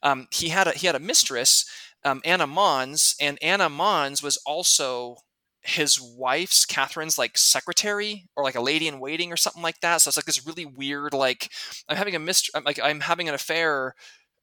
um, 0.02 0.28
he 0.30 0.48
had 0.48 0.66
a 0.66 0.72
he 0.72 0.86
had 0.86 0.96
a 0.96 1.00
mistress, 1.00 1.64
um, 2.04 2.20
Anna 2.24 2.46
Mons, 2.46 3.16
and 3.20 3.38
Anna 3.42 3.68
Mons 3.68 4.22
was 4.22 4.36
also 4.38 5.16
his 5.62 6.00
wife's 6.00 6.64
Catherine's 6.64 7.18
like 7.18 7.36
secretary 7.36 8.28
or 8.36 8.42
like 8.44 8.54
a 8.54 8.60
lady 8.60 8.88
in 8.88 9.00
waiting 9.00 9.32
or 9.32 9.36
something 9.36 9.62
like 9.62 9.80
that. 9.80 10.00
So 10.00 10.08
it's 10.08 10.16
like 10.16 10.24
this 10.24 10.46
really 10.46 10.64
weird 10.64 11.12
like 11.12 11.50
I'm 11.88 11.96
having 11.96 12.14
a 12.14 12.18
mist 12.18 12.50
like 12.64 12.80
I'm 12.82 13.00
having 13.00 13.28
an 13.28 13.34
affair, 13.34 13.94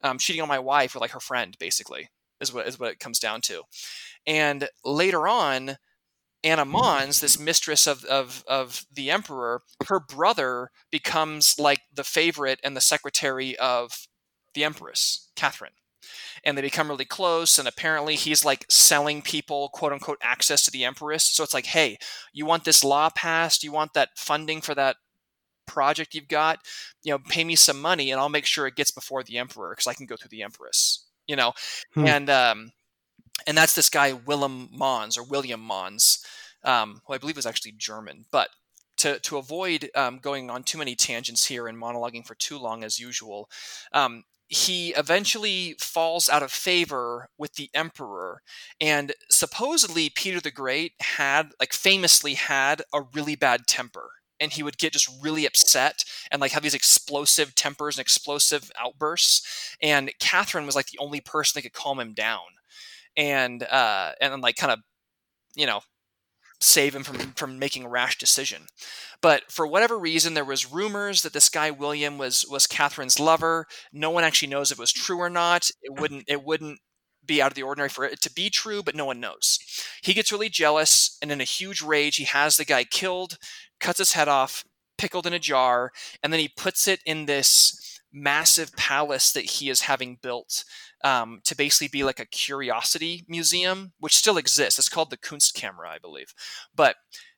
um, 0.04 0.18
cheating 0.18 0.42
on 0.42 0.48
my 0.48 0.60
wife 0.60 0.94
with 0.94 1.02
like 1.02 1.12
her 1.12 1.20
friend 1.20 1.56
basically 1.60 2.10
is 2.42 2.54
what 2.54 2.68
is 2.68 2.80
what 2.80 2.92
it 2.92 3.00
comes 3.00 3.20
down 3.20 3.42
to. 3.42 3.64
And 4.28 4.68
later 4.84 5.28
on, 5.28 5.78
Anna 6.46 6.64
Mons, 6.66 7.20
this 7.20 7.40
mistress 7.40 7.88
of, 7.88 8.06
of, 8.06 8.44
of 8.48 8.86
the 8.94 9.10
emperor, 9.12 9.64
her 9.88 10.00
brother 10.00 10.70
becomes 10.92 11.56
like 11.60 11.82
the 11.94 12.04
favorite 12.04 12.60
and 12.64 12.78
the 12.78 12.82
secretary 12.82 13.58
of 13.58 14.08
the 14.54 14.64
empress, 14.64 15.32
Catherine. 15.36 15.74
and 16.44 16.58
they 16.58 16.62
become 16.62 16.88
really 16.90 17.04
close. 17.06 17.58
And 17.60 17.68
apparently, 17.68 18.16
he's 18.16 18.46
like 18.46 18.66
selling 18.70 19.22
people 19.22 19.70
quote 19.70 19.92
unquote 19.92 20.20
access 20.22 20.64
to 20.66 20.72
the 20.72 20.86
Empress. 20.86 21.24
So 21.24 21.44
it's 21.44 21.54
like, 21.54 21.66
hey, 21.66 21.98
you 22.32 22.46
want 22.46 22.64
this 22.64 22.84
law 22.84 23.10
passed? 23.10 23.64
You 23.64 23.72
want 23.72 23.94
that 23.96 24.10
funding 24.16 24.62
for 24.62 24.76
that 24.76 24.98
project 25.66 26.14
you've 26.14 26.28
got? 26.28 26.60
You 27.04 27.12
know, 27.14 27.20
pay 27.20 27.44
me 27.44 27.56
some 27.56 27.82
money, 27.82 28.12
and 28.12 28.22
I'll 28.22 28.30
make 28.30 28.46
sure 28.46 28.68
it 28.68 28.76
gets 28.76 28.92
before 28.92 29.24
the 29.24 29.38
Emperor 29.40 29.72
because 29.72 29.88
I 29.88 29.94
can 29.96 30.06
go 30.06 30.16
through 30.16 30.30
the 30.30 30.44
Empress. 30.44 31.06
You 31.28 31.36
know, 31.36 31.54
Hmm. 31.96 32.06
and 32.06 32.30
um, 32.30 32.72
and 33.48 33.58
that's 33.58 33.76
this 33.76 33.90
guy 33.90 34.14
Willem 34.14 34.70
Mons 34.72 35.18
or 35.18 35.24
William 35.24 35.62
Mons, 35.62 36.24
um, 36.64 37.02
who 37.06 37.14
I 37.14 37.18
believe 37.18 37.36
was 37.36 37.46
actually 37.46 37.74
German. 37.74 38.26
But 38.32 38.50
to 38.98 39.20
to 39.20 39.38
avoid 39.38 39.90
um, 39.96 40.20
going 40.20 40.50
on 40.50 40.64
too 40.64 40.78
many 40.78 40.96
tangents 40.96 41.46
here 41.46 41.68
and 41.68 41.78
monologuing 41.78 42.26
for 42.26 42.36
too 42.36 42.58
long 42.58 42.84
as 42.84 43.00
usual, 43.00 43.50
um, 43.94 44.24
he 44.48 44.90
eventually 44.92 45.76
falls 45.80 46.30
out 46.30 46.44
of 46.44 46.52
favor 46.52 47.30
with 47.38 47.56
the 47.56 47.70
emperor, 47.74 48.42
and 48.80 49.14
supposedly 49.30 50.10
Peter 50.10 50.40
the 50.40 50.52
Great 50.52 50.94
had 51.00 51.52
like 51.60 51.74
famously 51.74 52.36
had 52.36 52.82
a 52.94 53.02
really 53.14 53.36
bad 53.36 53.68
temper. 53.68 54.10
And 54.38 54.52
he 54.52 54.64
would 54.64 54.78
get 54.78 54.92
just 54.92 55.10
really 55.24 55.46
upset 55.46 56.04
and 56.30 56.42
like 56.42 56.52
have 56.52 56.62
these 56.62 56.74
explosive 56.74 57.56
tempers 57.56 57.96
and 57.96 58.02
explosive 58.02 58.70
outbursts. 58.78 59.78
And 59.82 60.12
Catherine 60.20 60.66
was 60.66 60.76
like 60.76 60.88
the 60.88 61.00
only 61.00 61.22
person 61.22 61.58
that 61.58 61.62
could 61.62 61.72
calm 61.72 62.02
him 62.02 62.12
down 62.12 62.42
and 63.18 63.64
uh, 63.64 64.12
and 64.22 64.34
then 64.34 64.42
like 64.42 64.56
kind 64.56 64.74
of 64.74 64.80
you 65.56 65.66
know 65.66 65.82
save 66.60 66.96
him 66.96 67.04
from 67.04 67.18
from 67.34 67.60
making 67.60 67.84
a 67.86 67.90
rash 67.90 68.18
decision. 68.18 68.64
But 69.22 69.52
for 69.52 69.68
whatever 69.68 69.98
reason, 69.98 70.34
there 70.34 70.46
was 70.46 70.72
rumors 70.72 71.22
that 71.22 71.34
this 71.34 71.50
guy 71.50 71.72
William 71.72 72.18
was 72.18 72.46
was 72.50 72.68
Catherine's 72.68 73.20
lover. 73.20 73.66
No 73.92 74.10
one 74.10 74.24
actually 74.24 74.50
knows 74.50 74.72
if 74.72 74.80
it 74.80 74.82
was 74.82 74.94
true 74.94 75.20
or 75.20 75.30
not. 75.30 75.70
It 75.82 76.00
wouldn't 76.00 76.26
it 76.28 76.44
wouldn't 76.44 76.80
be 77.26 77.42
out 77.42 77.52
of 77.52 77.56
the 77.56 77.64
ordinary 77.64 77.90
for 77.90 78.06
it 78.06 78.22
to 78.22 78.32
be 78.32 78.50
true, 78.50 78.84
but 78.84 78.96
no 78.96 79.06
one 79.06 79.20
knows. 79.20 79.60
He 80.04 80.14
gets 80.14 80.32
really 80.32 80.50
jealous, 80.50 81.18
and 81.22 81.32
in 81.32 81.42
a 81.42 81.46
huge 81.46 81.82
rage, 81.82 82.18
he 82.18 82.26
has 82.26 82.58
the 82.58 82.66
guy 82.66 82.84
killed, 82.84 83.38
cuts 83.80 84.00
his 84.00 84.14
head 84.14 84.28
off, 84.28 84.64
pickled 84.98 85.26
in 85.26 85.34
a 85.34 85.40
jar, 85.40 85.92
and 86.22 86.32
then 86.32 86.40
he 86.40 86.48
puts 86.48 86.88
it 86.88 87.00
in 87.06 87.26
this 87.26 87.76
massive 88.16 88.76
palace 88.76 89.32
that 89.34 89.46
he 89.46 89.70
is 89.70 89.82
having 89.82 90.18
built 90.22 90.64
um, 91.04 91.42
to 91.44 91.56
basically 91.56 91.90
be 91.90 92.04
like 92.04 92.20
a 92.20 92.26
curiosity 92.26 93.26
museum, 93.28 93.92
which 94.00 94.16
still 94.16 94.38
exists. 94.38 94.80
It's 94.80 94.90
called 94.90 95.12
the 95.12 95.18
Kunstkamera, 95.18 95.90
I 95.90 96.00
believe. 96.00 96.34
But 96.74 96.96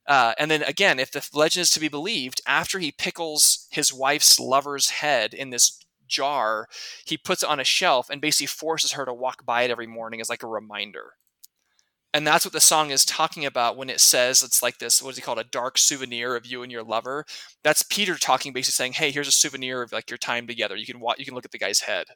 uh, 0.07 0.33
and 0.39 0.49
then 0.49 0.63
again, 0.63 0.99
if 0.99 1.11
the 1.11 1.27
legend 1.33 1.63
is 1.63 1.71
to 1.71 1.81
be 1.81 1.89
believed, 1.89 2.39
after 2.47 2.79
he 2.79 2.93
pickles 2.93 3.67
his 3.71 3.93
wife's 3.93 4.39
lover's 4.39 4.89
head 4.89 5.33
in 5.33 5.49
this 5.49 5.83
jar, 6.07 6.67
he 7.05 7.17
puts 7.17 7.43
it 7.43 7.49
on 7.49 7.59
a 7.59 7.65
shelf 7.65 8.09
and 8.09 8.21
basically 8.21 8.47
forces 8.47 8.93
her 8.93 9.03
to 9.03 9.13
walk 9.13 9.45
by 9.45 9.63
it 9.63 9.71
every 9.71 9.87
morning 9.87 10.21
as 10.21 10.29
like 10.29 10.43
a 10.43 10.47
reminder. 10.47 11.13
And 12.13 12.26
that's 12.26 12.46
what 12.46 12.54
the 12.54 12.60
song 12.60 12.89
is 12.89 13.06
talking 13.06 13.46
about 13.46 13.78
when 13.78 13.89
it 13.89 14.00
says 14.00 14.41
it's 14.41 14.63
like 14.63 14.80
this, 14.80 15.04
what 15.04 15.12
is 15.12 15.17
he 15.17 15.22
called? 15.22 15.39
A 15.39 15.43
dark 15.43 15.78
souvenir 15.78 16.36
of 16.36 16.46
you 16.46 16.63
and 16.63 16.72
your 16.72 16.84
lover. 16.84 17.26
That's 17.63 17.84
Peter 17.84 18.15
talking, 18.15 18.54
basically 18.54 18.72
saying, 18.74 18.93
Hey, 18.93 19.12
here's 19.12 19.28
a 19.28 19.32
souvenir 19.32 19.82
of 19.82 19.91
like 19.91 20.10
your 20.10 20.17
time 20.17 20.48
together. 20.48 20.76
You 20.76 20.86
can 20.86 21.00
watch, 21.00 21.20
you 21.20 21.26
can 21.26 21.36
look 21.36 21.46
at 21.46 21.52
the 21.52 21.60
guy's 21.60 21.82
head. 21.82 22.08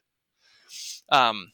Um, 1.10 1.52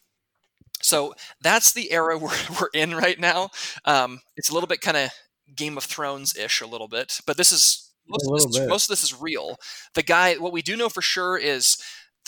so 0.80 1.14
that's 1.40 1.72
the 1.72 1.90
era 1.90 2.16
we're, 2.18 2.30
we're 2.60 2.70
in 2.74 2.94
right 2.94 3.18
now. 3.18 3.50
Um, 3.84 4.20
it's 4.36 4.50
a 4.50 4.54
little 4.54 4.68
bit 4.68 4.80
kind 4.80 4.96
of 4.96 5.10
Game 5.54 5.76
of 5.76 5.84
Thrones 5.84 6.36
ish, 6.36 6.60
a 6.60 6.66
little 6.66 6.88
bit, 6.88 7.20
but 7.26 7.36
this 7.36 7.52
is 7.52 7.92
most 8.08 8.46
of, 8.46 8.52
this, 8.52 8.68
most 8.68 8.84
of 8.84 8.88
this 8.88 9.04
is 9.04 9.20
real. 9.20 9.56
The 9.94 10.02
guy, 10.02 10.34
what 10.36 10.52
we 10.52 10.62
do 10.62 10.76
know 10.76 10.88
for 10.88 11.02
sure 11.02 11.36
is 11.36 11.76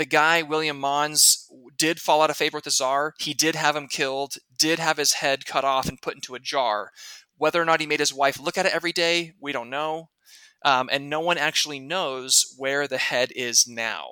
the 0.00 0.06
guy 0.06 0.40
William 0.40 0.80
Mons 0.80 1.46
did 1.76 2.00
fall 2.00 2.22
out 2.22 2.30
of 2.30 2.36
favor 2.38 2.56
with 2.56 2.64
the 2.64 2.70
Tsar. 2.70 3.12
He 3.18 3.34
did 3.34 3.54
have 3.54 3.76
him 3.76 3.86
killed, 3.86 4.36
did 4.58 4.78
have 4.78 4.96
his 4.96 5.12
head 5.12 5.44
cut 5.44 5.62
off 5.62 5.90
and 5.90 6.00
put 6.00 6.14
into 6.14 6.34
a 6.34 6.38
jar. 6.38 6.90
Whether 7.36 7.60
or 7.60 7.66
not 7.66 7.80
he 7.80 7.86
made 7.86 8.00
his 8.00 8.14
wife 8.14 8.40
look 8.40 8.56
at 8.56 8.64
it 8.64 8.74
every 8.74 8.92
day, 8.92 9.34
we 9.38 9.52
don't 9.52 9.68
know. 9.68 10.08
Um, 10.64 10.88
and 10.90 11.10
no 11.10 11.20
one 11.20 11.36
actually 11.36 11.80
knows 11.80 12.54
where 12.56 12.88
the 12.88 12.96
head 12.96 13.30
is 13.36 13.68
now. 13.68 14.06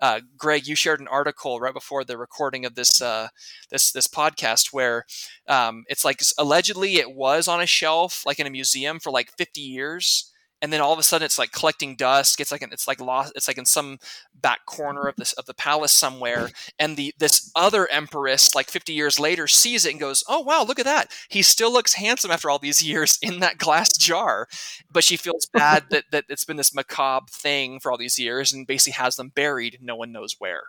Uh, 0.00 0.22
Greg, 0.38 0.66
you 0.66 0.74
shared 0.74 1.00
an 1.00 1.08
article 1.08 1.60
right 1.60 1.74
before 1.74 2.04
the 2.04 2.16
recording 2.16 2.64
of 2.64 2.74
this 2.74 3.02
uh, 3.02 3.28
this 3.70 3.92
this 3.92 4.08
podcast 4.08 4.72
where 4.72 5.04
um, 5.46 5.84
it's 5.88 6.06
like 6.06 6.22
allegedly 6.38 6.96
it 6.96 7.14
was 7.14 7.48
on 7.48 7.60
a 7.60 7.66
shelf, 7.66 8.24
like 8.24 8.38
in 8.38 8.46
a 8.46 8.50
museum, 8.50 8.98
for 8.98 9.10
like 9.10 9.30
50 9.36 9.60
years, 9.60 10.32
and 10.64 10.72
then 10.72 10.80
all 10.80 10.94
of 10.94 10.98
a 10.98 11.02
sudden 11.02 11.26
it's 11.26 11.38
like 11.38 11.52
collecting 11.52 11.94
dust. 11.94 12.40
It's 12.40 12.50
like 12.50 12.62
an, 12.62 12.70
it's 12.72 12.88
like 12.88 12.98
lost. 12.98 13.34
It's 13.36 13.46
like 13.46 13.58
in 13.58 13.66
some 13.66 13.98
back 14.34 14.64
corner 14.64 15.02
of 15.02 15.16
this 15.16 15.34
of 15.34 15.44
the 15.44 15.52
palace 15.52 15.92
somewhere, 15.92 16.48
and 16.78 16.96
the 16.96 17.12
this 17.18 17.52
other 17.54 17.86
empress, 17.88 18.54
like 18.54 18.70
50 18.70 18.94
years 18.94 19.20
later, 19.20 19.46
sees 19.46 19.84
it 19.84 19.90
and 19.90 20.00
goes, 20.00 20.24
"Oh 20.26 20.40
wow, 20.40 20.64
look 20.64 20.78
at 20.78 20.86
that! 20.86 21.12
He 21.28 21.42
still 21.42 21.70
looks 21.70 21.92
handsome 21.92 22.30
after 22.30 22.48
all 22.48 22.58
these 22.58 22.82
years 22.90 23.18
in 23.20 23.40
that 23.40 23.58
glass 23.58 23.94
jar." 23.94 24.48
But 24.90 25.04
she 25.04 25.18
feels 25.18 25.46
bad 25.52 25.84
that 25.90 26.04
that 26.12 26.24
it's 26.30 26.46
been 26.46 26.56
this 26.56 26.74
macabre 26.74 27.26
thing 27.30 27.78
for 27.78 27.92
all 27.92 27.98
these 27.98 28.18
years, 28.18 28.50
and 28.50 28.66
basically 28.66 28.94
has 28.94 29.16
them 29.16 29.32
buried. 29.34 29.80
No 29.82 29.96
one 29.96 30.12
knows 30.12 30.36
where. 30.38 30.62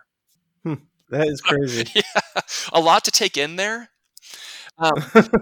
Hmm. 0.62 0.74
That 1.08 1.26
is 1.26 1.40
crazy. 1.44 1.90
yeah, 1.94 2.42
a 2.70 2.80
lot 2.80 3.02
to 3.06 3.10
take 3.10 3.38
in 3.38 3.56
there. 3.56 3.88
Um, 4.78 4.94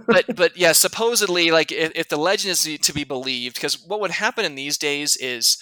but 0.06 0.24
but 0.36 0.56
yeah, 0.56 0.72
supposedly, 0.72 1.50
like 1.50 1.72
if, 1.72 1.92
if 1.94 2.08
the 2.08 2.16
legend 2.16 2.52
is 2.52 2.78
to 2.78 2.92
be 2.92 3.04
believed, 3.04 3.56
because 3.56 3.80
what 3.86 4.00
would 4.00 4.12
happen 4.12 4.44
in 4.44 4.54
these 4.54 4.78
days 4.78 5.16
is 5.16 5.58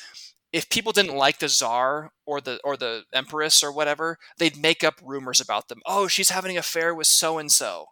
if 0.53 0.69
people 0.69 0.93
didn't 0.93 1.17
like 1.17 1.39
the 1.39 1.49
czar 1.49 2.13
or 2.27 2.41
the 2.41 2.61
or 2.65 2.77
the 2.77 3.05
empress 3.13 3.63
or 3.63 3.73
whatever, 3.73 4.19
they'd 4.39 4.57
make 4.57 4.85
up 4.85 5.01
rumors 5.03 5.41
about 5.41 5.69
them. 5.69 5.81
Oh, 5.87 6.07
she's 6.07 6.31
having 6.31 6.53
an 6.53 6.59
affair 6.59 6.95
with 6.95 7.07
so 7.07 7.39
and 7.39 7.51
so, 7.51 7.87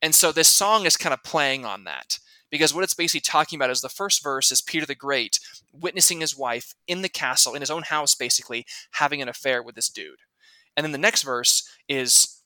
and 0.00 0.14
so 0.14 0.32
this 0.32 0.48
song 0.48 0.86
is 0.86 0.96
kind 0.96 1.12
of 1.12 1.22
playing 1.22 1.64
on 1.64 1.84
that 1.84 2.18
because 2.50 2.72
what 2.72 2.84
it's 2.84 2.94
basically 2.94 3.20
talking 3.20 3.58
about 3.58 3.70
is 3.70 3.80
the 3.82 3.88
first 3.88 4.22
verse 4.22 4.50
is 4.50 4.62
Peter 4.62 4.86
the 4.86 4.94
Great 4.94 5.38
witnessing 5.72 6.20
his 6.20 6.36
wife 6.36 6.74
in 6.86 7.02
the 7.02 7.08
castle 7.08 7.54
in 7.54 7.60
his 7.60 7.70
own 7.70 7.82
house, 7.82 8.14
basically 8.14 8.64
having 8.92 9.20
an 9.20 9.28
affair 9.28 9.62
with 9.62 9.74
this 9.74 9.90
dude, 9.90 10.20
and 10.76 10.84
then 10.84 10.92
the 10.92 10.98
next 10.98 11.22
verse 11.22 11.68
is 11.88 12.40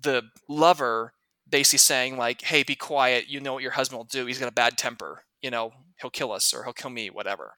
the 0.00 0.22
lover 0.48 1.12
basically 1.50 1.78
saying 1.78 2.16
like, 2.16 2.42
"Hey, 2.42 2.62
be 2.62 2.74
quiet. 2.76 3.28
You 3.28 3.40
know 3.40 3.54
what 3.54 3.62
your 3.62 3.72
husband 3.72 3.98
will 3.98 4.04
do. 4.04 4.26
He's 4.26 4.38
got 4.38 4.48
a 4.48 4.52
bad 4.52 4.76
temper. 4.78 5.24
You 5.42 5.50
know, 5.50 5.72
he'll 6.00 6.10
kill 6.10 6.32
us 6.32 6.52
or 6.54 6.64
he'll 6.64 6.72
kill 6.72 6.90
me, 6.90 7.10
whatever." 7.10 7.54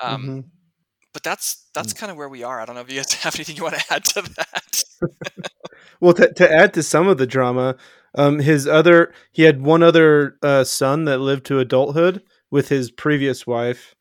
Um, 0.00 0.22
Mhm. 0.26 0.44
But 1.12 1.22
that's 1.22 1.68
that's 1.74 1.92
kind 1.92 2.10
of 2.10 2.16
where 2.18 2.28
we 2.28 2.42
are. 2.42 2.60
I 2.60 2.64
don't 2.64 2.74
know 2.74 2.80
if 2.82 2.90
you 2.90 2.96
guys 2.96 3.12
have 3.22 3.36
anything 3.36 3.56
you 3.56 3.62
want 3.62 3.76
to 3.76 3.84
add 3.94 4.04
to 4.06 4.22
that. 4.22 4.84
Well, 6.00 6.12
to, 6.14 6.32
to 6.34 6.52
add 6.52 6.74
to 6.74 6.82
some 6.82 7.06
of 7.08 7.18
the 7.18 7.26
drama, 7.26 7.76
um, 8.16 8.38
his 8.40 8.66
other 8.66 9.12
he 9.32 9.42
had 9.42 9.62
one 9.62 9.82
other 9.82 10.36
uh, 10.42 10.64
son 10.64 11.04
that 11.04 11.18
lived 11.18 11.46
to 11.46 11.60
adulthood 11.60 12.22
with 12.50 12.68
his 12.68 12.90
previous 12.90 13.46
wife, 13.46 13.94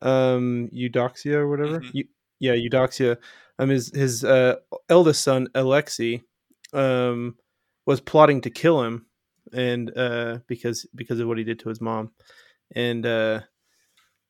um, 0.00 0.70
Eudoxia 0.72 1.34
or 1.34 1.48
whatever. 1.48 1.80
Mhm. 1.80 1.90
Eu- 1.92 2.04
yeah, 2.38 2.54
Eudoxia. 2.54 3.18
Um, 3.58 3.68
his 3.70 3.90
his 3.94 4.24
uh, 4.24 4.56
eldest 4.88 5.22
son 5.22 5.48
Alexei, 5.54 6.22
um, 6.72 7.36
was 7.86 8.00
plotting 8.00 8.40
to 8.42 8.50
kill 8.50 8.82
him, 8.82 9.06
and 9.52 9.90
uh, 9.96 10.38
because 10.46 10.86
because 10.94 11.20
of 11.20 11.28
what 11.28 11.38
he 11.38 11.44
did 11.44 11.58
to 11.60 11.68
his 11.68 11.80
mom, 11.80 12.10
and 12.74 13.04
uh, 13.04 13.40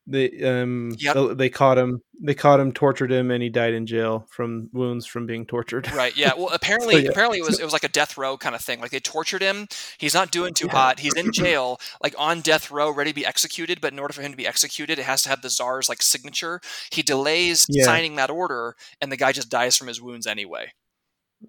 they 0.06 0.42
um 0.42 0.92
Yep. 0.98 1.36
they 1.36 1.48
caught 1.48 1.78
him. 1.78 2.00
They 2.24 2.34
caught 2.34 2.58
him, 2.60 2.72
tortured 2.72 3.12
him, 3.12 3.30
and 3.30 3.40
he 3.42 3.50
died 3.50 3.72
in 3.74 3.86
jail 3.86 4.26
from 4.30 4.68
wounds 4.72 5.06
from 5.06 5.26
being 5.26 5.46
tortured. 5.46 5.90
Right. 5.92 6.16
Yeah. 6.16 6.32
Well, 6.36 6.48
apparently, 6.52 7.02
yeah. 7.04 7.10
apparently 7.10 7.38
it 7.38 7.44
was 7.44 7.60
it 7.60 7.64
was 7.64 7.72
like 7.72 7.84
a 7.84 7.88
death 7.88 8.16
row 8.18 8.36
kind 8.36 8.54
of 8.56 8.60
thing. 8.60 8.80
Like 8.80 8.90
they 8.90 8.98
tortured 9.00 9.42
him. 9.42 9.68
He's 9.98 10.14
not 10.14 10.32
doing 10.32 10.54
too 10.54 10.66
Yeah. 10.66 10.72
hot. 10.72 10.98
He's 11.00 11.14
in 11.14 11.30
jail, 11.34 11.78
like 12.02 12.14
on 12.18 12.40
death 12.40 12.70
row, 12.70 12.90
ready 12.90 13.10
to 13.12 13.14
be 13.14 13.26
executed. 13.26 13.80
But 13.80 13.92
in 13.92 14.00
order 14.00 14.12
for 14.12 14.22
him 14.22 14.32
to 14.32 14.36
be 14.36 14.46
executed, 14.46 14.98
it 14.98 15.04
has 15.04 15.22
to 15.22 15.28
have 15.28 15.42
the 15.42 15.50
czar's 15.50 15.88
like 15.88 16.02
signature. 16.02 16.60
He 16.90 17.02
delays 17.02 17.66
Yeah. 17.68 17.84
signing 17.84 18.16
that 18.16 18.30
order, 18.30 18.74
and 19.00 19.12
the 19.12 19.16
guy 19.16 19.30
just 19.32 19.50
dies 19.50 19.76
from 19.76 19.86
his 19.86 20.00
wounds 20.00 20.26
anyway. 20.26 20.72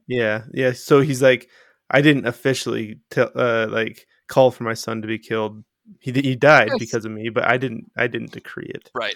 Yeah, 0.07 0.43
yeah. 0.53 0.73
So 0.73 1.01
he's 1.01 1.21
like, 1.23 1.49
I 1.93 2.01
didn't 2.01 2.25
officially 2.27 2.99
tell, 3.11 3.29
uh, 3.35 3.67
like, 3.69 4.07
call 4.27 4.51
for 4.51 4.63
my 4.63 4.73
son 4.73 5.01
to 5.01 5.07
be 5.07 5.19
killed. 5.19 5.63
He 5.99 6.11
he 6.11 6.35
died 6.35 6.69
Yes. 6.71 6.79
because 6.79 7.05
of 7.05 7.11
me, 7.11 7.29
but 7.29 7.45
I 7.45 7.57
didn't. 7.57 7.91
I 7.97 8.07
didn't 8.07 8.31
decree 8.31 8.71
it. 8.73 8.89
Right. 8.95 9.15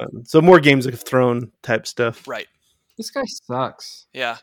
Um, 0.00 0.24
so 0.24 0.40
more 0.40 0.60
games 0.60 0.86
of 0.86 1.00
Throne 1.00 1.50
type 1.62 1.86
stuff. 1.86 2.26
Right. 2.28 2.46
This 2.98 3.10
guy 3.10 3.22
sucks. 3.24 4.06
Yeah. 4.12 4.38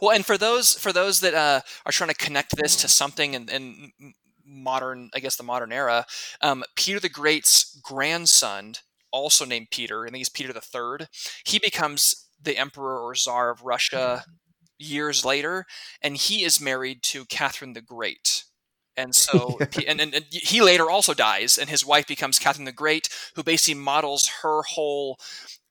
well, 0.00 0.12
and 0.14 0.24
for 0.24 0.38
those 0.38 0.74
for 0.74 0.92
those 0.92 1.20
that 1.20 1.34
uh, 1.34 1.60
are 1.84 1.92
trying 1.92 2.10
to 2.10 2.16
connect 2.16 2.56
this 2.56 2.76
to 2.76 2.88
something 2.88 3.34
in, 3.34 3.48
in 3.48 3.92
modern, 4.46 5.10
I 5.14 5.18
guess 5.20 5.36
the 5.36 5.42
modern 5.42 5.72
era, 5.72 6.06
um, 6.40 6.64
Peter 6.76 7.00
the 7.00 7.08
Great's 7.08 7.78
grandson, 7.82 8.74
also 9.10 9.44
named 9.44 9.68
Peter, 9.70 10.02
I 10.04 10.06
think 10.06 10.18
he's 10.18 10.28
Peter 10.28 10.52
the 10.52 10.60
Third. 10.60 11.08
He 11.44 11.58
becomes 11.58 12.28
the 12.40 12.56
emperor 12.56 12.98
or 13.00 13.14
czar 13.14 13.50
of 13.50 13.62
Russia 13.62 14.24
years 14.82 15.24
later, 15.24 15.66
and 16.00 16.16
he 16.16 16.44
is 16.44 16.60
married 16.60 17.02
to 17.04 17.24
Catherine 17.26 17.72
the 17.72 17.80
Great. 17.80 18.44
And 18.96 19.14
so, 19.14 19.58
and, 19.86 20.00
and, 20.00 20.14
and 20.14 20.24
he 20.30 20.60
later 20.60 20.90
also 20.90 21.14
dies, 21.14 21.58
and 21.58 21.70
his 21.70 21.84
wife 21.84 22.06
becomes 22.06 22.38
Catherine 22.38 22.64
the 22.64 22.72
Great, 22.72 23.08
who 23.34 23.42
basically 23.42 23.80
models 23.80 24.28
her 24.42 24.62
whole 24.62 25.18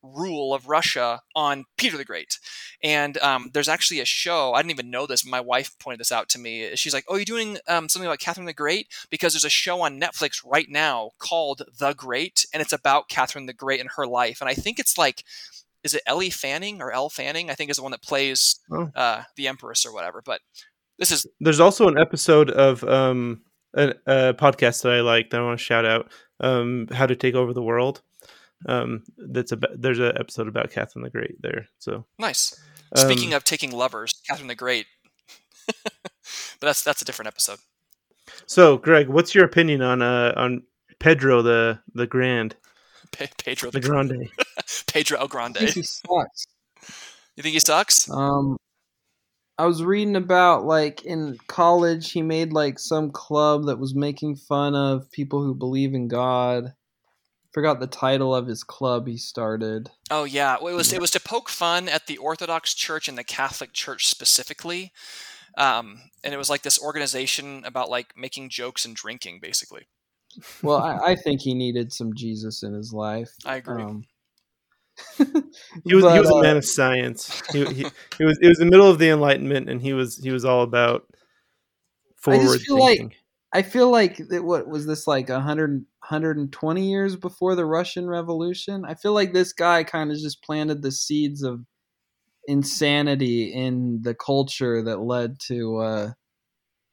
rule 0.04 0.54
of 0.54 0.68
Russia 0.68 1.22
on 1.36 1.66
Peter 1.78 1.98
the 1.98 2.06
Great. 2.06 2.40
And 2.84 3.18
um, 3.20 3.52
there's 3.54 3.70
actually 3.70 4.00
a 4.00 4.06
show. 4.06 4.54
I 4.54 4.60
didn't 4.60 4.72
even 4.72 4.90
know 4.90 5.06
this. 5.06 5.26
My 5.26 5.40
wife 5.40 5.78
pointed 5.80 6.00
this 6.00 6.12
out 6.12 6.30
to 6.30 6.40
me. 6.40 6.76
She's 6.76 6.94
like, 6.94 7.06
"Oh, 7.08 7.16
you're 7.16 7.26
doing 7.26 7.58
um, 7.68 7.88
something 7.88 8.08
about 8.08 8.20
Catherine 8.20 8.48
the 8.48 8.54
Great?" 8.54 8.88
Because 9.10 9.34
there's 9.34 9.46
a 9.46 9.50
show 9.50 9.82
on 9.82 10.00
Netflix 10.00 10.42
right 10.46 10.70
now 10.70 11.12
called 11.20 11.62
The 11.78 11.94
Great, 11.94 12.46
and 12.54 12.62
it's 12.62 12.74
about 12.74 13.10
Catherine 13.10 13.46
the 13.46 13.54
Great 13.54 13.80
and 13.80 13.92
her 13.96 14.08
life. 14.08 14.42
And 14.42 14.50
I 14.50 14.54
think 14.54 14.80
it's 14.80 14.98
like, 14.98 15.24
is 15.84 15.94
it 15.94 16.02
Ellie 16.06 16.30
Fanning 16.30 16.82
or 16.82 16.92
Elle 16.92 17.10
Fanning? 17.10 17.50
I 17.50 17.54
think 17.56 17.70
is 17.72 17.78
the 17.78 17.84
one 17.84 17.92
that 17.92 18.02
plays 18.04 18.60
Oh. 18.72 18.90
uh, 18.96 19.24
the 19.36 19.48
Empress 19.48 19.86
or 19.86 19.94
whatever. 19.94 20.22
But 20.26 20.42
this 21.00 21.12
is 21.12 21.26
There's 21.40 21.60
also 21.60 21.88
an 21.88 21.98
episode 21.98 22.50
of 22.52 22.84
um, 22.84 23.42
a, 23.76 23.90
a 24.06 24.34
podcast 24.34 24.84
that 24.84 24.92
I 24.94 25.02
like 25.02 25.30
that 25.32 25.40
I 25.42 25.44
want 25.44 25.58
to 25.60 25.64
shout 25.66 25.86
out. 25.86 26.12
Um, 26.40 26.88
How 26.92 27.06
to 27.06 27.16
Take 27.16 27.36
Over 27.36 27.54
the 27.54 27.62
World. 27.64 28.02
Um, 28.68 29.04
that's 29.18 29.52
about 29.52 29.72
there's 29.82 29.98
an 30.00 30.14
episode 30.20 30.48
about 30.48 30.70
Catherine 30.72 31.04
the 31.04 31.10
Great 31.10 31.42
there. 31.42 31.68
So 31.80 32.06
nice. 32.20 32.60
um, 32.96 33.04
Speaking 33.10 33.34
of 33.34 33.44
taking 33.44 33.72
lovers, 33.72 34.14
Catherine 34.28 34.48
the 34.48 34.56
Great. 34.56 34.86
but 35.84 35.94
that's 36.60 36.84
that's 36.84 37.02
a 37.02 37.06
different 37.06 37.28
episode. 37.28 37.60
so 38.46 38.78
Greg, 38.78 39.08
what's 39.08 39.34
your 39.34 39.46
opinion 39.46 39.82
on 39.82 40.02
uh 40.02 40.34
on 40.36 40.64
Pedro 41.00 41.42
the 41.42 41.80
the 41.96 42.06
Grand 42.06 42.56
Pe- 43.12 43.28
Pedro 43.44 43.72
the 43.72 43.80
the 43.80 43.88
Grande? 43.88 44.30
Pedro 44.92 45.20
El 45.20 45.28
Grande. 45.28 45.58
think 45.58 45.72
he 45.72 45.84
sucks. 45.84 46.48
You 47.38 47.44
think 47.44 47.54
he 47.54 47.60
sucks? 47.60 48.10
Um, 48.10 48.58
I 49.58 49.66
was 49.66 49.84
reading 49.84 50.18
about 50.18 50.66
like 50.66 51.06
in 51.06 51.38
college 51.48 52.12
he 52.12 52.22
made 52.22 52.52
like 52.52 52.78
some 52.78 53.10
club 53.10 53.68
that 53.68 53.80
was 53.80 53.96
making 53.96 54.36
fun 54.36 54.76
of 54.76 55.10
people 55.12 55.42
who 55.42 55.56
believe 55.56 55.94
in 55.94 56.10
God. 56.10 56.74
Forgot 57.54 57.80
the 57.80 57.88
title 57.88 58.36
of 58.36 58.48
his 58.48 58.64
club 58.66 59.08
he 59.08 59.18
started. 59.18 59.90
Oh 60.10 60.26
yeah, 60.26 60.58
well, 60.62 60.74
it 60.74 60.76
was 60.76 60.92
it 60.92 61.00
was 61.00 61.12
to 61.12 61.22
poke 61.22 61.48
fun 61.48 61.88
at 61.88 62.08
the 62.08 62.18
Orthodox 62.18 62.74
Church 62.74 63.08
and 63.08 63.18
the 63.18 63.24
Catholic 63.24 63.72
Church 63.72 64.08
specifically, 64.08 64.92
um, 65.58 66.02
and 66.24 66.34
it 66.34 66.38
was 66.38 66.50
like 66.50 66.64
this 66.64 66.82
organization 66.82 67.64
about 67.66 67.90
like 67.90 68.18
making 68.18 68.50
jokes 68.50 68.84
and 68.84 68.96
drinking, 68.96 69.40
basically. 69.42 69.88
Well, 70.64 70.78
I, 70.78 71.12
I 71.12 71.16
think 71.16 71.42
he 71.42 71.54
needed 71.54 71.94
some 71.94 72.14
Jesus 72.14 72.64
in 72.64 72.74
his 72.74 72.94
life. 72.94 73.32
I 73.46 73.56
agree. 73.58 73.84
Um, 73.84 74.06
He 75.86 75.96
was 75.96 76.04
he 76.04 76.10
but, 76.10 76.20
was 76.22 76.30
a 76.30 76.36
uh, 76.36 76.42
man 76.42 76.58
of 76.58 76.66
science. 76.66 77.42
He, 77.52 77.66
he, 77.66 77.86
he 78.18 78.26
was 78.26 78.38
it 78.42 78.48
was 78.48 78.58
the 78.58 78.66
middle 78.66 78.90
of 78.90 79.00
the 79.00 79.10
Enlightenment, 79.10 79.70
and 79.70 79.82
he 79.82 79.94
was 79.94 80.18
he 80.18 80.32
was 80.32 80.46
all 80.46 80.64
about 80.64 81.08
forward 82.16 82.62
feel 82.62 82.80
like- 82.80 82.98
thinking. 82.98 83.18
I 83.54 83.64
feel 83.64 83.92
like 83.92 84.16
that 84.30 84.46
what 84.46 84.68
was 84.68 84.86
this 84.86 85.08
like 85.08 85.28
100 85.28 85.86
120 86.10 86.90
years 86.90 87.16
before 87.18 87.56
the 87.56 87.66
Russian 87.66 88.08
Revolution? 88.08 88.86
I 88.86 88.96
feel 88.96 89.14
like 89.14 89.34
this 89.34 89.52
guy 89.52 89.84
kind 89.84 90.10
of 90.10 90.18
just 90.18 90.42
planted 90.42 90.82
the 90.82 90.92
seeds 90.92 91.44
of 91.44 91.66
insanity 92.48 93.54
in 93.54 94.02
the 94.02 94.16
culture 94.16 94.82
that 94.84 95.02
led 95.02 95.40
to 95.48 95.78
uh 95.78 96.12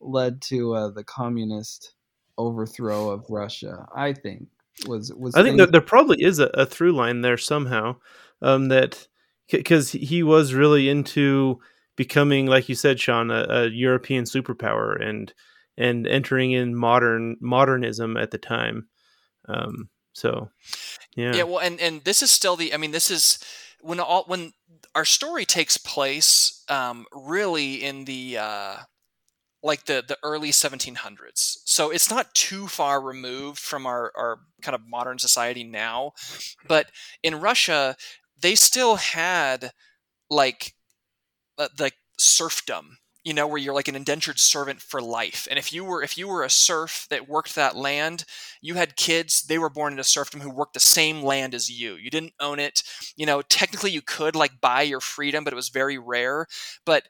led 0.00 0.42
to 0.42 0.74
uh 0.74 0.88
the 0.90 1.04
communist 1.04 1.94
overthrow 2.36 3.10
of 3.10 3.24
Russia. 3.30 3.86
I 3.94 4.12
think 4.12 4.48
was 4.86 5.12
was 5.14 5.34
I 5.34 5.42
think 5.42 5.52
things- 5.52 5.66
that 5.66 5.72
there 5.72 5.80
probably 5.80 6.22
is 6.22 6.38
a, 6.38 6.46
a 6.54 6.66
through 6.66 6.92
line 6.92 7.22
there 7.22 7.38
somehow. 7.38 7.96
Um, 8.40 8.68
that 8.68 9.08
because 9.50 9.90
he 9.90 10.22
was 10.22 10.54
really 10.54 10.88
into 10.88 11.58
becoming, 11.96 12.46
like 12.46 12.68
you 12.68 12.74
said, 12.74 13.00
Sean, 13.00 13.30
a, 13.30 13.46
a 13.48 13.68
European 13.68 14.24
superpower 14.24 15.02
and 15.04 15.32
and 15.76 16.06
entering 16.06 16.52
in 16.52 16.74
modern 16.74 17.36
modernism 17.40 18.16
at 18.16 18.30
the 18.30 18.38
time. 18.38 18.88
Um, 19.48 19.88
so 20.12 20.50
yeah, 21.16 21.34
Yeah, 21.34 21.42
well, 21.44 21.58
and 21.58 21.80
and 21.80 22.04
this 22.04 22.22
is 22.22 22.30
still 22.30 22.56
the. 22.56 22.72
I 22.74 22.76
mean, 22.76 22.92
this 22.92 23.10
is 23.10 23.38
when 23.80 24.00
all 24.00 24.24
when 24.26 24.52
our 24.94 25.04
story 25.04 25.44
takes 25.44 25.76
place, 25.76 26.64
um, 26.68 27.06
really 27.12 27.84
in 27.84 28.04
the 28.04 28.38
uh, 28.38 28.76
like 29.62 29.86
the 29.86 30.04
the 30.06 30.18
early 30.22 30.52
1700s. 30.52 31.60
So 31.64 31.90
it's 31.90 32.10
not 32.10 32.34
too 32.34 32.68
far 32.68 33.00
removed 33.00 33.58
from 33.58 33.86
our 33.86 34.12
our 34.16 34.40
kind 34.62 34.74
of 34.74 34.82
modern 34.88 35.18
society 35.18 35.64
now, 35.64 36.12
but 36.66 36.90
in 37.22 37.40
Russia, 37.40 37.96
they 38.40 38.54
still 38.54 38.96
had 38.96 39.72
like 40.30 40.74
uh, 41.58 41.68
like 41.78 41.94
serfdom 42.18 42.98
you 43.24 43.34
know 43.34 43.46
where 43.46 43.58
you're 43.58 43.74
like 43.74 43.88
an 43.88 43.94
indentured 43.96 44.38
servant 44.38 44.80
for 44.80 45.02
life. 45.02 45.46
And 45.50 45.58
if 45.58 45.70
you 45.70 45.84
were 45.84 46.02
if 46.02 46.16
you 46.16 46.28
were 46.28 46.44
a 46.44 46.50
serf 46.50 47.06
that 47.10 47.28
worked 47.28 47.54
that 47.56 47.76
land 47.76 48.24
you 48.62 48.74
had 48.74 48.96
kids 48.96 49.42
they 49.42 49.58
were 49.58 49.68
born 49.68 49.92
into 49.92 50.04
serfdom 50.04 50.40
who 50.40 50.50
worked 50.50 50.72
the 50.74 50.80
same 50.80 51.22
land 51.22 51.54
as 51.54 51.68
you. 51.68 51.96
You 51.96 52.10
didn't 52.10 52.32
own 52.40 52.58
it. 52.58 52.82
You 53.16 53.26
know 53.26 53.42
technically 53.42 53.90
you 53.90 54.00
could 54.00 54.34
like 54.34 54.60
buy 54.62 54.82
your 54.82 55.00
freedom 55.00 55.44
but 55.44 55.52
it 55.52 55.56
was 55.56 55.68
very 55.68 55.98
rare. 55.98 56.46
But 56.86 57.08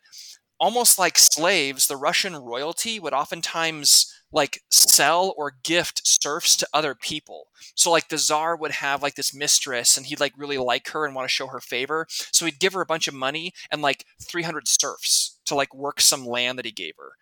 almost 0.59 0.99
like 0.99 1.19
slaves 1.19 1.87
the 1.87 1.97
russian 1.97 2.37
royalty 2.37 2.99
would 2.99 3.13
oftentimes 3.13 4.13
like 4.33 4.63
sell 4.71 5.35
or 5.37 5.55
gift 5.63 6.07
serfs 6.07 6.57
to 6.57 6.69
other 6.73 6.95
people. 6.95 7.47
So 7.75 7.91
like 7.91 8.09
the 8.09 8.19
czar 8.19 8.57
would 8.57 8.73
have 8.73 9.03
like 9.03 9.15
this 9.15 9.35
mistress 9.35 9.97
and 9.97 10.07
he'd 10.07 10.21
like 10.21 10.35
really 10.37 10.59
like 10.59 10.89
her 10.89 11.07
and 11.07 11.15
want 11.15 11.25
to 11.25 11.33
show 11.33 11.47
her 11.47 11.61
favor. 11.61 12.07
So 12.11 12.45
he'd 12.45 12.61
give 12.61 12.75
her 12.75 12.81
a 12.81 12.87
bunch 12.87 13.09
of 13.09 13.15
money 13.15 13.55
and 13.71 13.81
like 13.81 14.05
300 14.23 14.69
serfs 14.69 15.39
to 15.47 15.55
like 15.55 15.75
work 15.75 16.01
some 16.01 16.27
land 16.27 16.59
that 16.59 16.67
he 16.67 16.73
gave 16.73 16.95
her. 16.99 17.13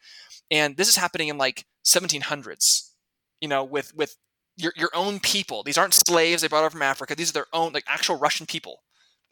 And 0.50 0.76
this 0.76 0.88
is 0.88 0.96
happening 0.96 1.28
in 1.28 1.38
like 1.38 1.66
1700s 1.84 2.90
you 3.40 3.48
know 3.48 3.62
with 3.62 3.94
with 3.94 4.16
your, 4.56 4.72
your 4.74 4.90
own 4.94 5.20
people. 5.20 5.62
These 5.62 5.78
aren't 5.78 5.94
slaves 5.94 6.42
they 6.42 6.48
brought 6.48 6.60
over 6.60 6.70
from 6.70 6.82
africa. 6.82 7.14
These 7.14 7.30
are 7.30 7.34
their 7.34 7.46
own 7.52 7.72
like 7.72 7.84
actual 7.86 8.16
russian 8.16 8.46
people 8.46 8.82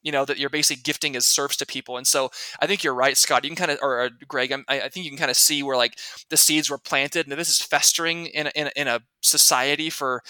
you 0.04 0.12
know 0.12 0.24
that 0.24 0.38
you're 0.38 0.50
basically 0.50 0.80
gifting 0.82 1.16
as 1.16 1.26
serfs 1.26 1.56
to 1.56 1.66
people 1.66 1.96
and 1.96 2.06
so 2.06 2.30
i 2.60 2.66
think 2.66 2.84
you're 2.84 2.94
right 2.94 3.16
scott 3.16 3.42
you 3.42 3.50
can 3.50 3.56
kind 3.56 3.72
of 3.72 3.78
or, 3.82 4.04
or 4.04 4.10
greg 4.28 4.52
I'm- 4.52 4.64
I, 4.68 4.82
I 4.82 4.88
think 4.88 5.04
you 5.04 5.10
can 5.10 5.18
kind 5.18 5.30
of 5.30 5.36
see 5.36 5.62
where 5.64 5.76
like 5.76 5.98
the 6.30 6.36
seeds 6.36 6.70
were 6.70 6.78
planted 6.78 7.26
and 7.26 7.36
this 7.38 7.48
is 7.48 7.60
festering 7.60 8.26
in 8.26 8.46
a, 8.46 8.50
in 8.54 8.66
a, 8.68 8.70
in 8.76 8.88
a 8.88 9.00
society 9.22 9.90
for 9.90 10.22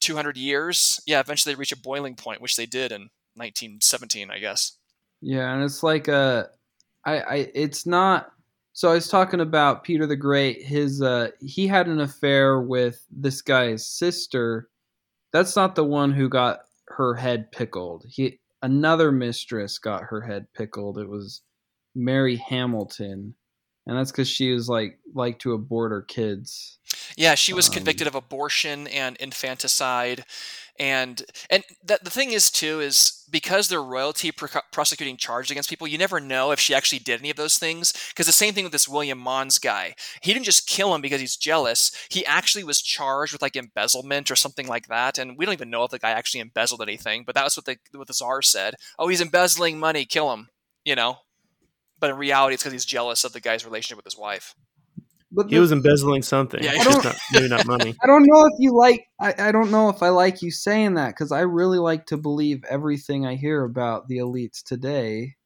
200 0.00 0.36
years 0.36 1.00
yeah 1.06 1.20
eventually 1.20 1.54
they 1.54 1.58
reach 1.58 1.72
a 1.72 1.78
boiling 1.78 2.16
point 2.16 2.40
which 2.40 2.56
they 2.56 2.66
did 2.66 2.90
in 2.90 3.10
1917 3.34 4.30
i 4.30 4.38
guess 4.38 4.72
Yeah, 5.20 5.52
and 5.52 5.62
it's 5.64 5.82
like 5.82 6.08
a, 6.08 6.48
I, 7.04 7.20
I, 7.20 7.50
it's 7.54 7.86
not. 7.86 8.30
So 8.72 8.90
I 8.90 8.94
was 8.94 9.08
talking 9.08 9.40
about 9.40 9.82
Peter 9.82 10.06
the 10.06 10.14
Great. 10.16 10.62
His, 10.62 11.02
uh, 11.02 11.30
he 11.40 11.66
had 11.66 11.88
an 11.88 12.00
affair 12.00 12.60
with 12.60 13.04
this 13.10 13.42
guy's 13.42 13.84
sister. 13.86 14.68
That's 15.32 15.56
not 15.56 15.74
the 15.74 15.84
one 15.84 16.12
who 16.12 16.28
got 16.28 16.60
her 16.86 17.14
head 17.14 17.50
pickled. 17.50 18.04
He, 18.08 18.38
another 18.62 19.12
mistress 19.12 19.78
got 19.78 20.04
her 20.04 20.20
head 20.20 20.46
pickled. 20.54 20.98
It 20.98 21.08
was 21.08 21.42
Mary 21.94 22.36
Hamilton, 22.36 23.34
and 23.86 23.96
that's 23.96 24.10
because 24.10 24.28
she 24.28 24.52
was 24.52 24.68
like 24.68 24.98
like 25.14 25.38
to 25.40 25.52
abort 25.52 25.90
her 25.92 26.02
kids. 26.02 26.78
Yeah, 27.16 27.34
she 27.34 27.52
was 27.52 27.68
Um, 27.68 27.74
convicted 27.74 28.06
of 28.06 28.14
abortion 28.14 28.86
and 28.88 29.16
infanticide, 29.16 30.24
and 30.78 31.22
and 31.50 31.64
the, 31.82 31.98
the 32.02 32.10
thing 32.10 32.32
is 32.32 32.50
too 32.50 32.80
is 32.80 33.17
because 33.30 33.68
they're 33.68 33.82
royalty 33.82 34.32
pro- 34.32 34.60
prosecuting 34.72 35.16
charges 35.16 35.50
against 35.50 35.68
people, 35.70 35.86
you 35.86 35.98
never 35.98 36.20
know 36.20 36.50
if 36.50 36.60
she 36.60 36.74
actually 36.74 36.98
did 36.98 37.20
any 37.20 37.30
of 37.30 37.36
those 37.36 37.58
things. 37.58 37.92
Because 38.08 38.26
the 38.26 38.32
same 38.32 38.54
thing 38.54 38.64
with 38.64 38.72
this 38.72 38.88
William 38.88 39.18
Mons 39.18 39.58
guy, 39.58 39.94
he 40.22 40.32
didn't 40.32 40.46
just 40.46 40.66
kill 40.66 40.94
him 40.94 41.00
because 41.00 41.20
he's 41.20 41.36
jealous. 41.36 41.90
He 42.10 42.24
actually 42.26 42.64
was 42.64 42.82
charged 42.82 43.32
with 43.32 43.42
like 43.42 43.56
embezzlement 43.56 44.30
or 44.30 44.36
something 44.36 44.66
like 44.66 44.88
that, 44.88 45.18
and 45.18 45.36
we 45.36 45.44
don't 45.44 45.54
even 45.54 45.70
know 45.70 45.84
if 45.84 45.90
the 45.90 45.98
guy 45.98 46.10
actually 46.10 46.40
embezzled 46.40 46.82
anything. 46.82 47.24
But 47.24 47.34
that's 47.34 47.56
what 47.56 47.66
the 47.66 47.76
what 47.94 48.06
the 48.06 48.14
czar 48.14 48.42
said. 48.42 48.74
Oh, 48.98 49.08
he's 49.08 49.20
embezzling 49.20 49.78
money, 49.78 50.04
kill 50.04 50.32
him. 50.32 50.48
You 50.84 50.96
know. 50.96 51.18
But 52.00 52.10
in 52.10 52.16
reality, 52.16 52.54
it's 52.54 52.62
because 52.62 52.72
he's 52.72 52.84
jealous 52.84 53.24
of 53.24 53.32
the 53.32 53.40
guy's 53.40 53.64
relationship 53.64 53.96
with 53.96 54.04
his 54.04 54.16
wife. 54.16 54.54
But 55.30 55.48
he 55.48 55.56
the- 55.56 55.60
was 55.60 55.72
embezzling 55.72 56.22
something. 56.22 56.62
Yeah, 56.62 56.72
Yeah, 56.74 56.84
just 56.84 57.02
don't- 57.02 57.16
maybe 57.32 57.48
not 57.48 57.66
money. 57.66 57.94
I 58.02 58.06
don't 58.06 58.24
know 58.24 58.46
if 58.46 58.54
you 58.58 58.74
like. 58.74 59.08
I, 59.20 59.34
I 59.48 59.52
don't 59.52 59.70
know 59.70 59.88
if 59.90 60.02
I 60.02 60.08
like 60.08 60.40
you 60.42 60.50
saying 60.50 60.94
that 60.94 61.08
because 61.08 61.32
I 61.32 61.40
really 61.40 61.78
like 61.78 62.06
to 62.06 62.16
believe 62.16 62.64
everything 62.64 63.26
I 63.26 63.34
hear 63.36 63.64
about 63.64 64.08
the 64.08 64.18
elites 64.18 64.62
today, 64.62 65.36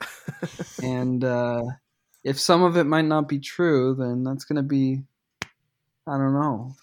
and 0.82 1.24
uh, 1.24 1.62
if 2.22 2.38
some 2.38 2.62
of 2.62 2.76
it 2.76 2.84
might 2.84 3.04
not 3.06 3.28
be 3.28 3.38
true, 3.40 3.94
then 3.94 4.24
that's 4.24 4.44
going 4.44 4.56
to 4.56 4.62
be. 4.62 5.00
I 6.06 6.18
don't 6.18 6.34
know. 6.34 6.74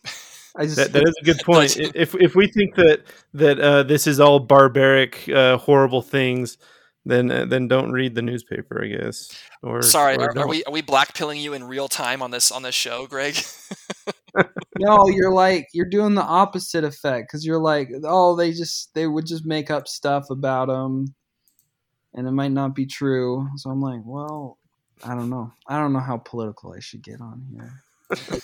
I 0.55 0.63
just 0.65 0.75
That, 0.77 0.91
that 0.93 1.03
is 1.07 1.15
a 1.21 1.23
good 1.25 1.39
point. 1.45 1.77
If 1.77 2.15
if 2.15 2.35
we 2.35 2.47
think 2.47 2.75
that 2.75 3.03
that 3.35 3.59
uh, 3.59 3.83
this 3.83 4.07
is 4.07 4.19
all 4.19 4.39
barbaric, 4.39 5.29
uh, 5.29 5.57
horrible 5.57 6.01
things, 6.01 6.57
then 7.05 7.31
uh, 7.31 7.45
then 7.45 7.67
don't 7.67 7.91
read 7.91 8.15
the 8.15 8.21
newspaper, 8.21 8.83
I 8.83 8.87
guess. 8.87 9.29
Or 9.63 9.81
Sorry, 9.81 10.15
or 10.17 10.25
are, 10.25 10.39
are 10.39 10.47
we 10.47 10.63
are 10.65 10.73
we 10.73 10.81
blackpilling 10.81 11.41
you 11.41 11.53
in 11.53 11.63
real 11.63 11.87
time 11.87 12.21
on 12.21 12.31
this 12.31 12.51
on 12.51 12.63
this 12.63 12.75
show, 12.75 13.07
Greg? 13.07 13.35
no. 14.79 15.07
You're 15.09 15.33
like 15.33 15.67
you're 15.73 15.89
doing 15.89 16.15
the 16.15 16.23
opposite 16.23 16.83
effect 16.83 17.27
because 17.27 17.45
you're 17.45 17.59
like, 17.59 17.89
oh, 18.03 18.35
they 18.35 18.51
just 18.51 18.93
they 18.93 19.07
would 19.07 19.25
just 19.25 19.45
make 19.45 19.71
up 19.71 19.87
stuff 19.87 20.29
about 20.29 20.67
them, 20.67 21.15
and 22.13 22.27
it 22.27 22.31
might 22.31 22.51
not 22.51 22.75
be 22.75 22.85
true. 22.85 23.47
So 23.57 23.69
I'm 23.69 23.81
like, 23.81 24.01
well, 24.05 24.57
I 25.03 25.15
don't 25.15 25.29
know. 25.29 25.51
I 25.67 25.79
don't 25.79 25.93
know 25.93 25.99
how 25.99 26.17
political 26.17 26.73
I 26.73 26.79
should 26.79 27.01
get 27.01 27.21
on 27.21 27.45
here. 27.51 27.83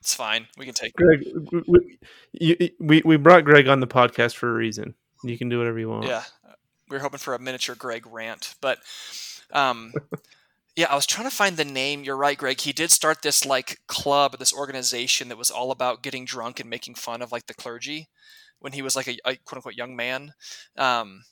It's 0.00 0.14
fine. 0.14 0.46
We 0.56 0.64
can 0.64 0.72
take. 0.72 0.94
Greg, 0.94 1.22
we, 1.52 1.98
we, 2.40 2.76
we 2.80 3.02
we 3.04 3.16
brought 3.18 3.44
Greg 3.44 3.68
on 3.68 3.80
the 3.80 3.86
podcast 3.86 4.36
for 4.36 4.48
a 4.48 4.54
reason. 4.54 4.94
You 5.22 5.36
can 5.36 5.50
do 5.50 5.58
whatever 5.58 5.78
you 5.78 5.90
want. 5.90 6.06
Yeah, 6.06 6.22
we 6.88 6.96
were 6.96 7.02
hoping 7.02 7.18
for 7.18 7.34
a 7.34 7.38
miniature 7.38 7.74
Greg 7.74 8.06
rant, 8.06 8.54
but 8.60 8.78
um, 9.52 9.92
yeah, 10.76 10.86
I 10.90 10.94
was 10.94 11.06
trying 11.06 11.28
to 11.28 11.34
find 11.34 11.56
the 11.56 11.64
name. 11.64 12.04
You're 12.04 12.16
right, 12.16 12.38
Greg. 12.38 12.60
He 12.60 12.72
did 12.72 12.90
start 12.90 13.22
this 13.22 13.44
like 13.44 13.80
club, 13.86 14.38
this 14.38 14.52
organization 14.54 15.28
that 15.28 15.38
was 15.38 15.50
all 15.50 15.70
about 15.70 16.02
getting 16.02 16.24
drunk 16.24 16.60
and 16.60 16.70
making 16.70 16.94
fun 16.94 17.22
of 17.22 17.32
like 17.32 17.46
the 17.46 17.54
clergy 17.54 18.08
when 18.60 18.72
he 18.72 18.82
was 18.82 18.96
like 18.96 19.08
a, 19.08 19.18
a 19.24 19.36
quote 19.36 19.58
unquote 19.58 19.76
young 19.76 19.96
man. 19.96 20.34
Um, 20.76 21.24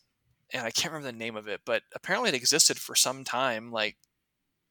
and 0.52 0.64
I 0.64 0.70
can't 0.70 0.92
remember 0.92 1.12
the 1.12 1.18
name 1.18 1.36
of 1.36 1.48
it, 1.48 1.60
but 1.64 1.82
apparently 1.94 2.30
it 2.30 2.34
existed 2.34 2.78
for 2.78 2.94
some 2.94 3.24
time. 3.24 3.70
Like 3.70 3.96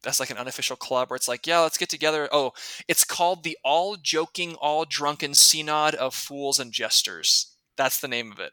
that's 0.03 0.19
like 0.19 0.29
an 0.29 0.37
unofficial 0.37 0.75
club 0.75 1.09
where 1.09 1.15
it's 1.15 1.27
like, 1.27 1.47
yeah, 1.47 1.59
let's 1.59 1.77
get 1.77 1.89
together. 1.89 2.29
Oh, 2.31 2.51
it's 2.87 3.03
called 3.03 3.43
the 3.43 3.57
All 3.63 3.97
Joking, 3.97 4.55
All 4.55 4.85
Drunken 4.85 5.33
Synod 5.33 5.95
of 5.95 6.13
Fools 6.13 6.59
and 6.59 6.71
Jesters. 6.71 7.55
That's 7.75 7.99
the 7.99 8.07
name 8.07 8.31
of 8.31 8.39
it. 8.39 8.51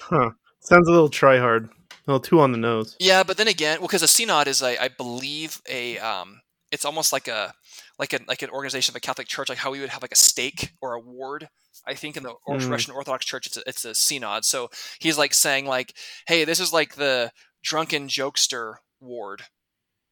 Huh. 0.00 0.30
Sounds 0.60 0.88
a 0.88 0.90
little 0.90 1.08
try 1.08 1.38
hard. 1.38 1.68
A 1.90 1.94
little 2.06 2.20
too 2.20 2.40
on 2.40 2.52
the 2.52 2.58
nose. 2.58 2.96
Yeah, 2.98 3.22
but 3.22 3.36
then 3.36 3.48
again, 3.48 3.78
well, 3.80 3.88
because 3.88 4.02
a 4.02 4.08
synod 4.08 4.48
is, 4.48 4.62
a, 4.62 4.82
I 4.82 4.88
believe, 4.88 5.60
a 5.68 5.98
um, 5.98 6.40
it's 6.70 6.84
almost 6.84 7.12
like 7.12 7.28
a 7.28 7.52
like 7.98 8.12
a 8.12 8.20
like 8.26 8.42
an 8.42 8.50
organization 8.50 8.92
of 8.92 8.96
a 8.96 9.00
Catholic 9.00 9.26
Church, 9.28 9.48
like 9.48 9.58
how 9.58 9.70
we 9.70 9.80
would 9.80 9.90
have 9.90 10.02
like 10.02 10.12
a 10.12 10.16
stake 10.16 10.72
or 10.80 10.94
a 10.94 11.00
ward. 11.00 11.48
I 11.86 11.94
think 11.94 12.16
in 12.16 12.22
the 12.22 12.34
Mm. 12.48 12.70
Russian 12.70 12.92
Orthodox 12.94 13.24
Church, 13.24 13.46
it's 13.46 13.56
a, 13.56 13.62
it's 13.66 13.84
a 13.84 13.94
synod. 13.94 14.44
So 14.44 14.70
he's 14.98 15.16
like 15.18 15.34
saying 15.34 15.66
like, 15.66 15.94
hey, 16.26 16.44
this 16.44 16.60
is 16.60 16.72
like 16.72 16.94
the 16.96 17.32
drunken 17.62 18.08
jokester 18.08 18.76
ward. 19.00 19.42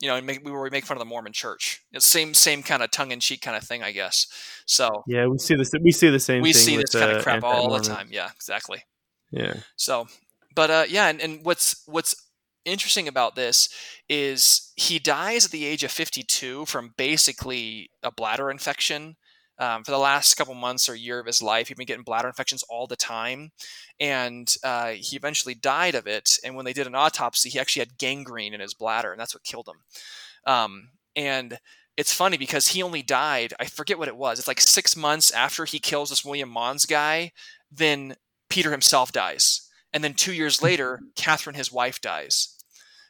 You 0.01 0.09
know, 0.09 0.21
make, 0.21 0.45
where 0.45 0.63
we 0.63 0.71
make 0.71 0.85
fun 0.87 0.97
of 0.97 1.01
the 1.01 1.07
Mormon 1.07 1.33
Church. 1.33 1.81
It's 1.93 2.07
same 2.07 2.33
same 2.33 2.63
kind 2.63 2.83
of 2.83 2.91
tongue 2.91 3.11
in 3.11 3.19
cheek 3.21 3.41
kind 3.41 3.57
of 3.57 3.65
thing, 3.65 3.83
I 3.83 3.91
guess. 3.93 4.27
So 4.65 5.03
Yeah, 5.09 5.27
we 5.27 5.39
see 5.39 5.57
this. 5.57 5.73
We 5.83 5.91
see 5.91 6.09
the 6.11 6.21
same. 6.21 6.43
we 6.43 6.53
see 6.53 6.77
this 6.77 6.91
kind 6.91 7.11
of 7.13 7.23
crap 7.23 7.43
all 7.43 7.73
the 7.73 7.81
time. 7.81 8.09
Yeah, 8.11 8.31
exactly. 8.35 8.85
Yeah. 9.31 9.55
So, 9.77 10.07
but 10.55 10.71
uh, 10.71 10.85
yeah, 10.89 11.09
and, 11.09 11.21
and 11.21 11.45
what's 11.45 11.83
what's 11.87 12.17
interesting 12.65 13.09
about 13.09 13.35
this 13.35 13.69
is 14.09 14.73
he 14.77 14.99
dies 14.99 15.47
at 15.47 15.51
the 15.51 15.65
age 15.65 15.85
of 15.85 15.91
52 15.91 16.67
from 16.67 16.95
basically 16.97 17.91
a 18.03 18.11
bladder 18.11 18.51
infection. 18.51 19.17
Um, 19.61 19.83
for 19.83 19.91
the 19.91 19.99
last 19.99 20.35
couple 20.35 20.55
months 20.55 20.89
or 20.89 20.95
year 20.95 21.19
of 21.19 21.27
his 21.27 21.43
life, 21.43 21.67
he'd 21.67 21.77
been 21.77 21.87
getting 21.87 22.05
bladder 22.05 22.29
infections 22.29 22.63
all 22.69 22.87
the 22.87 22.95
time, 22.95 23.51
and 23.99 24.55
uh, 24.63 24.91
he 24.91 25.17
eventually 25.17 25.55
died 25.55 25.97
of 25.97 26.07
it. 26.07 26.39
And 26.45 26.55
when 26.55 26.65
they 26.65 26.73
did 26.73 26.87
an 26.87 26.95
autopsy, 26.95 27.49
he 27.51 27.59
actually 27.59 27.81
had 27.81 27.99
gangrene 27.99 28.55
in 28.55 28.61
his 28.61 28.75
bladder, 28.75 29.11
and 29.11 29.21
that's 29.21 29.35
what 29.35 29.43
killed 29.43 29.69
him. 29.69 30.53
Um, 30.53 30.91
and 31.17 31.59
it's 31.97 32.13
funny 32.15 32.37
because 32.37 32.69
he 32.69 32.85
only 32.85 33.03
died. 33.03 33.53
I 33.59 33.65
forget 33.65 33.99
what 33.99 34.07
it 34.07 34.17
was. 34.17 34.39
It's 34.39 34.47
like 34.47 34.61
six 34.61 34.97
months 34.97 35.33
after 35.33 35.65
he 35.65 35.81
kills 35.81 36.11
this 36.11 36.25
William 36.25 36.49
Mons 36.49 36.87
guy. 36.87 37.33
Then 37.73 38.15
Peter 38.49 38.71
himself 38.71 39.11
dies. 39.11 39.68
And 39.93 40.05
then 40.05 40.15
two 40.15 40.33
years 40.33 40.63
later, 40.63 41.01
Catherine, 41.17 41.57
his 41.57 41.73
wife, 41.73 42.01
dies. 42.01 42.57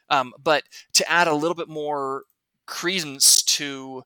Um, 0.09 0.33
but 0.41 0.63
to 0.93 1.09
add 1.09 1.27
a 1.27 1.33
little 1.33 1.55
bit 1.55 1.67
more 1.67 2.23
credence 2.65 3.41
to 3.43 4.03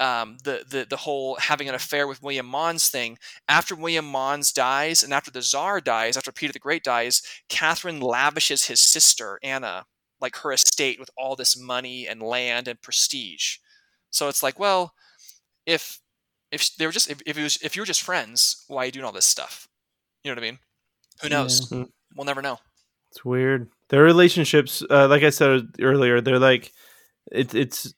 um, 0.00 0.38
the, 0.44 0.64
the 0.68 0.86
the 0.88 0.96
whole 0.96 1.36
having 1.36 1.68
an 1.68 1.74
affair 1.74 2.08
with 2.08 2.22
William 2.22 2.46
Mons 2.46 2.88
thing, 2.88 3.18
after 3.48 3.74
William 3.74 4.06
Mons 4.06 4.50
dies 4.50 5.02
and 5.02 5.12
after 5.12 5.30
the 5.30 5.42
Tsar 5.42 5.80
dies, 5.80 6.16
after 6.16 6.32
Peter 6.32 6.54
the 6.54 6.58
Great 6.58 6.82
dies, 6.82 7.22
Catherine 7.48 8.00
lavishes 8.00 8.64
his 8.64 8.80
sister 8.80 9.38
Anna 9.42 9.84
like 10.20 10.36
her 10.36 10.52
estate 10.52 10.98
with 10.98 11.10
all 11.16 11.36
this 11.36 11.58
money 11.58 12.06
and 12.06 12.22
land 12.22 12.68
and 12.68 12.80
prestige. 12.80 13.56
So 14.10 14.28
it's 14.28 14.42
like, 14.42 14.58
well, 14.58 14.94
if 15.66 16.00
if 16.50 16.74
they 16.76 16.86
were 16.86 16.92
just 16.92 17.10
if, 17.10 17.20
if 17.26 17.38
it 17.38 17.42
was 17.42 17.58
if 17.62 17.76
you 17.76 17.82
were 17.82 17.86
just 17.86 18.02
friends, 18.02 18.64
why 18.68 18.82
are 18.82 18.86
you 18.86 18.92
doing 18.92 19.04
all 19.04 19.12
this 19.12 19.26
stuff? 19.26 19.68
You 20.24 20.30
know 20.30 20.34
what 20.34 20.44
I 20.44 20.50
mean? 20.50 20.58
Who 21.22 21.28
knows? 21.28 21.70
Yeah. 21.70 21.84
We'll 22.16 22.26
never 22.26 22.42
know. 22.42 22.58
It's 23.10 23.24
weird. 23.24 23.68
Their 23.88 24.02
relationships, 24.02 24.82
uh, 24.88 25.08
like 25.08 25.22
I 25.22 25.30
said 25.30 25.68
earlier, 25.80 26.20
they're 26.20 26.38
like 26.38 26.72
it's 27.32 27.54
it's 27.54 27.94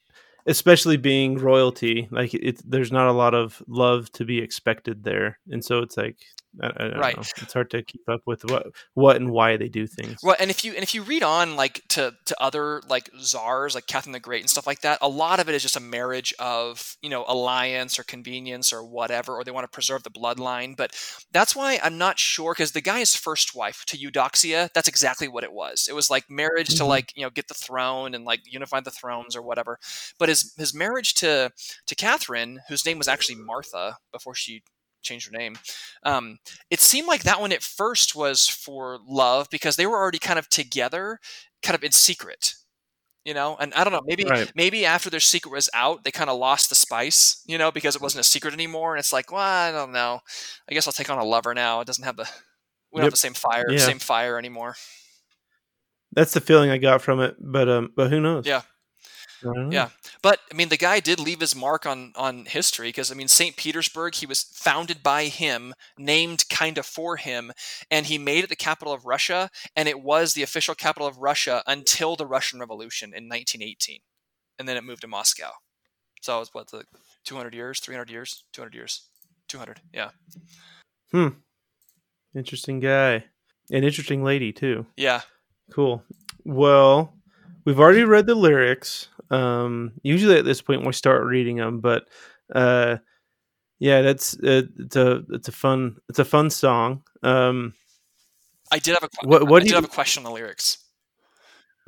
especially 0.47 0.97
being 0.97 1.37
royalty. 1.37 2.09
Like 2.11 2.35
it's 2.35 2.63
there's 2.63 2.93
not 2.93 3.09
a 3.09 3.13
lot 3.13 3.35
of 3.35 3.63
love 3.67 4.11
to 4.13 4.25
be 4.25 4.39
expected 4.39 5.05
there, 5.05 5.39
and 5.51 5.65
so 5.65 5.81
it's 5.81 5.97
like 5.97 6.19
I, 6.61 6.67
I 6.67 6.99
Right. 6.99 7.17
know. 7.17 7.23
It's 7.41 7.53
hard 7.55 7.71
to 7.71 7.83
keep 7.83 8.03
up 8.09 8.21
with 8.27 8.45
what 8.45 8.67
what 8.95 9.17
and 9.17 9.31
why 9.31 9.57
they 9.57 9.69
do 9.69 9.87
things. 9.87 10.21
Well, 10.23 10.37
and 10.39 10.51
if 10.51 10.65
you 10.65 10.73
and 10.75 10.83
if 10.83 10.95
you 10.95 11.03
read 11.03 11.23
on 11.23 11.57
like 11.57 11.81
to 11.91 12.15
to 12.27 12.37
other 12.43 12.83
like 12.89 13.09
czars 13.21 13.75
like 13.75 13.87
Catherine 13.87 14.13
the 14.13 14.21
Great 14.21 14.43
and 14.43 14.51
stuff 14.51 14.67
like 14.67 14.81
that, 14.83 14.99
a 15.01 15.09
lot 15.09 15.41
of 15.41 15.49
it 15.49 15.55
is 15.55 15.63
just 15.63 15.77
a 15.77 15.81
marriage 15.81 16.35
of 16.39 16.97
you 17.01 17.09
know 17.09 17.25
alliance 17.27 17.99
or 17.99 18.05
convenience 18.05 18.73
or 18.73 18.85
whatever, 18.85 19.35
or 19.35 19.45
they 19.45 19.51
want 19.51 19.65
to 19.65 19.69
preserve 19.75 20.03
the 20.03 20.11
bloodline. 20.11 20.77
But 20.77 20.95
that's 21.33 21.57
why 21.57 21.81
I'm 21.83 21.97
not 21.97 22.19
sure 22.19 22.53
because 22.53 22.73
the 22.73 22.81
guy's 22.83 23.17
first 23.17 23.55
wife 23.55 23.85
to 23.87 23.97
Eudoxia, 23.97 24.69
that's 24.75 24.89
exactly 24.89 25.29
what 25.29 25.45
it 25.45 25.53
was. 25.53 25.87
It 25.89 25.95
was 25.95 26.11
like 26.11 26.29
marriage 26.29 26.69
to 26.77 26.83
Mhm. 26.85 26.89
like 26.89 27.13
you 27.17 27.23
know 27.23 27.31
get 27.31 27.49
the 27.49 27.55
throne 27.55 28.15
and 28.15 28.25
like 28.25 28.41
unify 28.45 28.81
the 28.81 28.91
thrones 28.91 29.35
or 29.35 29.43
whatever. 29.43 29.79
But 30.19 30.29
his 30.29 30.53
his 30.59 30.75
marriage 30.75 31.15
to 31.15 31.51
to 31.87 31.95
Catherine, 31.95 32.61
whose 32.69 32.85
name 32.85 32.99
was 32.99 33.09
actually 33.09 33.37
Martha 33.37 33.97
before 34.13 34.35
she 34.35 34.63
changed 35.03 35.27
her 35.31 35.37
name. 35.37 35.57
Um, 36.05 36.39
it 36.71 36.81
seemed 36.81 37.09
like 37.09 37.23
that 37.25 37.41
one 37.41 37.53
at 37.53 37.63
first 37.63 38.15
was 38.17 38.49
for 38.49 38.99
love 39.07 39.49
because 39.51 39.77
they 39.77 39.87
were 39.87 39.97
already 39.99 40.19
kind 40.19 40.39
of 40.39 40.49
together, 40.49 41.19
kind 41.63 41.75
of 41.75 41.85
in 41.85 41.93
secret. 41.93 42.55
You 43.25 43.35
know, 43.35 43.57
and 43.61 43.73
I 43.75 43.85
don't 43.85 43.93
know, 43.93 44.03
maybe 44.05 44.25
Right. 44.25 44.51
maybe 44.57 44.85
after 44.85 45.09
their 45.09 45.21
secret 45.21 45.53
was 45.53 45.71
out, 45.75 46.03
they 46.03 46.11
kind 46.11 46.29
of 46.29 46.39
lost 46.39 46.69
the 46.71 46.75
spice, 46.75 47.41
you 47.47 47.57
know, 47.57 47.71
because 47.71 47.95
it 47.95 48.03
wasn't 48.03 48.21
a 48.23 48.29
secret 48.29 48.53
anymore. 48.53 48.95
And 48.95 48.99
it's 48.99 49.13
like, 49.13 49.31
well, 49.31 49.41
I 49.41 49.71
don't 49.71 49.93
know. 49.93 50.19
I 50.69 50.75
guess 50.75 50.89
I'll 50.89 50.93
take 50.93 51.09
on 51.09 51.19
a 51.19 51.25
lover 51.25 51.55
now. 51.55 51.81
It 51.81 51.87
doesn't 51.87 52.03
have 52.03 52.17
the 52.17 52.29
we 52.91 52.99
don't 52.99 53.05
have 53.05 53.13
the 53.13 53.17
same 53.19 53.35
fire, 53.35 53.65
Yeah. 53.71 53.79
same 53.79 54.01
fire 54.01 54.39
anymore. 54.39 54.75
That's 56.13 56.33
the 56.33 56.41
feeling 56.41 56.71
I 56.71 56.79
got 56.79 57.01
from 57.01 57.21
it, 57.21 57.37
but 57.39 57.69
um, 57.69 57.93
but 57.97 58.11
who 58.11 58.21
knows? 58.21 58.45
Yeah. 58.45 58.63
Don't. 59.43 59.73
Yeah. 59.73 59.89
But 60.23 60.41
I 60.51 60.55
mean, 60.55 60.69
the 60.69 60.77
guy 60.77 61.01
did 61.01 61.19
leave 61.19 61.41
his 61.41 61.57
mark 61.57 61.87
on 61.87 62.13
on 62.17 62.45
history 62.45 62.89
because 62.89 63.11
I 63.11 63.15
mean, 63.15 63.29
St. 63.29 63.57
Petersburg, 63.57 64.15
he 64.15 64.27
was 64.27 64.43
founded 64.43 65.03
by 65.03 65.25
him, 65.25 65.75
named 65.99 66.49
kind 66.49 66.79
of 66.79 66.87
for 66.87 67.17
him, 67.17 67.53
and 67.91 68.07
he 68.07 68.19
made 68.19 68.45
it 68.45 68.51
the 68.51 68.57
capital 68.57 68.93
of 68.93 69.07
Russia, 69.07 69.51
and 69.77 69.89
it 69.89 70.01
was 70.01 70.35
the 70.35 70.43
official 70.43 70.75
capital 70.75 71.09
of 71.09 71.19
Russia 71.19 71.63
until 71.67 72.17
the 72.17 72.27
Russian 72.27 72.61
Revolution 72.61 73.09
in 73.09 73.29
1918, 73.29 74.01
and 74.59 74.69
then 74.69 74.77
it 74.77 74.85
moved 74.85 75.03
to 75.03 75.09
Moscow. 75.09 75.51
So 76.21 76.37
it 76.37 76.41
was 76.41 76.55
what 76.55 76.71
the 76.71 76.85
200 77.25 77.55
years, 77.55 77.81
300 77.81 78.11
years, 78.11 78.45
200 78.53 78.75
years, 78.75 79.09
200. 79.49 79.81
Yeah. 79.93 80.11
Hmm. 81.11 81.29
Interesting 82.35 82.81
guy, 82.81 83.25
an 83.71 83.85
interesting 83.85 84.23
lady 84.23 84.53
too. 84.53 84.87
Yeah. 84.97 85.23
Cool. 85.71 86.03
Well, 86.45 87.15
we've 87.65 87.81
already 87.81 88.05
read 88.05 88.27
the 88.27 88.35
lyrics. 88.35 89.09
Um, 89.31 89.93
usually 90.03 90.37
at 90.39 90.45
this 90.45 90.61
point 90.61 90.85
we 90.87 90.93
start 90.93 91.25
reading 91.25 91.57
them, 91.57 91.81
but 91.81 92.05
uh, 92.55 92.99
yeah, 93.79 94.03
that's 94.03 94.35
uh, 94.35 94.63
it's 94.79 94.97
a 94.97 95.23
it's 95.31 95.49
a 95.49 95.53
fun 95.53 95.97
it's 96.09 96.19
a 96.19 96.25
fun 96.25 96.51
song. 96.51 97.03
Um, 97.23 97.73
I 98.71 98.79
did 98.79 98.95
have 98.95 99.05
a 99.05 99.27
What- 99.27 99.49
what 99.49 99.57
I 99.57 99.61
do 99.61 99.65
did 99.65 99.71
you- 99.71 99.75
have 99.77 99.85
a 99.85 99.89
question 99.89 100.21
on 100.25 100.31
the 100.31 100.35
lyrics. 100.35 100.79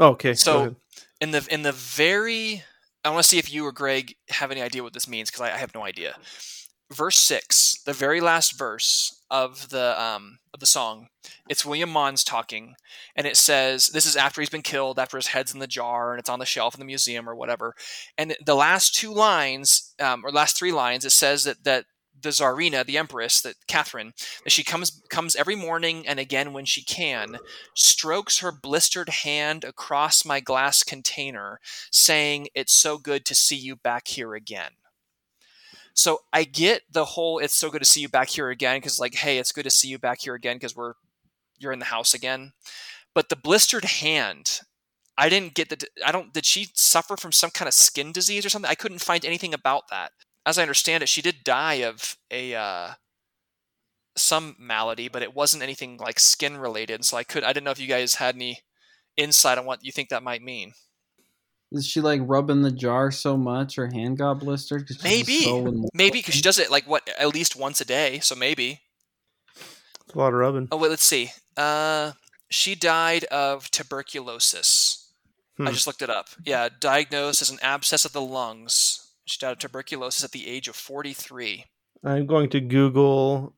okay, 0.00 0.34
So- 0.34 0.76
in 1.20 1.30
the 1.30 1.46
in 1.50 1.62
the 1.62 1.72
very 1.72 2.62
I 3.04 3.10
want 3.10 3.22
to 3.22 3.28
see 3.28 3.38
if 3.38 3.52
you 3.52 3.66
or 3.66 3.72
Greg 3.72 4.14
have 4.30 4.50
any 4.50 4.62
idea 4.62 4.82
what 4.82 4.94
this 4.94 5.06
means 5.06 5.30
because 5.30 5.42
I, 5.42 5.52
I 5.54 5.58
have 5.58 5.74
no 5.74 5.84
idea. 5.84 6.16
Verse 6.90 7.18
six, 7.18 7.82
the 7.84 7.92
very 7.92 8.20
last 8.20 8.58
verse 8.58 9.22
of 9.34 9.70
the 9.70 10.00
um, 10.00 10.38
of 10.54 10.60
the 10.60 10.66
song, 10.66 11.08
it's 11.48 11.66
William 11.66 11.90
Mons 11.90 12.22
talking, 12.22 12.76
and 13.16 13.26
it 13.26 13.36
says 13.36 13.88
this 13.88 14.06
is 14.06 14.14
after 14.14 14.40
he's 14.40 14.48
been 14.48 14.62
killed, 14.62 14.96
after 14.96 15.16
his 15.16 15.26
head's 15.26 15.52
in 15.52 15.58
the 15.58 15.66
jar 15.66 16.12
and 16.12 16.20
it's 16.20 16.30
on 16.30 16.38
the 16.38 16.46
shelf 16.46 16.72
in 16.74 16.78
the 16.78 16.86
museum 16.86 17.28
or 17.28 17.34
whatever. 17.34 17.74
And 18.16 18.36
the 18.46 18.54
last 18.54 18.94
two 18.94 19.12
lines, 19.12 19.92
um, 19.98 20.24
or 20.24 20.30
last 20.30 20.56
three 20.56 20.70
lines, 20.70 21.04
it 21.04 21.10
says 21.10 21.42
that 21.44 21.64
that 21.64 21.86
the 22.22 22.28
Tsarina, 22.28 22.86
the 22.86 22.96
Empress, 22.96 23.40
that 23.40 23.56
Catherine, 23.66 24.12
that 24.44 24.52
she 24.52 24.62
comes 24.62 25.02
comes 25.10 25.34
every 25.34 25.56
morning 25.56 26.06
and 26.06 26.20
again 26.20 26.52
when 26.52 26.64
she 26.64 26.84
can, 26.84 27.38
strokes 27.74 28.38
her 28.38 28.52
blistered 28.52 29.08
hand 29.08 29.64
across 29.64 30.24
my 30.24 30.38
glass 30.38 30.84
container, 30.84 31.58
saying, 31.90 32.46
It's 32.54 32.72
so 32.72 32.98
good 32.98 33.24
to 33.26 33.34
see 33.34 33.56
you 33.56 33.74
back 33.74 34.06
here 34.06 34.34
again. 34.34 34.70
So 35.94 36.20
I 36.32 36.44
get 36.44 36.82
the 36.90 37.04
whole 37.04 37.38
it's 37.38 37.54
so 37.54 37.70
good 37.70 37.80
to 37.80 37.84
see 37.84 38.00
you 38.00 38.08
back 38.08 38.28
here 38.28 38.50
again 38.50 38.78
because 38.78 39.00
like, 39.00 39.14
hey, 39.14 39.38
it's 39.38 39.52
good 39.52 39.64
to 39.64 39.70
see 39.70 39.88
you 39.88 39.98
back 39.98 40.20
here 40.20 40.34
again 40.34 40.56
because 40.56 40.76
we're 40.76 40.94
you're 41.58 41.72
in 41.72 41.78
the 41.78 41.86
house 41.86 42.14
again. 42.14 42.52
But 43.14 43.28
the 43.28 43.36
blistered 43.36 43.84
hand, 43.84 44.60
I 45.16 45.28
didn't 45.28 45.54
get 45.54 45.68
the 45.68 45.86
I 46.04 46.12
don't 46.12 46.32
did 46.32 46.44
she 46.44 46.68
suffer 46.74 47.16
from 47.16 47.32
some 47.32 47.50
kind 47.50 47.68
of 47.68 47.74
skin 47.74 48.12
disease 48.12 48.44
or 48.44 48.50
something? 48.50 48.70
I 48.70 48.74
couldn't 48.74 49.00
find 49.00 49.24
anything 49.24 49.54
about 49.54 49.84
that. 49.90 50.10
As 50.44 50.58
I 50.58 50.62
understand 50.62 51.02
it, 51.02 51.08
she 51.08 51.22
did 51.22 51.44
die 51.44 51.74
of 51.74 52.16
a 52.30 52.54
uh 52.54 52.94
some 54.16 54.56
malady, 54.58 55.08
but 55.08 55.22
it 55.22 55.34
wasn't 55.34 55.62
anything 55.62 55.96
like 55.98 56.20
skin 56.20 56.56
related. 56.56 57.04
So 57.04 57.16
I 57.16 57.24
could 57.24 57.44
I 57.44 57.52
didn't 57.52 57.64
know 57.64 57.70
if 57.70 57.80
you 57.80 57.88
guys 57.88 58.16
had 58.16 58.34
any 58.34 58.60
insight 59.16 59.58
on 59.58 59.64
what 59.64 59.84
you 59.84 59.92
think 59.92 60.08
that 60.08 60.22
might 60.22 60.42
mean. 60.42 60.72
Is 61.72 61.86
she 61.86 62.00
like 62.00 62.20
rubbing 62.24 62.62
the 62.62 62.70
jar 62.70 63.10
so 63.10 63.36
much 63.36 63.74
her 63.76 63.88
hand 63.92 64.18
got 64.18 64.38
blistered? 64.40 64.86
'Cause 64.86 64.96
she's 64.96 65.04
Maybe. 65.04 65.42
so 65.42 65.88
Maybe 65.92 66.18
because 66.20 66.34
she 66.34 66.42
does 66.42 66.58
it 66.58 66.70
like 66.70 66.86
what 66.86 67.08
at 67.18 67.28
least 67.34 67.56
once 67.56 67.80
a 67.80 67.84
day, 67.84 68.20
so 68.20 68.34
maybe. 68.34 68.80
It's 69.56 70.14
a 70.14 70.18
lot 70.18 70.28
of 70.28 70.34
rubbing. 70.34 70.68
Oh 70.70 70.76
wait, 70.76 70.90
let's 70.90 71.04
see. 71.04 71.32
Uh, 71.56 72.12
she 72.50 72.74
died 72.74 73.24
of 73.24 73.70
tuberculosis. 73.70 75.00
I 75.58 75.62
Hmm. 75.64 75.72
just 75.72 75.86
looked 75.86 76.02
it 76.02 76.10
up. 76.10 76.28
Yeah, 76.44 76.68
diagnosed 76.80 77.40
as 77.42 77.50
an 77.50 77.58
abscess 77.62 78.04
of 78.04 78.12
the 78.12 78.20
lungs. 78.20 79.00
She 79.24 79.38
died 79.38 79.52
of 79.52 79.58
tuberculosis 79.58 80.22
at 80.24 80.32
the 80.32 80.46
age 80.46 80.68
of 80.68 80.76
43. 80.76 81.64
I'm 82.04 82.26
going 82.26 82.50
to 82.50 82.60
Google 82.60 83.56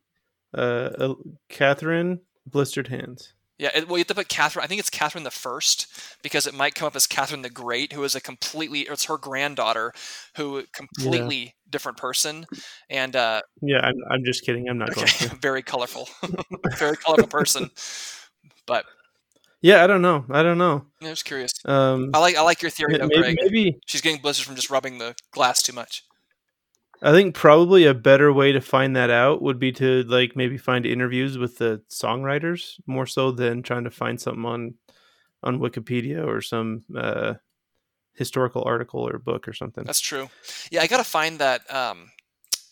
uh, 0.57 0.91
uh, 0.99 1.15
Catherine 1.49 2.21
blistered 2.47 2.89
hands. 2.89 3.33
Yeah, 3.59 3.71
it, 3.75 3.89
well, 3.89 3.97
you 3.97 4.01
have 4.01 4.09
to 4.09 4.15
put 4.15 4.29
Catherine. 4.29 4.65
I 4.65 4.67
think 4.67 4.81
it's 4.81 4.91
Catherine 4.91 5.25
the 5.25 5.31
First 5.31 5.87
because 6.23 6.47
it 6.47 6.55
might 6.55 6.75
come 6.75 6.87
up 6.87 6.97
as 6.97 7.07
Catherine 7.07 7.43
the 7.43 7.49
Great, 7.51 7.93
who 7.93 8.05
is 8.05 8.15
a 8.15 8.21
completely. 8.21 8.81
It's 8.83 9.07
her 9.07 9.17
granddaughter, 9.17 9.93
who 10.37 10.63
completely 10.73 11.55
different 11.71 11.97
person, 11.97 12.47
and 12.91 13.17
uh, 13.17 13.41
Yeah, 13.63 13.79
I'm, 13.79 13.95
I'm 14.11 14.25
just 14.25 14.45
kidding. 14.45 14.69
I'm 14.69 14.79
not 14.79 14.95
going 14.95 15.07
okay, 15.07 15.29
to. 15.29 15.37
very 15.41 15.63
colorful, 15.63 16.09
very 16.79 16.97
colorful 16.97 17.29
person. 17.29 17.71
But 18.67 18.85
Yeah, 19.63 19.83
I 19.83 19.87
don't 19.87 20.03
know. 20.03 20.27
I 20.31 20.43
don't 20.43 20.59
know. 20.59 20.85
I'm 21.01 21.09
just 21.09 21.25
curious. 21.25 21.53
Um, 21.65 22.11
I 22.13 22.19
like 22.19 22.37
I 22.37 22.43
like 22.43 22.61
your 22.61 22.71
theory, 22.71 22.99
though, 22.99 23.07
maybe, 23.07 23.21
Greg. 23.21 23.39
maybe 23.41 23.79
She's 23.87 24.03
getting 24.03 24.21
blisters 24.21 24.45
from 24.45 24.57
just 24.57 24.71
rubbing 24.71 24.99
the 24.99 25.15
glass 25.31 25.63
too 25.63 25.73
much. 25.73 26.05
I 27.03 27.13
think 27.13 27.35
probably 27.35 27.85
a 27.85 27.95
better 27.95 28.33
way 28.33 28.53
to 28.53 28.61
find 28.61 28.97
that 28.97 29.11
out 29.11 29.43
would 29.43 29.59
be 29.59 29.73
to 29.73 30.03
like 30.05 30.35
maybe 30.35 30.57
find 30.57 30.87
interviews 30.87 31.37
with 31.37 31.59
the 31.59 31.83
songwriters 31.91 32.81
more 32.87 33.07
so 33.07 33.31
than 33.31 33.63
trying 33.63 33.85
to 33.85 33.91
find 33.91 34.21
something 34.21 34.45
on 34.45 34.75
on 35.43 35.59
Wikipedia 35.61 36.27
or 36.27 36.41
some 36.41 36.83
uh, 36.97 37.35
historical 38.15 38.65
article 38.65 39.07
or 39.07 39.19
book 39.19 39.47
or 39.47 39.53
something. 39.53 39.85
That's 39.85 40.01
true. 40.01 40.31
Yeah, 40.71 40.83
I 40.83 40.87
gotta 40.87 41.05
find 41.05 41.39
that 41.39 41.73
um, 41.73 42.11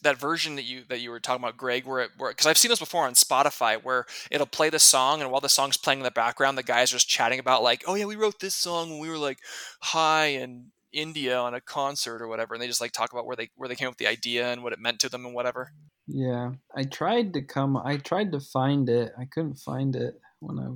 that 0.05 0.19
version 0.19 0.57
that 0.57 0.65
you 0.65 0.85
that 0.89 1.01
you 1.01 1.11
were 1.11 1.21
talking 1.21 1.43
about, 1.43 1.57
Greg, 1.57 1.85
where 1.85 2.01
it 2.01 2.11
because 2.17 2.47
I've 2.47 2.59
seen 2.59 2.71
this 2.71 2.79
before 2.79 3.07
on 3.07 3.15
Spotify, 3.15 3.83
where 3.83 4.07
it'll 4.31 4.47
play 4.47 4.71
the 4.71 4.79
song, 4.79 5.21
and 5.21 5.31
while 5.31 5.41
the 5.41 5.49
song's 5.49 5.77
playing 5.77 5.99
in 6.01 6.05
the 6.05 6.11
background, 6.11 6.57
the 6.57 6.63
guys 6.63 6.93
are 6.93 6.97
just 6.97 7.09
chatting 7.09 7.41
about 7.41 7.63
like, 7.63 7.83
oh 7.87 7.95
yeah, 7.95 8.05
we 8.05 8.17
wrote 8.17 8.41
this 8.41 8.55
song 8.55 8.91
when 8.91 9.01
we 9.01 9.09
were 9.09 9.19
like 9.19 9.39
high 9.81 10.27
in 10.27 10.71
India 10.95 11.39
on 11.39 11.55
a 11.55 11.61
concert 11.61 12.23
or 12.23 12.29
whatever, 12.29 12.55
and 12.55 12.63
they 12.63 12.67
just 12.67 12.81
like 12.81 12.93
talk 12.93 13.13
about 13.13 13.27
where 13.27 13.37
they 13.37 13.51
where 13.57 13.69
they 13.69 13.75
came 13.75 13.89
up 13.89 13.93
with 13.93 13.99
the 13.99 14.07
idea 14.07 14.51
and 14.53 14.63
what 14.63 14.73
it 14.73 14.79
meant 14.79 15.01
to 15.01 15.09
them 15.09 15.27
and 15.27 15.35
whatever. 15.35 15.73
Yeah, 16.07 16.53
I 16.75 16.85
tried 16.85 17.35
to 17.35 17.43
come. 17.43 17.77
I 17.77 17.97
tried 17.97 18.33
to 18.33 18.41
find 18.41 18.89
it. 18.89 19.13
I 19.19 19.25
couldn't 19.25 19.57
find 19.57 19.97
it 19.97 20.21
when 20.41 20.59
I. 20.59 20.69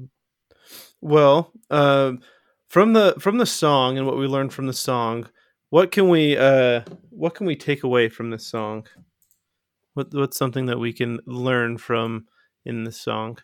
Well, 1.01 1.53
um, 1.71 2.21
from 2.69 2.93
the 2.93 3.15
from 3.19 3.39
the 3.39 3.47
song 3.47 3.97
and 3.97 4.07
what 4.07 4.19
we 4.19 4.27
learned 4.27 4.53
from 4.53 4.67
the 4.67 4.73
song, 4.73 5.29
what 5.71 5.91
can 5.91 6.09
we 6.09 6.37
uh, 6.37 6.83
what 7.11 7.35
can 7.35 7.47
we 7.47 7.57
take 7.57 7.83
away 7.83 8.09
from 8.09 8.31
this 8.31 8.47
song? 8.47 8.87
What 9.95 10.13
what's 10.13 10.37
something 10.37 10.67
that 10.67 10.79
we 10.79 10.93
can 10.93 11.21
learn 11.27 11.79
from 11.79 12.27
in 12.65 12.85
this 12.85 13.01
song? 13.01 13.39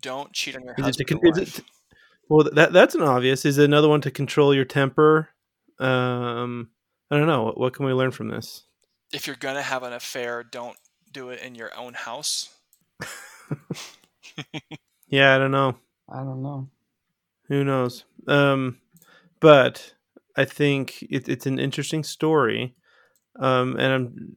Don't 0.00 0.32
cheat 0.32 0.56
on 0.56 0.62
your 0.64 0.74
Is 0.74 0.78
it 0.78 0.82
husband 0.84 1.08
con- 1.08 1.20
or 1.22 1.40
it 1.40 1.48
to- 1.48 1.64
well, 2.28 2.48
that 2.52 2.72
that's 2.72 2.94
an 2.94 3.02
obvious. 3.02 3.44
Is 3.44 3.58
another 3.58 3.88
one 3.88 4.00
to 4.02 4.10
control 4.10 4.54
your 4.54 4.64
temper? 4.64 5.30
Um, 5.78 6.70
I 7.10 7.18
don't 7.18 7.26
know. 7.26 7.44
What, 7.44 7.58
what 7.58 7.72
can 7.74 7.86
we 7.86 7.92
learn 7.92 8.10
from 8.10 8.28
this? 8.28 8.64
If 9.12 9.26
you're 9.26 9.36
gonna 9.36 9.62
have 9.62 9.82
an 9.82 9.92
affair, 9.92 10.42
don't 10.42 10.76
do 11.12 11.30
it 11.30 11.40
in 11.42 11.54
your 11.54 11.76
own 11.76 11.94
house. 11.94 12.48
Yeah, 15.08 15.34
I 15.34 15.38
don't 15.38 15.52
know. 15.52 15.76
I 16.08 16.16
don't 16.18 16.42
know. 16.42 16.68
Who 17.48 17.64
knows? 17.64 18.04
Um, 18.26 18.78
but 19.40 19.94
I 20.36 20.44
think 20.44 21.02
it, 21.02 21.28
it's 21.28 21.46
an 21.46 21.58
interesting 21.58 22.02
story, 22.02 22.74
um, 23.38 23.76
and 23.76 23.92
I'm 23.92 24.36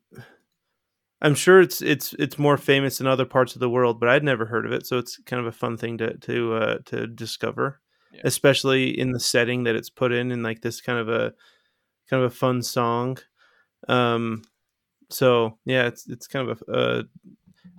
I'm 1.21 1.35
sure 1.35 1.59
it's 1.59 1.81
it's 1.81 2.13
it's 2.19 2.37
more 2.37 2.57
famous 2.57 3.01
in 3.01 3.07
other 3.07 3.25
parts 3.25 3.55
of 3.55 3.61
the 3.61 3.69
world, 3.69 3.99
but 3.99 4.09
I'd 4.09 4.23
never 4.23 4.45
heard 4.45 4.65
of 4.65 4.71
it, 4.71 4.85
so 4.85 4.97
it's 4.99 5.17
kind 5.25 5.39
of 5.39 5.47
a 5.47 5.51
fun 5.51 5.75
thing 5.75 5.97
to 5.97 6.17
to 6.17 6.53
uh, 6.53 6.77
to 6.85 7.07
discover, 7.07 7.81
Especially 8.24 8.97
in 8.97 9.12
the 9.12 9.20
setting 9.20 9.64
that 9.64 9.76
it's 9.76 9.89
put 9.89 10.12
in, 10.12 10.32
in 10.32 10.43
like 10.43 10.62
this 10.62 10.82
kind 10.82 10.99
of 10.99 11.10
a 11.10 11.34
kind 12.10 12.24
of 12.24 12.32
a 12.32 12.36
fun 12.36 12.62
song. 12.62 13.18
Um, 13.88 14.43
so 15.10 15.57
yeah, 15.66 15.88
it's 15.88 16.07
it's 16.07 16.28
kind 16.28 16.49
of 16.49 16.64
a 16.68 16.74
a, 16.74 17.03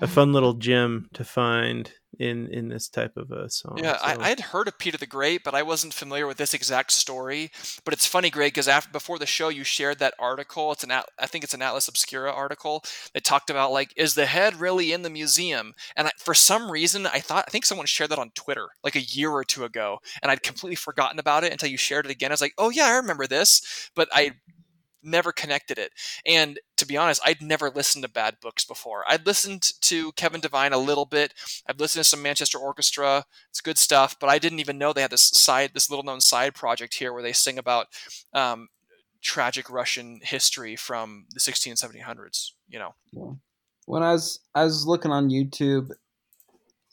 a 0.00 0.08
fun 0.08 0.32
little 0.32 0.54
gem 0.54 1.08
to 1.14 1.24
find 1.24 1.92
in 2.18 2.48
in 2.48 2.68
this 2.68 2.88
type 2.88 3.16
of 3.16 3.30
a 3.30 3.48
song. 3.48 3.78
Yeah, 3.78 3.96
so. 3.96 4.04
I, 4.04 4.16
I 4.24 4.28
had 4.28 4.40
heard 4.40 4.68
of 4.68 4.78
Peter 4.78 4.98
the 4.98 5.06
Great, 5.06 5.42
but 5.44 5.54
I 5.54 5.62
wasn't 5.62 5.94
familiar 5.94 6.26
with 6.26 6.36
this 6.36 6.54
exact 6.54 6.92
story. 6.92 7.50
But 7.84 7.94
it's 7.94 8.06
funny, 8.06 8.30
Greg, 8.30 8.52
because 8.52 8.68
after 8.68 8.90
before 8.90 9.18
the 9.18 9.26
show, 9.26 9.48
you 9.48 9.64
shared 9.64 9.98
that 10.00 10.14
article. 10.18 10.72
It's 10.72 10.84
an 10.84 10.90
At- 10.90 11.08
I 11.18 11.26
think 11.26 11.44
it's 11.44 11.54
an 11.54 11.62
Atlas 11.62 11.88
Obscura 11.88 12.32
article 12.32 12.84
that 13.14 13.24
talked 13.24 13.50
about 13.50 13.72
like, 13.72 13.92
is 13.96 14.14
the 14.14 14.26
head 14.26 14.56
really 14.56 14.92
in 14.92 15.02
the 15.02 15.10
museum? 15.10 15.74
And 15.96 16.08
I, 16.08 16.10
for 16.18 16.34
some 16.34 16.70
reason, 16.70 17.06
I 17.06 17.20
thought 17.20 17.44
I 17.46 17.50
think 17.50 17.64
someone 17.64 17.86
shared 17.86 18.10
that 18.10 18.18
on 18.18 18.30
Twitter 18.34 18.68
like 18.84 18.96
a 18.96 19.00
year 19.00 19.30
or 19.30 19.44
two 19.44 19.64
ago, 19.64 19.98
and 20.22 20.30
I'd 20.30 20.42
completely 20.42 20.76
forgotten 20.76 21.18
about 21.18 21.44
it 21.44 21.52
until 21.52 21.70
you 21.70 21.78
shared 21.78 22.06
it 22.06 22.12
again. 22.12 22.30
I 22.30 22.34
was 22.34 22.40
like, 22.40 22.54
oh 22.58 22.70
yeah, 22.70 22.86
I 22.86 22.96
remember 22.96 23.26
this, 23.26 23.90
but 23.94 24.08
I 24.12 24.32
never 25.02 25.32
connected 25.32 25.78
it. 25.78 25.92
And 26.26 26.58
to 26.76 26.86
be 26.86 26.96
honest, 26.96 27.20
I'd 27.24 27.42
never 27.42 27.70
listened 27.70 28.04
to 28.04 28.10
Bad 28.10 28.36
Books 28.40 28.64
before. 28.64 29.04
I'd 29.08 29.26
listened 29.26 29.62
to 29.82 30.12
Kevin 30.12 30.40
Devine 30.40 30.72
a 30.72 30.78
little 30.78 31.04
bit. 31.04 31.34
I've 31.68 31.80
listened 31.80 32.04
to 32.04 32.08
some 32.08 32.22
Manchester 32.22 32.58
Orchestra. 32.58 33.24
It's 33.50 33.60
good 33.60 33.78
stuff, 33.78 34.16
but 34.18 34.30
I 34.30 34.38
didn't 34.38 34.60
even 34.60 34.78
know 34.78 34.92
they 34.92 35.02
had 35.02 35.10
this 35.10 35.28
side, 35.28 35.70
this 35.74 35.90
little 35.90 36.04
known 36.04 36.20
side 36.20 36.54
project 36.54 36.94
here 36.94 37.12
where 37.12 37.22
they 37.22 37.32
sing 37.32 37.58
about 37.58 37.86
um, 38.32 38.68
tragic 39.22 39.70
Russian 39.70 40.20
history 40.22 40.76
from 40.76 41.26
the 41.32 41.40
16 41.40 41.74
1700s. 41.74 42.52
You 42.68 42.78
know, 42.78 43.38
When 43.86 44.02
I 44.02 44.12
was 44.12 44.40
I 44.54 44.64
was 44.64 44.86
looking 44.86 45.10
on 45.10 45.30
YouTube, 45.30 45.90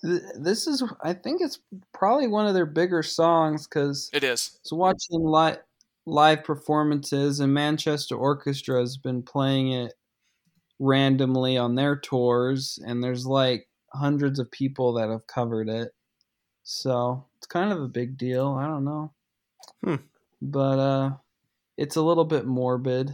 th- 0.03 0.21
this 0.35 0.67
is 0.67 0.83
I 1.01 1.13
think 1.13 1.41
it's 1.41 1.59
probably 1.93 2.27
one 2.27 2.47
of 2.47 2.53
their 2.53 2.65
bigger 2.65 3.03
songs 3.03 3.67
because 3.67 4.09
it 4.13 4.23
is. 4.23 4.59
So 4.63 4.75
watching 4.75 5.21
live 5.21 5.59
live 6.07 6.41
performances 6.45 7.41
and 7.41 7.53
Manchester 7.53 8.15
Orchestra 8.15 8.79
has 8.79 8.95
been 8.95 9.21
playing 9.21 9.73
it 9.73 9.93
randomly 10.79 11.57
on 11.57 11.75
their 11.75 11.97
tours 11.97 12.79
and 12.85 13.03
there's 13.03 13.25
like 13.25 13.67
hundreds 13.93 14.39
of 14.39 14.49
people 14.49 14.93
that 14.93 15.09
have 15.09 15.27
covered 15.27 15.67
it. 15.67 15.91
So 16.63 17.25
it's 17.37 17.47
kind 17.47 17.73
of 17.73 17.81
a 17.81 17.89
big 17.89 18.17
deal. 18.17 18.53
I 18.53 18.67
don't 18.67 18.85
know. 18.85 19.11
Hmm. 19.83 19.95
But 20.41 20.79
uh 20.79 21.11
it's 21.75 21.97
a 21.97 22.01
little 22.01 22.25
bit 22.25 22.45
morbid. 22.45 23.13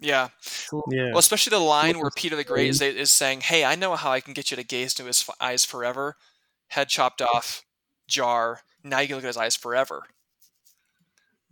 Yeah. 0.00 0.28
It's 0.42 0.70
a 0.72 0.76
little- 0.76 0.92
yeah. 0.92 1.10
Well, 1.10 1.18
especially 1.18 1.50
the 1.50 1.60
line 1.60 1.98
where 2.00 2.10
Peter 2.10 2.34
the 2.36 2.44
Great 2.44 2.68
is, 2.68 2.82
is 2.82 3.12
saying, 3.12 3.42
"Hey, 3.42 3.64
I 3.64 3.76
know 3.76 3.94
how 3.94 4.10
I 4.10 4.20
can 4.20 4.34
get 4.34 4.50
you 4.50 4.56
to 4.56 4.64
gaze 4.64 4.92
into 4.98 5.06
his 5.06 5.24
f- 5.26 5.34
eyes 5.40 5.64
forever. 5.64 6.16
Head 6.68 6.88
chopped 6.88 7.22
off, 7.22 7.64
jar. 8.08 8.60
Now 8.82 8.98
you 8.98 9.06
can 9.06 9.16
look 9.16 9.24
at 9.24 9.28
his 9.28 9.36
eyes 9.36 9.56
forever." 9.56 10.02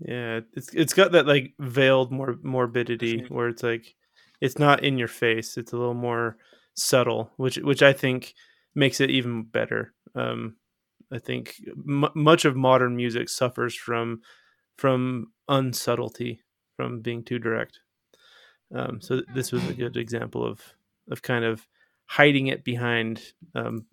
Yeah, 0.01 0.41
it's 0.55 0.73
it's 0.75 0.93
got 0.93 1.13
that 1.13 1.27
like 1.27 1.55
veiled 1.59 2.11
mor- 2.13 2.39
morbidity 2.43 3.25
where 3.29 3.49
it's 3.49 3.63
like 3.63 3.95
it's 4.41 4.59
not 4.59 4.83
in 4.85 4.99
your 4.99 5.09
face. 5.09 5.57
It's 5.57 5.73
a 5.73 5.77
little 5.77 5.95
more 5.95 6.37
subtle, 6.75 7.31
which 7.37 7.57
which 7.59 7.83
I 7.83 7.93
think 7.93 8.35
makes 8.75 9.01
it 9.01 9.11
even 9.11 9.45
better. 9.45 9.95
Um, 10.15 10.57
I 11.13 11.19
think 11.19 11.55
m- 11.77 12.11
much 12.15 12.45
of 12.45 12.57
modern 12.57 12.97
music 12.97 13.29
suffers 13.29 13.75
from 13.75 14.23
from 14.77 15.33
unsubtlety, 15.49 16.41
from 16.77 17.01
being 17.01 17.23
too 17.25 17.39
direct. 17.39 17.79
Um, 18.75 19.01
so 19.01 19.17
th- 19.17 19.29
this 19.35 19.53
was 19.53 19.67
a 19.69 19.75
good 19.75 19.97
example 19.97 20.45
of 20.45 20.61
of 21.11 21.23
kind 21.23 21.45
of 21.45 21.67
hiding 22.07 22.49
it 22.49 22.65
behind 22.65 23.23
um, 23.55 23.87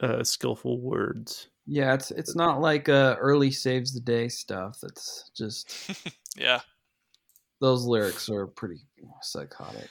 uh, 0.00 0.22
skillful 0.24 0.80
words. 0.80 1.48
Yeah, 1.66 1.94
it's 1.94 2.10
it's 2.10 2.36
not 2.36 2.60
like 2.60 2.88
uh 2.88 3.16
early 3.18 3.50
Saves 3.50 3.92
the 3.94 4.00
Day 4.00 4.28
stuff. 4.28 4.78
It's 4.82 5.30
just 5.36 5.90
Yeah. 6.36 6.60
those 7.60 7.84
lyrics 7.84 8.28
are 8.28 8.46
pretty 8.46 8.80
psychotic. 9.22 9.90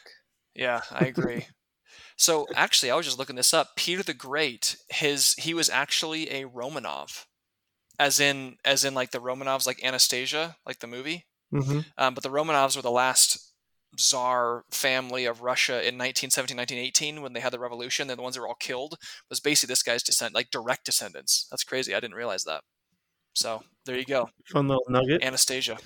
Yeah, 0.55 0.82
I 0.91 1.05
agree. 1.05 1.47
so 2.17 2.47
actually, 2.55 2.91
I 2.91 2.95
was 2.95 3.05
just 3.05 3.17
looking 3.17 3.36
this 3.36 3.53
up. 3.53 3.76
Peter 3.76 4.03
the 4.03 4.13
Great, 4.13 4.78
his 4.89 5.34
he 5.34 5.53
was 5.53 5.69
actually 5.69 6.30
a 6.30 6.47
Romanov, 6.47 7.26
as 7.99 8.19
in 8.19 8.57
as 8.63 8.86
in 8.86 8.93
like 8.93 9.11
the 9.11 9.19
Romanovs, 9.19 9.65
like 9.65 9.84
Anastasia, 9.84 10.57
like 10.65 10.80
the 10.80 10.88
movie. 10.88 11.26
Mm-hmm. 11.53 11.80
Um, 11.97 12.13
but 12.13 12.24
the 12.24 12.30
Romanovs 12.30 12.76
were 12.76 12.82
the 12.82 12.91
last 12.91 13.43
czar 14.00 14.64
family 14.72 15.26
of 15.26 15.41
Russia 15.41 15.74
in 15.74 15.98
1917, 15.98 16.58
1918 16.58 17.22
when 17.22 17.34
they 17.34 17.39
had 17.39 17.54
the 17.54 17.60
revolution. 17.60 18.08
They're 18.08 18.16
the 18.16 18.22
ones 18.22 18.36
that 18.36 18.41
were 18.41 18.48
all 18.48 18.56
killed. 18.56 18.96
Was 19.30 19.39
basically 19.39 19.72
this 19.72 19.84
guy's 19.84 20.04
descent, 20.04 20.34
like 20.34 20.52
direct 20.52 20.86
descendants. 20.86 21.48
That's 21.52 21.64
crazy. 21.64 21.94
I 21.96 22.00
didn't 22.00 22.16
realize 22.18 22.44
that. 22.46 22.62
So 23.34 23.64
there 23.86 23.98
you 23.98 24.06
go, 24.06 24.30
Fun 24.46 24.68
little 24.68 24.84
nugget. 24.89 25.24
Anastasia. 25.24 25.78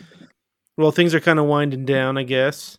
well 0.77 0.91
things 0.91 1.15
are 1.15 1.19
kind 1.19 1.39
of 1.39 1.45
winding 1.45 1.85
down 1.85 2.17
i 2.17 2.23
guess 2.23 2.77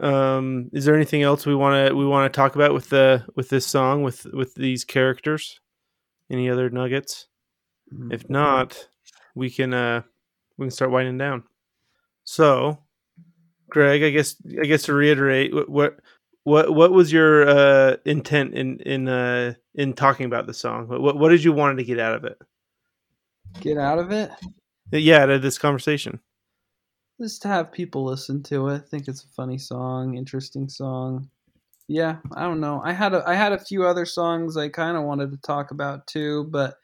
um 0.00 0.70
is 0.72 0.84
there 0.84 0.94
anything 0.94 1.22
else 1.22 1.44
we 1.44 1.54
want 1.54 1.88
to 1.88 1.94
we 1.94 2.06
want 2.06 2.32
to 2.32 2.34
talk 2.34 2.54
about 2.54 2.72
with 2.72 2.88
the 2.88 3.24
with 3.34 3.48
this 3.50 3.66
song 3.66 4.02
with 4.02 4.24
with 4.32 4.54
these 4.54 4.84
characters 4.84 5.60
any 6.30 6.48
other 6.48 6.70
nuggets 6.70 7.26
if 8.10 8.30
not 8.30 8.88
we 9.34 9.50
can 9.50 9.74
uh 9.74 10.00
we 10.56 10.64
can 10.64 10.70
start 10.70 10.90
winding 10.90 11.18
down. 11.18 11.44
So, 12.24 12.78
Greg, 13.76 14.02
I 14.02 14.08
guess 14.08 14.36
I 14.58 14.64
guess 14.64 14.84
to 14.84 14.94
reiterate, 14.94 15.52
what 15.68 16.00
what 16.44 16.74
what, 16.74 16.92
was 16.92 17.12
your 17.12 17.46
uh, 17.46 17.96
intent 18.06 18.54
in 18.54 18.80
in 18.80 19.06
uh, 19.06 19.52
in 19.74 19.92
talking 19.92 20.24
about 20.24 20.46
the 20.46 20.54
song? 20.54 20.88
What 20.88 21.18
what 21.18 21.28
did 21.28 21.44
you 21.44 21.52
want 21.52 21.76
to 21.76 21.84
get 21.84 21.98
out 21.98 22.14
of 22.14 22.24
it? 22.24 22.40
Get 23.60 23.76
out 23.76 23.98
of 23.98 24.12
it. 24.12 24.30
Yeah, 24.90 25.24
out 25.24 25.28
of 25.28 25.42
this 25.42 25.58
conversation. 25.58 26.20
Just 27.20 27.42
to 27.42 27.48
have 27.48 27.70
people 27.70 28.02
listen 28.02 28.42
to 28.44 28.68
it. 28.68 28.76
I 28.76 28.78
think 28.78 29.08
it's 29.08 29.24
a 29.24 29.34
funny 29.36 29.58
song, 29.58 30.16
interesting 30.16 30.70
song. 30.70 31.28
Yeah, 31.86 32.16
I 32.34 32.44
don't 32.44 32.60
know. 32.60 32.80
I 32.82 32.94
had 32.94 33.12
a 33.12 33.22
I 33.28 33.34
had 33.34 33.52
a 33.52 33.62
few 33.62 33.84
other 33.84 34.06
songs 34.06 34.56
I 34.56 34.70
kind 34.70 34.96
of 34.96 35.02
wanted 35.02 35.32
to 35.32 35.38
talk 35.42 35.70
about 35.70 36.06
too, 36.06 36.44
but 36.44 36.76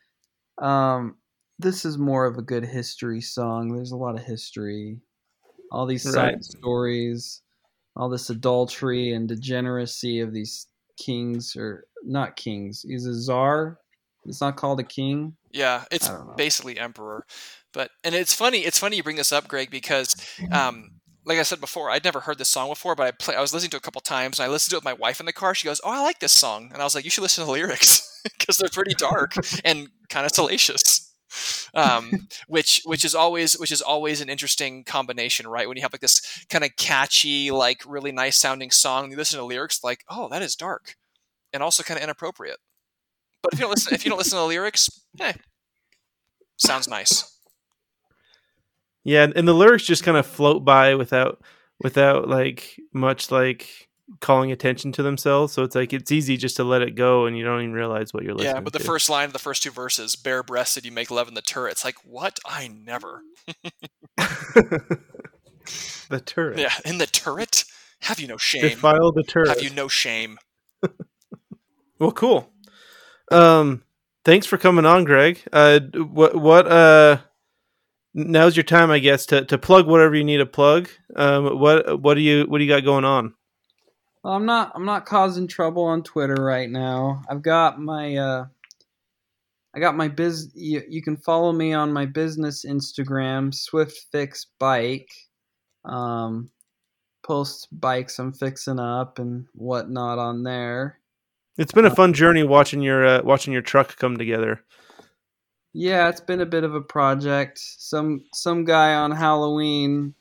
um, 0.58 1.16
this 1.58 1.86
is 1.86 1.96
more 1.96 2.26
of 2.26 2.36
a 2.36 2.42
good 2.42 2.66
history 2.66 3.22
song. 3.22 3.72
There's 3.72 3.92
a 3.92 3.96
lot 3.96 4.14
of 4.14 4.24
history, 4.24 5.00
all 5.72 5.86
these 5.86 6.02
side 6.02 6.14
Right. 6.14 6.44
stories, 6.44 7.40
all 7.96 8.08
this 8.08 8.30
adultery 8.30 9.12
and 9.14 9.26
degeneracy 9.28 10.20
of 10.20 10.32
these 10.32 10.66
kings 10.98 11.56
or 11.56 11.84
not 12.04 12.36
kings. 12.36 12.84
He's 12.86 13.06
a 13.06 13.14
czar. 13.14 13.78
It's 14.24 14.40
not 14.40 14.56
called 14.56 14.78
a 14.78 14.84
king. 14.84 15.34
Yeah, 15.50 15.84
it's 15.90 16.08
I 16.08 16.12
don't 16.16 16.28
know. 16.28 16.34
basically 16.34 16.78
emperor. 16.78 17.26
But 17.72 17.90
and 18.04 18.14
it's 18.14 18.34
funny. 18.34 18.60
It's 18.60 18.78
funny 18.78 18.96
you 18.96 19.02
bring 19.02 19.16
this 19.16 19.32
up, 19.32 19.48
Greg, 19.48 19.70
because 19.70 20.14
um, 20.52 20.90
like 21.24 21.38
I 21.38 21.42
said 21.42 21.60
before, 21.60 21.90
I'd 21.90 22.04
never 22.04 22.20
heard 22.20 22.38
this 22.38 22.48
song 22.48 22.68
before, 22.68 22.94
but 22.94 23.06
I 23.06 23.10
play. 23.12 23.34
I 23.34 23.40
was 23.40 23.52
listening 23.52 23.70
to 23.70 23.76
it 23.76 23.80
a 23.80 23.82
couple 23.82 24.00
times, 24.02 24.38
and 24.38 24.46
I 24.46 24.50
listened 24.50 24.70
to 24.70 24.76
it 24.76 24.78
with 24.78 24.84
my 24.84 24.92
wife 24.92 25.20
in 25.20 25.26
the 25.26 25.32
car. 25.32 25.54
She 25.54 25.66
goes, 25.66 25.80
"Oh, 25.82 25.90
I 25.90 26.02
like 26.02 26.20
this 26.20 26.32
song," 26.32 26.70
and 26.72 26.80
I 26.80 26.84
was 26.84 26.94
like, 26.94 27.04
"You 27.04 27.10
should 27.10 27.22
listen 27.22 27.42
to 27.42 27.46
the 27.46 27.52
lyrics 27.52 28.20
because 28.38 28.58
they're 28.58 28.68
pretty 28.68 28.94
dark 28.94 29.32
and 29.64 29.88
kind 30.08 30.26
of 30.26 30.32
salacious." 30.32 31.01
Um, 31.74 32.28
which 32.48 32.82
which 32.84 33.04
is 33.04 33.14
always 33.14 33.58
which 33.58 33.70
is 33.70 33.82
always 33.82 34.20
an 34.20 34.28
interesting 34.28 34.84
combination, 34.84 35.46
right? 35.46 35.68
When 35.68 35.76
you 35.76 35.82
have 35.82 35.92
like 35.92 36.00
this 36.00 36.44
kind 36.50 36.64
of 36.64 36.76
catchy, 36.76 37.50
like 37.50 37.82
really 37.86 38.12
nice 38.12 38.36
sounding 38.38 38.70
song, 38.70 39.10
you 39.10 39.16
listen 39.16 39.38
to 39.38 39.44
lyrics, 39.44 39.82
like, 39.82 40.04
"Oh, 40.08 40.28
that 40.28 40.42
is 40.42 40.56
dark," 40.56 40.96
and 41.52 41.62
also 41.62 41.82
kind 41.82 41.98
of 41.98 42.04
inappropriate. 42.04 42.58
But 43.42 43.54
if 43.54 43.58
you 43.58 43.64
don't 43.64 43.70
listen, 43.70 43.94
if 43.94 44.04
you 44.04 44.10
don't 44.10 44.18
listen 44.18 44.36
to 44.36 44.42
the 44.42 44.46
lyrics, 44.46 44.88
eh, 45.20 45.32
sounds 46.56 46.88
nice. 46.88 47.28
Yeah, 49.04 49.26
and 49.34 49.48
the 49.48 49.54
lyrics 49.54 49.84
just 49.84 50.04
kind 50.04 50.16
of 50.16 50.26
float 50.26 50.64
by 50.64 50.94
without 50.94 51.42
without 51.82 52.28
like 52.28 52.80
much 52.92 53.30
like 53.30 53.88
calling 54.20 54.52
attention 54.52 54.92
to 54.92 55.02
themselves. 55.02 55.52
So 55.52 55.62
it's 55.62 55.74
like 55.74 55.92
it's 55.92 56.12
easy 56.12 56.36
just 56.36 56.56
to 56.56 56.64
let 56.64 56.82
it 56.82 56.94
go, 56.94 57.26
and 57.26 57.36
you 57.36 57.44
don't 57.44 57.60
even 57.60 57.72
realize 57.72 58.12
what 58.12 58.22
you're 58.22 58.34
listening. 58.34 58.56
Yeah, 58.56 58.60
but 58.60 58.72
the 58.72 58.78
to. 58.78 58.84
first 58.84 59.10
line 59.10 59.26
of 59.26 59.32
the 59.32 59.38
first 59.38 59.62
two 59.62 59.70
verses, 59.70 60.16
bare 60.16 60.42
breasted, 60.42 60.84
you 60.84 60.92
make 60.92 61.10
love 61.10 61.28
in 61.28 61.34
the 61.34 61.42
turret. 61.42 61.72
It's 61.72 61.84
like, 61.84 61.96
what? 62.04 62.38
I 62.44 62.68
never. 62.68 63.22
the 64.16 64.98
turret. 66.24 66.58
Yeah, 66.58 66.72
in 66.84 66.98
the 66.98 67.06
turret? 67.06 67.64
Have 68.00 68.18
you 68.18 68.26
no 68.26 68.36
shame? 68.36 68.62
Defile 68.62 69.12
the 69.12 69.22
turret. 69.22 69.48
Have 69.48 69.62
you 69.62 69.70
no 69.70 69.88
shame? 69.88 70.38
Well, 72.02 72.10
cool. 72.10 72.52
Um, 73.30 73.84
thanks 74.24 74.44
for 74.44 74.58
coming 74.58 74.84
on, 74.84 75.04
Greg. 75.04 75.40
Uh, 75.52 75.78
what 75.94 76.34
what 76.34 76.66
uh, 76.66 77.18
now's 78.12 78.56
your 78.56 78.64
time, 78.64 78.90
I 78.90 78.98
guess, 78.98 79.24
to, 79.26 79.44
to 79.44 79.56
plug 79.56 79.86
whatever 79.86 80.16
you 80.16 80.24
need 80.24 80.38
to 80.38 80.46
plug. 80.46 80.88
Um, 81.14 81.60
what 81.60 82.02
what 82.02 82.14
do 82.14 82.20
you 82.20 82.44
what 82.48 82.58
do 82.58 82.64
you 82.64 82.70
got 82.70 82.84
going 82.84 83.04
on? 83.04 83.34
Well, 84.22 84.34
I'm 84.34 84.46
not 84.46 84.72
I'm 84.74 84.84
not 84.84 85.06
causing 85.06 85.48
trouble 85.48 85.84
on 85.84 86.02
Twitter 86.02 86.42
right 86.42 86.70
now. 86.70 87.22
I've 87.28 87.42
got 87.42 87.80
my 87.80 88.16
uh 88.16 88.46
I 89.74 89.80
got 89.80 89.96
my 89.96 90.08
biz 90.08 90.52
you, 90.54 90.82
you 90.88 91.02
can 91.02 91.16
follow 91.16 91.52
me 91.52 91.72
on 91.72 91.92
my 91.92 92.06
business 92.06 92.64
Instagram, 92.64 93.52
Swift 93.52 94.06
Fix 94.12 94.46
Bike. 94.58 95.10
Um 95.84 96.50
post 97.22 97.68
bikes 97.80 98.18
I'm 98.18 98.32
fixing 98.32 98.78
up 98.78 99.18
and 99.18 99.46
whatnot 99.54 100.18
on 100.18 100.42
there. 100.42 100.98
It's 101.58 101.72
been 101.72 101.84
a 101.84 101.94
fun 101.94 102.12
journey 102.12 102.44
watching 102.44 102.80
your 102.80 103.04
uh, 103.04 103.22
watching 103.22 103.52
your 103.52 103.62
truck 103.62 103.96
come 103.96 104.16
together. 104.16 104.62
Yeah, 105.74 106.08
it's 106.08 106.20
been 106.20 106.40
a 106.40 106.46
bit 106.46 106.64
of 106.64 106.74
a 106.74 106.80
project. 106.80 107.58
Some 107.58 108.24
some 108.32 108.64
guy 108.64 108.94
on 108.94 109.10
Halloween 109.10 110.14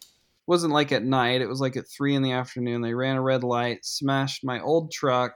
wasn't 0.47 0.73
like 0.73 0.91
at 0.91 1.03
night. 1.03 1.41
It 1.41 1.49
was 1.49 1.61
like 1.61 1.77
at 1.77 1.89
three 1.89 2.15
in 2.15 2.21
the 2.21 2.31
afternoon. 2.31 2.81
They 2.81 2.93
ran 2.93 3.15
a 3.15 3.21
red 3.21 3.43
light, 3.43 3.85
smashed 3.85 4.43
my 4.43 4.59
old 4.61 4.91
truck, 4.91 5.33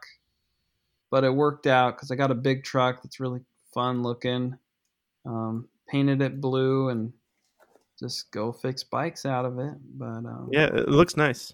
but 1.11 1.23
it 1.23 1.33
worked 1.33 1.67
out 1.67 1.95
because 1.95 2.11
I 2.11 2.15
got 2.15 2.31
a 2.31 2.35
big 2.35 2.63
truck 2.63 3.01
that's 3.01 3.19
really 3.19 3.41
fun 3.73 4.03
looking. 4.03 4.57
Um, 5.25 5.67
painted 5.87 6.21
it 6.21 6.41
blue 6.41 6.89
and 6.89 7.13
just 7.99 8.31
go 8.31 8.51
fix 8.51 8.83
bikes 8.83 9.25
out 9.25 9.45
of 9.45 9.59
it. 9.59 9.75
But 9.97 10.25
um, 10.25 10.49
Yeah, 10.51 10.67
it 10.67 10.89
looks 10.89 11.17
nice. 11.17 11.53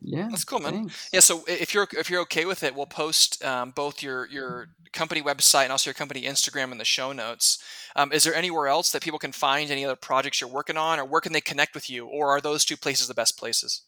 Yeah, 0.00 0.28
That's 0.30 0.44
cool, 0.44 0.60
man. 0.60 0.72
thanks. 0.72 1.08
Yeah, 1.12 1.20
so 1.20 1.44
if 1.48 1.74
you're 1.74 1.88
if 1.92 2.10
you're 2.10 2.20
okay 2.22 2.44
with 2.44 2.62
it, 2.62 2.74
we'll 2.74 2.86
post 2.86 3.44
um, 3.44 3.70
both 3.70 4.02
your 4.02 4.26
your 4.28 4.68
company 4.92 5.20
website 5.22 5.64
and 5.64 5.72
also 5.72 5.90
your 5.90 5.94
company 5.94 6.22
Instagram 6.22 6.72
in 6.72 6.78
the 6.78 6.84
show 6.84 7.12
notes. 7.12 7.58
Um, 7.94 8.12
is 8.12 8.24
there 8.24 8.34
anywhere 8.34 8.68
else 8.68 8.90
that 8.92 9.02
people 9.02 9.18
can 9.18 9.32
find 9.32 9.70
any 9.70 9.84
other 9.84 9.96
projects 9.96 10.40
you're 10.40 10.50
working 10.50 10.76
on, 10.76 10.98
or 10.98 11.04
where 11.04 11.20
can 11.20 11.32
they 11.32 11.40
connect 11.40 11.74
with 11.74 11.90
you, 11.90 12.06
or 12.06 12.30
are 12.30 12.40
those 12.40 12.64
two 12.64 12.76
places 12.76 13.08
the 13.08 13.14
best 13.14 13.38
places? 13.38 13.82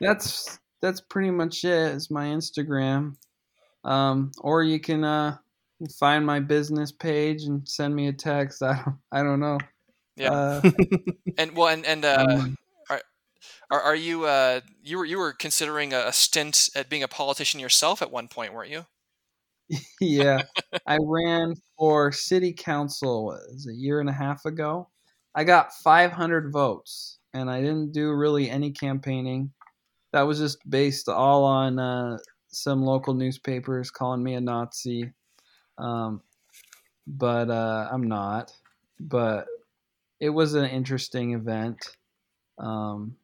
that's 0.00 0.58
that's 0.82 1.00
pretty 1.00 1.30
much 1.30 1.64
it. 1.64 1.94
Is 1.94 2.10
my 2.10 2.26
Instagram, 2.26 3.16
um, 3.84 4.32
or 4.38 4.62
you 4.62 4.78
can 4.78 5.04
uh, 5.04 5.36
find 5.98 6.24
my 6.26 6.40
business 6.40 6.92
page 6.92 7.44
and 7.44 7.66
send 7.68 7.94
me 7.94 8.08
a 8.08 8.12
text. 8.12 8.62
I 8.62 8.74
don't, 8.84 8.96
I 9.12 9.22
don't 9.22 9.40
know. 9.40 9.58
Yeah. 10.16 10.32
Uh, 10.32 10.70
And 11.38 11.54
well, 11.56 11.68
and 11.68 11.84
and 11.84 12.04
uh, 12.04 12.46
are, 13.70 13.80
are 13.80 13.96
you 13.96 14.24
uh, 14.24 14.60
you 14.82 14.98
were 14.98 15.04
you 15.04 15.18
were 15.18 15.32
considering 15.32 15.92
a, 15.92 16.12
stint 16.12 16.68
at 16.74 16.88
being 16.88 17.02
a 17.02 17.08
politician 17.08 17.60
yourself 17.60 18.02
at 18.02 18.10
one 18.10 18.28
point, 18.28 18.52
weren't 18.52 18.70
you? 18.70 18.86
yeah, 20.00 20.42
I 20.86 20.98
ran 21.02 21.54
for 21.76 22.12
city 22.12 22.52
council 22.52 23.26
was 23.26 23.66
a 23.68 23.74
year 23.74 24.00
and 24.00 24.08
a 24.08 24.12
half 24.12 24.44
ago. 24.44 24.88
I 25.34 25.44
got 25.44 25.74
500 25.74 26.52
votes, 26.52 27.18
and 27.34 27.50
I 27.50 27.60
didn't 27.60 27.92
do 27.92 28.12
really 28.12 28.48
any 28.48 28.70
campaigning. 28.70 29.50
That 30.12 30.22
was 30.22 30.38
just 30.38 30.58
based 30.68 31.08
all 31.08 31.44
on 31.44 31.78
uh, 31.78 32.18
some 32.48 32.82
local 32.82 33.12
newspapers 33.12 33.90
calling 33.90 34.22
me 34.22 34.34
a 34.34 34.40
Nazi. 34.40 35.12
Um, 35.78 36.22
but 37.06 37.50
uh, 37.50 37.88
I'm 37.90 38.04
not. 38.04 38.52
But 38.98 39.46
it 40.20 40.30
was 40.30 40.54
an 40.54 40.64
interesting 40.64 41.34
event. 41.34 41.78
Um, 42.58 43.16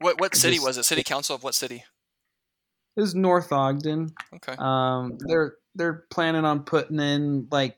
What 0.00 0.20
what 0.20 0.34
city 0.34 0.56
just- 0.56 0.66
was 0.66 0.78
it? 0.78 0.84
City 0.84 1.02
council 1.02 1.36
of 1.36 1.42
what 1.42 1.54
city? 1.54 1.84
it 2.96 3.00
was 3.00 3.14
North 3.14 3.52
Ogden. 3.52 4.12
Okay. 4.34 4.54
Um, 4.58 5.16
they're 5.20 5.54
they're 5.74 6.04
planning 6.10 6.44
on 6.44 6.64
putting 6.64 6.98
in 6.98 7.46
like 7.50 7.76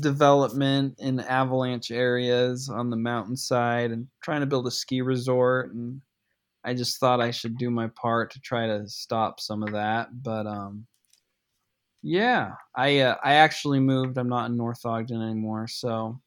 development 0.00 0.96
in 0.98 1.20
avalanche 1.20 1.90
areas 1.90 2.68
on 2.68 2.90
the 2.90 2.96
mountainside 2.96 3.92
and 3.92 4.08
trying 4.22 4.40
to 4.40 4.46
build 4.46 4.66
a 4.66 4.70
ski 4.70 5.00
resort. 5.00 5.72
And 5.72 6.00
I 6.64 6.74
just 6.74 6.98
thought 6.98 7.20
I 7.20 7.30
should 7.30 7.56
do 7.56 7.70
my 7.70 7.88
part 7.88 8.32
to 8.32 8.40
try 8.40 8.66
to 8.66 8.88
stop 8.88 9.38
some 9.40 9.62
of 9.62 9.72
that. 9.72 10.08
But 10.22 10.46
um, 10.46 10.86
yeah, 12.02 12.52
I 12.74 12.98
uh, 13.00 13.16
I 13.22 13.34
actually 13.34 13.80
moved. 13.80 14.18
I'm 14.18 14.28
not 14.28 14.50
in 14.50 14.56
North 14.56 14.84
Ogden 14.84 15.22
anymore, 15.22 15.68
so 15.68 16.20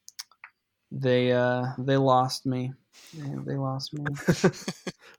they 0.92 1.32
uh 1.32 1.66
they 1.78 1.98
lost 1.98 2.46
me. 2.46 2.72
They, 3.14 3.52
they 3.54 3.58
lost 3.58 3.94
me. 3.94 4.04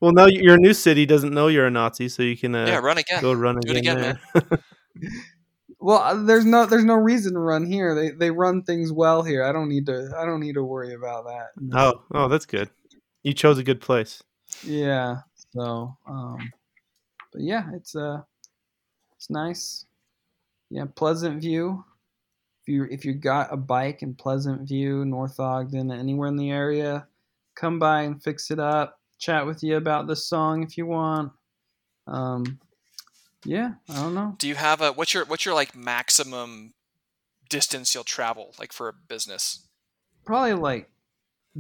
Well, 0.01 0.11
now 0.11 0.27
your 0.27 0.59
new 0.59 0.75
city 0.75 1.07
doesn't 1.07 1.33
know 1.33 1.47
you're 1.47 1.66
a 1.66 1.70
Nazi, 1.70 2.09
so 2.09 2.25
you 2.25 2.37
can 2.37 2.57
uh, 2.57 2.66
yeah, 2.66 2.79
run 2.79 2.99
again. 2.99 3.23
go 3.23 3.33
run 3.33 3.61
Do 3.61 3.70
it 3.70 3.77
again. 3.77 4.18
again. 4.35 4.59
Well, 5.79 5.99
uh, 5.99 6.25
there's 6.25 6.45
no 6.45 6.66
there's 6.66 6.85
no 6.85 6.95
reason 7.11 7.35
to 7.35 7.39
run 7.39 7.64
here. 7.64 7.95
They 7.95 8.11
they 8.11 8.31
run 8.33 8.64
things 8.64 8.93
well 8.93 9.23
here. 9.23 9.45
I 9.45 9.53
don't 9.53 9.68
need 9.68 9.87
to 9.87 10.12
I 10.16 10.25
don't 10.25 10.41
need 10.41 10.55
to 10.55 10.64
worry 10.64 10.95
about 10.95 11.25
that. 11.27 11.49
Oh, 11.73 12.03
oh, 12.12 12.27
that's 12.27 12.47
good. 12.47 12.68
You 13.23 13.33
chose 13.33 13.59
a 13.59 13.62
good 13.62 13.81
place. 13.81 14.23
Yeah. 14.64 15.18
So, 15.55 15.97
um, 16.07 16.51
but 17.33 17.43
yeah, 17.43 17.70
it's 17.73 17.95
uh, 17.95 18.23
it's 19.16 19.31
nice. 19.31 19.87
Yeah, 20.68 20.87
Pleasant 20.97 21.41
View. 21.41 21.85
If 22.62 22.68
you 22.73 22.89
if 22.91 23.05
you 23.05 23.14
got 23.14 23.53
a 23.53 23.57
bike 23.57 24.03
in 24.03 24.14
Pleasant 24.14 24.68
View, 24.68 25.05
North 25.05 25.39
Ogden, 25.39 25.93
anywhere 25.93 26.29
in 26.29 26.37
the 26.37 26.51
area, 26.51 27.07
come 27.55 27.79
by 27.79 28.03
and 28.03 28.23
fix 28.23 28.51
it 28.51 28.59
up. 28.59 29.01
Chat 29.19 29.47
with 29.47 29.63
you 29.63 29.77
about 29.77 30.07
this 30.07 30.27
song 30.27 30.63
if 30.63 30.77
you 30.77 30.87
want. 30.87 31.33
Um, 32.07 32.59
yeah, 33.45 33.75
I 33.89 33.95
don't 33.95 34.15
know. 34.15 34.35
Do 34.39 34.49
you 34.49 34.55
have 34.55 34.81
a 34.81 34.93
what's 34.93 35.15
your 35.15 35.25
what's 35.25 35.45
your 35.45 35.55
like 35.55 35.77
maximum 35.77 36.75
distance 37.49 37.95
you'll 37.95 38.05
travel 38.05 38.55
like 38.59 38.73
for 38.73 38.89
a 38.89 38.93
business? 38.93 39.67
Probably 40.25 40.55
like 40.55 40.91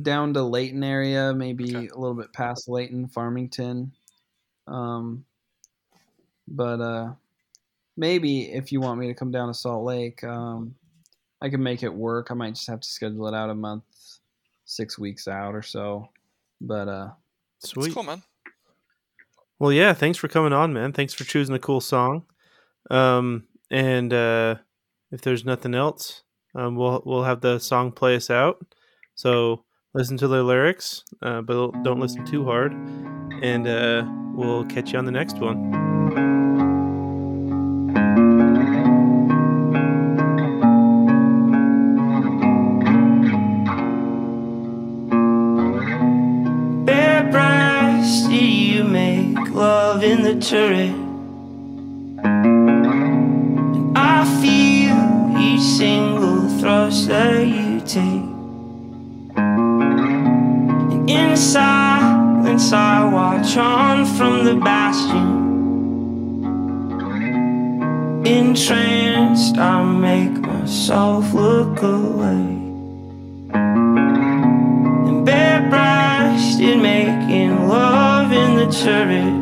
down 0.00 0.34
to 0.34 0.42
Layton 0.42 0.82
area, 0.82 1.32
maybe 1.34 1.76
Okay. 1.76 1.88
a 1.88 1.96
little 1.96 2.14
bit 2.14 2.32
past 2.32 2.68
Layton, 2.68 3.08
Farmington. 3.08 3.92
Um, 4.66 5.24
but 6.48 6.80
uh, 6.80 7.12
maybe 7.96 8.52
if 8.52 8.72
you 8.72 8.80
want 8.80 9.00
me 9.00 9.08
to 9.08 9.14
come 9.14 9.30
down 9.30 9.48
to 9.48 9.54
Salt 9.54 9.84
Lake, 9.84 10.22
um, 10.24 10.74
I 11.40 11.48
can 11.48 11.62
make 11.62 11.82
it 11.82 11.92
work. 11.92 12.30
I 12.30 12.34
might 12.34 12.54
just 12.54 12.68
have 12.68 12.80
to 12.80 12.88
schedule 12.88 13.26
it 13.28 13.34
out 13.34 13.50
a 13.50 13.54
month 13.54 13.84
six 14.76 14.98
weeks 14.98 15.28
out 15.28 15.54
or 15.54 15.62
so. 15.62 16.08
But 16.60 16.88
uh, 16.88 17.10
Sweet. 17.60 17.86
It's 17.86 17.94
cool, 17.94 18.02
man. 18.02 18.22
Well, 19.58 19.72
yeah. 19.72 19.94
Thanks 19.94 20.18
for 20.18 20.28
coming 20.28 20.52
on, 20.52 20.72
man. 20.72 20.92
Thanks 20.92 21.14
for 21.14 21.24
choosing 21.24 21.54
a 21.54 21.58
cool 21.58 21.80
song. 21.80 22.24
Um, 22.90 23.44
and 23.70 24.12
uh, 24.12 24.56
if 25.10 25.22
there's 25.22 25.44
nothing 25.44 25.74
else, 25.74 26.22
um, 26.54 26.76
we'll 26.76 27.02
we'll 27.06 27.24
have 27.24 27.40
the 27.40 27.58
song 27.58 27.92
play 27.92 28.16
us 28.16 28.30
out. 28.30 28.64
So 29.14 29.64
listen 29.94 30.16
to 30.18 30.28
the 30.28 30.42
lyrics, 30.42 31.04
uh, 31.22 31.42
but 31.42 31.70
don't 31.82 32.00
listen 32.00 32.24
too 32.26 32.44
hard. 32.44 32.72
And 33.42 33.66
uh, 33.66 34.04
we'll 34.34 34.64
catch 34.66 34.92
you 34.92 34.98
on 34.98 35.04
the 35.04 35.12
next 35.12 35.38
one. 35.38 36.51
Turret. 50.42 50.94
And 52.24 53.96
I 53.96 54.24
feel 54.42 55.38
each 55.38 55.62
single 55.62 56.48
thrust 56.58 57.08
that 57.08 57.46
you 57.46 57.80
take. 57.80 58.26
And 59.36 61.08
in 61.08 61.36
silence, 61.36 62.72
I 62.72 63.04
watch 63.12 63.56
on 63.56 64.04
from 64.04 64.44
the 64.44 64.54
bastion. 64.56 65.40
Entranced, 68.26 69.56
I 69.58 69.82
make 69.84 70.40
myself 70.40 71.32
look 71.32 71.82
away. 71.82 72.58
Making 76.62 77.68
love 77.68 78.32
in 78.32 78.56
the 78.56 78.66
turret. 78.66 79.41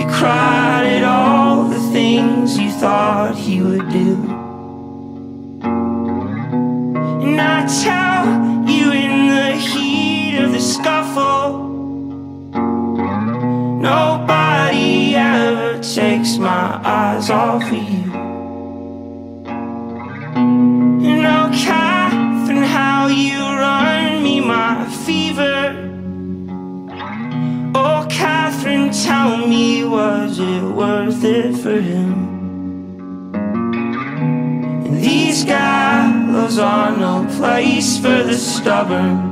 You 0.00 0.06
cried 0.06 0.86
at 0.86 1.04
all 1.04 1.64
the 1.64 1.78
things 1.92 2.56
you 2.56 2.70
thought 2.70 3.36
he 3.36 3.60
would 3.60 3.90
do. 3.90 4.14
And 7.22 7.38
I 7.38 7.66
tell 7.84 8.24
you 8.66 8.92
in 8.92 9.28
the 9.28 9.52
heat 9.56 10.38
of 10.38 10.52
the 10.52 10.58
scuffle, 10.58 11.68
nobody 13.82 15.16
ever 15.16 15.82
takes 15.82 16.38
my 16.38 16.80
eyes 16.82 17.28
off 17.28 17.62
of 17.64 17.70
you. 17.70 17.89
Was 29.90 30.38
it 30.38 30.62
worth 30.62 31.24
it 31.24 31.56
for 31.56 31.80
him? 31.80 32.12
And 34.86 35.02
these 35.02 35.44
gallows 35.44 36.58
are 36.58 36.96
no 36.96 37.26
place 37.36 37.98
for 37.98 38.22
the 38.22 38.34
stubborn. 38.34 39.28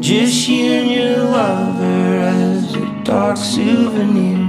Just 0.00 0.48
you 0.48 0.64
and 0.64 0.90
your 0.90 1.24
lover 1.24 2.20
as 2.24 2.74
a 2.74 3.02
dark 3.04 3.36
souvenir. 3.36 4.47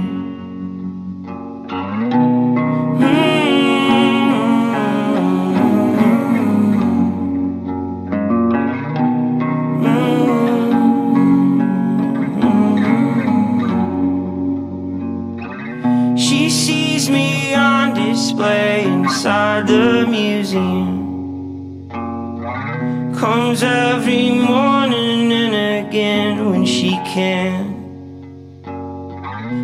Can. 27.10 27.76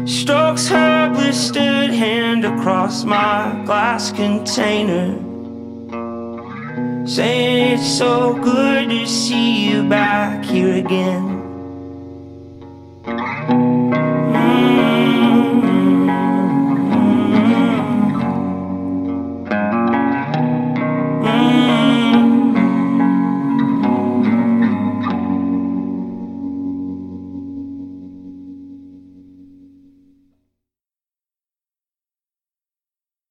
Strokes 0.05 0.67
her 0.69 1.11
blistered 1.15 1.91
hand 1.91 2.45
across 2.45 3.05
my 3.05 3.63
glass 3.65 4.11
container. 4.11 5.15
Saying 7.07 7.75
it's 7.75 7.87
so 7.87 8.35
good 8.35 8.91
to 8.91 9.07
see 9.07 9.71
you 9.71 9.89
back 9.89 10.45
here 10.45 10.75
again. 10.75 11.36